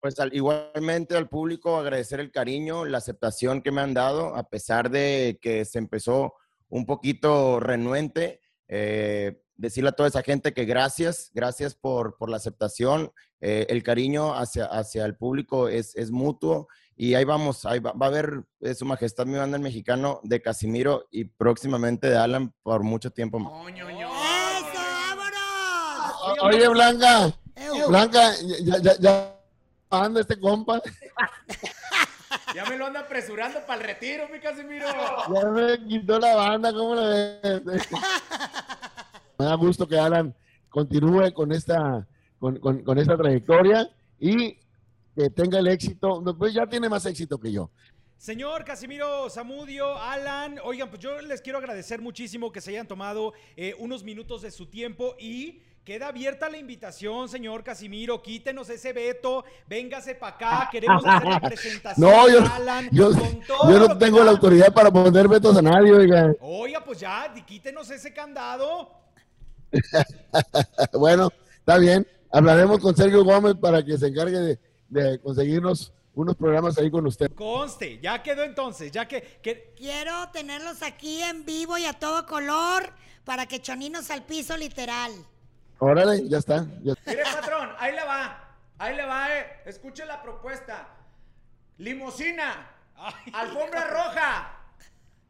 Pues 0.00 0.20
al- 0.20 0.32
igualmente 0.32 1.16
al 1.16 1.28
público 1.28 1.76
agradecer 1.76 2.20
el 2.20 2.30
cariño, 2.30 2.84
la 2.84 2.98
aceptación 2.98 3.62
que 3.62 3.72
me 3.72 3.80
han 3.80 3.94
dado, 3.94 4.36
a 4.36 4.44
pesar 4.48 4.90
de 4.90 5.40
que 5.42 5.64
se 5.64 5.78
empezó 5.78 6.34
un 6.68 6.86
poquito 6.86 7.60
renuente. 7.60 8.40
eh, 8.68 9.40
decirle 9.56 9.88
a 9.90 9.92
toda 9.92 10.08
esa 10.08 10.22
gente 10.22 10.52
que 10.54 10.64
gracias, 10.66 11.30
gracias 11.34 11.74
por, 11.74 12.16
por 12.16 12.30
la 12.30 12.36
aceptación. 12.36 13.12
eh, 13.40 13.66
el 13.70 13.82
cariño 13.82 14.34
hacia, 14.34 14.66
hacia 14.66 15.04
el 15.04 15.16
público 15.16 15.68
es, 15.68 15.94
es 15.96 16.10
mutuo 16.10 16.68
y 16.96 17.14
ahí 17.14 17.24
vamos, 17.24 17.64
ahí 17.66 17.78
va, 17.78 17.92
va 17.92 18.06
a 18.06 18.08
haber 18.08 18.42
eh, 18.60 18.74
Su 18.74 18.84
Majestad 18.84 19.26
mi 19.26 19.36
banda 19.38 19.56
el 19.56 19.62
mexicano 19.62 20.20
de 20.24 20.42
Casimiro 20.42 21.06
y 21.12 21.24
próximamente 21.24 22.08
de 22.08 22.16
Alan 22.16 22.52
por 22.62 22.82
mucho 22.82 23.10
tiempo 23.10 23.38
más. 23.38 23.52
Oye, 26.42 26.68
Blanca. 26.68 27.32
Blanca, 27.88 28.32
ya, 28.64 28.78
ya, 28.78 28.98
ya 28.98 29.40
anda 29.90 30.20
este 30.20 30.38
compa. 30.38 30.82
Ya 32.54 32.64
me 32.66 32.76
lo 32.76 32.86
anda 32.86 33.00
apresurando 33.00 33.60
para 33.66 33.80
el 33.82 33.86
retiro, 33.88 34.28
mi 34.32 34.38
Casimiro. 34.40 34.86
Ya 35.34 35.44
me 35.50 35.86
quitó 35.86 36.18
la 36.18 36.34
banda, 36.34 36.72
¿cómo 36.72 36.94
la 36.94 37.06
ves? 37.08 37.62
Me 39.38 39.44
da 39.44 39.54
gusto 39.54 39.86
que 39.86 39.98
Alan 39.98 40.34
continúe 40.68 41.32
con 41.32 41.52
esta, 41.52 42.06
con, 42.38 42.58
con- 42.58 42.82
con 42.82 42.98
esta 42.98 43.16
trayectoria 43.16 43.88
y 44.18 44.58
que 45.16 45.30
tenga 45.30 45.58
el 45.58 45.68
éxito. 45.68 46.22
Pues 46.38 46.54
ya 46.54 46.66
tiene 46.66 46.88
más 46.88 47.04
éxito 47.06 47.38
que 47.38 47.52
yo. 47.52 47.70
Señor 48.16 48.64
Casimiro 48.64 49.30
Zamudio, 49.30 49.96
Alan, 49.96 50.58
oigan, 50.64 50.88
pues 50.90 51.00
yo 51.00 51.20
les 51.20 51.40
quiero 51.40 51.58
agradecer 51.58 52.00
muchísimo 52.00 52.50
que 52.50 52.60
se 52.60 52.70
hayan 52.70 52.88
tomado 52.88 53.32
eh, 53.56 53.76
unos 53.78 54.02
minutos 54.02 54.42
de 54.42 54.50
su 54.50 54.66
tiempo 54.66 55.14
y 55.20 55.62
queda 55.88 56.08
abierta 56.08 56.50
la 56.50 56.58
invitación, 56.58 57.30
señor 57.30 57.64
Casimiro, 57.64 58.20
quítenos 58.20 58.68
ese 58.68 58.92
veto, 58.92 59.42
véngase 59.66 60.14
para 60.16 60.36
acá, 60.36 60.68
queremos 60.70 61.02
hacer 61.02 61.26
la 61.26 61.40
presentación 61.40 62.10
No, 62.10 62.28
yo- 62.28 62.44
Alan 62.44 62.90
Yo, 62.92 63.10
con 63.10 63.40
todo 63.40 63.72
yo 63.72 63.88
no 63.88 63.96
tengo 63.96 64.22
la 64.22 64.32
autoridad 64.32 64.70
para 64.74 64.90
poner 64.90 65.26
vetos 65.26 65.56
a 65.56 65.62
nadie, 65.62 65.90
oiga. 65.94 66.34
Oiga, 66.42 66.84
pues 66.84 67.00
ya, 67.00 67.32
quítenos 67.46 67.88
ese 67.90 68.12
candado. 68.12 68.92
Bueno, 70.92 71.30
está 71.58 71.78
bien. 71.78 72.06
Hablaremos 72.30 72.80
con 72.80 72.94
Sergio 72.94 73.24
Gómez 73.24 73.54
para 73.58 73.82
que 73.82 73.96
se 73.96 74.08
encargue 74.08 74.38
de, 74.38 74.58
de 74.90 75.18
conseguirnos 75.20 75.90
unos 76.14 76.36
programas 76.36 76.76
ahí 76.76 76.90
con 76.90 77.06
usted. 77.06 77.32
Conste, 77.34 77.98
ya 77.98 78.22
quedó 78.22 78.42
entonces, 78.42 78.92
ya 78.92 79.08
que, 79.08 79.22
que 79.42 79.72
Quiero 79.74 80.12
tenerlos 80.34 80.82
aquí 80.82 81.22
en 81.22 81.46
vivo 81.46 81.78
y 81.78 81.86
a 81.86 81.94
todo 81.94 82.26
color 82.26 82.92
para 83.24 83.46
que 83.46 83.62
choninos 83.62 84.10
al 84.10 84.24
piso 84.26 84.54
literal. 84.54 85.12
Órale, 85.80 86.28
ya 86.28 86.38
está. 86.38 86.64
ya- 86.82 86.94
Mire, 87.06 87.22
patrón, 87.24 87.72
ahí 87.78 87.92
le 87.94 88.04
va. 88.04 88.44
Ahí 88.78 88.94
le 88.96 89.04
va, 89.06 89.36
eh. 89.36 89.62
Escuche 89.66 90.04
la 90.04 90.22
propuesta. 90.22 90.88
Limosina. 91.78 92.70
Alfombra 93.32 93.84
roja. 93.86 94.54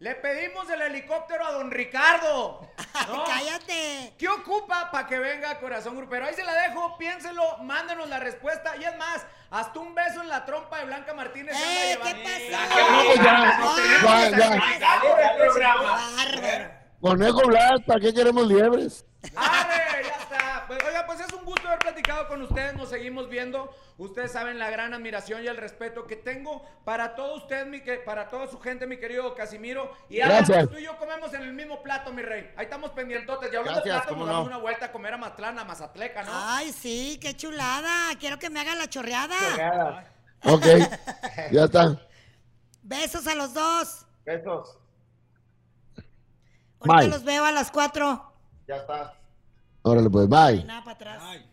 Le 0.00 0.14
pedimos 0.14 0.70
el 0.70 0.80
helicóptero 0.80 1.44
a 1.44 1.52
don 1.52 1.70
Ricardo. 1.72 2.60
¿no? 3.08 3.24
Cállate. 3.24 4.14
¿Qué 4.16 4.28
ocupa 4.28 4.90
para 4.92 5.08
que 5.08 5.18
venga 5.18 5.58
Corazón 5.58 5.96
Grupero? 5.96 6.24
Ahí 6.24 6.34
se 6.34 6.44
la 6.44 6.54
dejo, 6.54 6.96
piénselo, 6.98 7.58
mándenos 7.58 8.08
la 8.08 8.20
respuesta. 8.20 8.76
Y 8.76 8.84
es 8.84 8.96
más, 8.96 9.26
hasta 9.50 9.78
un 9.80 9.94
beso 9.96 10.22
en 10.22 10.28
la 10.28 10.44
trompa 10.46 10.78
de 10.78 10.84
Blanca 10.86 11.14
Martínez. 11.14 11.56
¡Eh, 11.58 11.98
qué 12.02 12.14
pasó! 12.22 12.82
No, 12.82 13.02
pues 14.06 15.56
ya. 15.56 16.84
Conejo 17.00 17.40
Blas, 17.48 17.80
¿para 17.86 18.00
qué 18.00 18.14
queremos 18.14 18.46
liebres? 18.46 19.04
¡Arre! 19.36 20.04
Ya 20.04 20.16
está. 20.22 20.64
Pues, 20.68 20.78
oiga, 20.84 21.06
pues 21.06 21.20
es 21.20 21.32
un 21.32 21.44
gusto 21.44 21.68
con 22.26 22.42
ustedes. 22.42 22.74
Nos 22.74 22.88
seguimos 22.88 23.28
viendo. 23.28 23.70
Ustedes 23.98 24.32
saben 24.32 24.58
la 24.58 24.70
gran 24.70 24.94
admiración 24.94 25.44
y 25.44 25.46
el 25.46 25.56
respeto 25.56 26.06
que 26.06 26.16
tengo 26.16 26.64
para 26.84 27.14
todos 27.14 27.42
ustedes, 27.42 27.66
mi 27.66 27.80
que, 27.82 27.96
para 27.96 28.28
toda 28.28 28.46
su 28.46 28.58
gente, 28.58 28.86
mi 28.86 28.98
querido 28.98 29.34
Casimiro. 29.34 29.92
Y 30.08 30.16
Gracias. 30.16 30.66
pues, 30.66 30.70
tú 30.70 30.78
y 30.78 30.84
yo 30.84 30.96
comemos 30.96 31.32
en 31.34 31.42
el 31.42 31.52
mismo 31.52 31.82
plato, 31.82 32.12
mi 32.12 32.22
rey. 32.22 32.50
Ahí 32.56 32.64
estamos 32.64 32.90
pendientotes. 32.90 33.52
Y 33.52 33.56
hablando 33.56 33.80
de 33.80 33.90
plato, 33.90 34.08
cómo 34.08 34.20
nos 34.24 34.28
damos 34.28 34.50
no. 34.50 34.56
una 34.56 34.62
vuelta 34.62 34.86
a 34.86 34.92
comer 34.92 35.14
a 35.14 35.18
Matlán, 35.18 35.58
a 35.58 35.64
Mazatleca, 35.64 36.22
¿no? 36.24 36.32
Ay, 36.32 36.72
sí, 36.72 37.18
qué 37.20 37.36
chulada. 37.36 38.16
Quiero 38.18 38.38
que 38.38 38.50
me 38.50 38.60
haga 38.60 38.74
la 38.74 38.88
chorreada. 38.88 40.04
Ok, 40.44 40.64
ya 41.52 41.64
está. 41.64 42.00
Besos 42.82 43.26
a 43.26 43.34
los 43.34 43.52
dos. 43.52 44.06
Besos. 44.24 44.78
Ahorita 46.80 46.96
Bye. 47.00 47.08
los 47.08 47.24
veo 47.24 47.44
a 47.44 47.52
las 47.52 47.70
cuatro. 47.70 48.32
Ya 48.66 48.76
está. 48.76 49.14
Órale, 49.82 50.08
pues, 50.08 50.28
bye. 50.28 50.64
Nada 50.64 50.84
para 50.84 50.94
atrás. 50.94 51.22
Ay. 51.22 51.50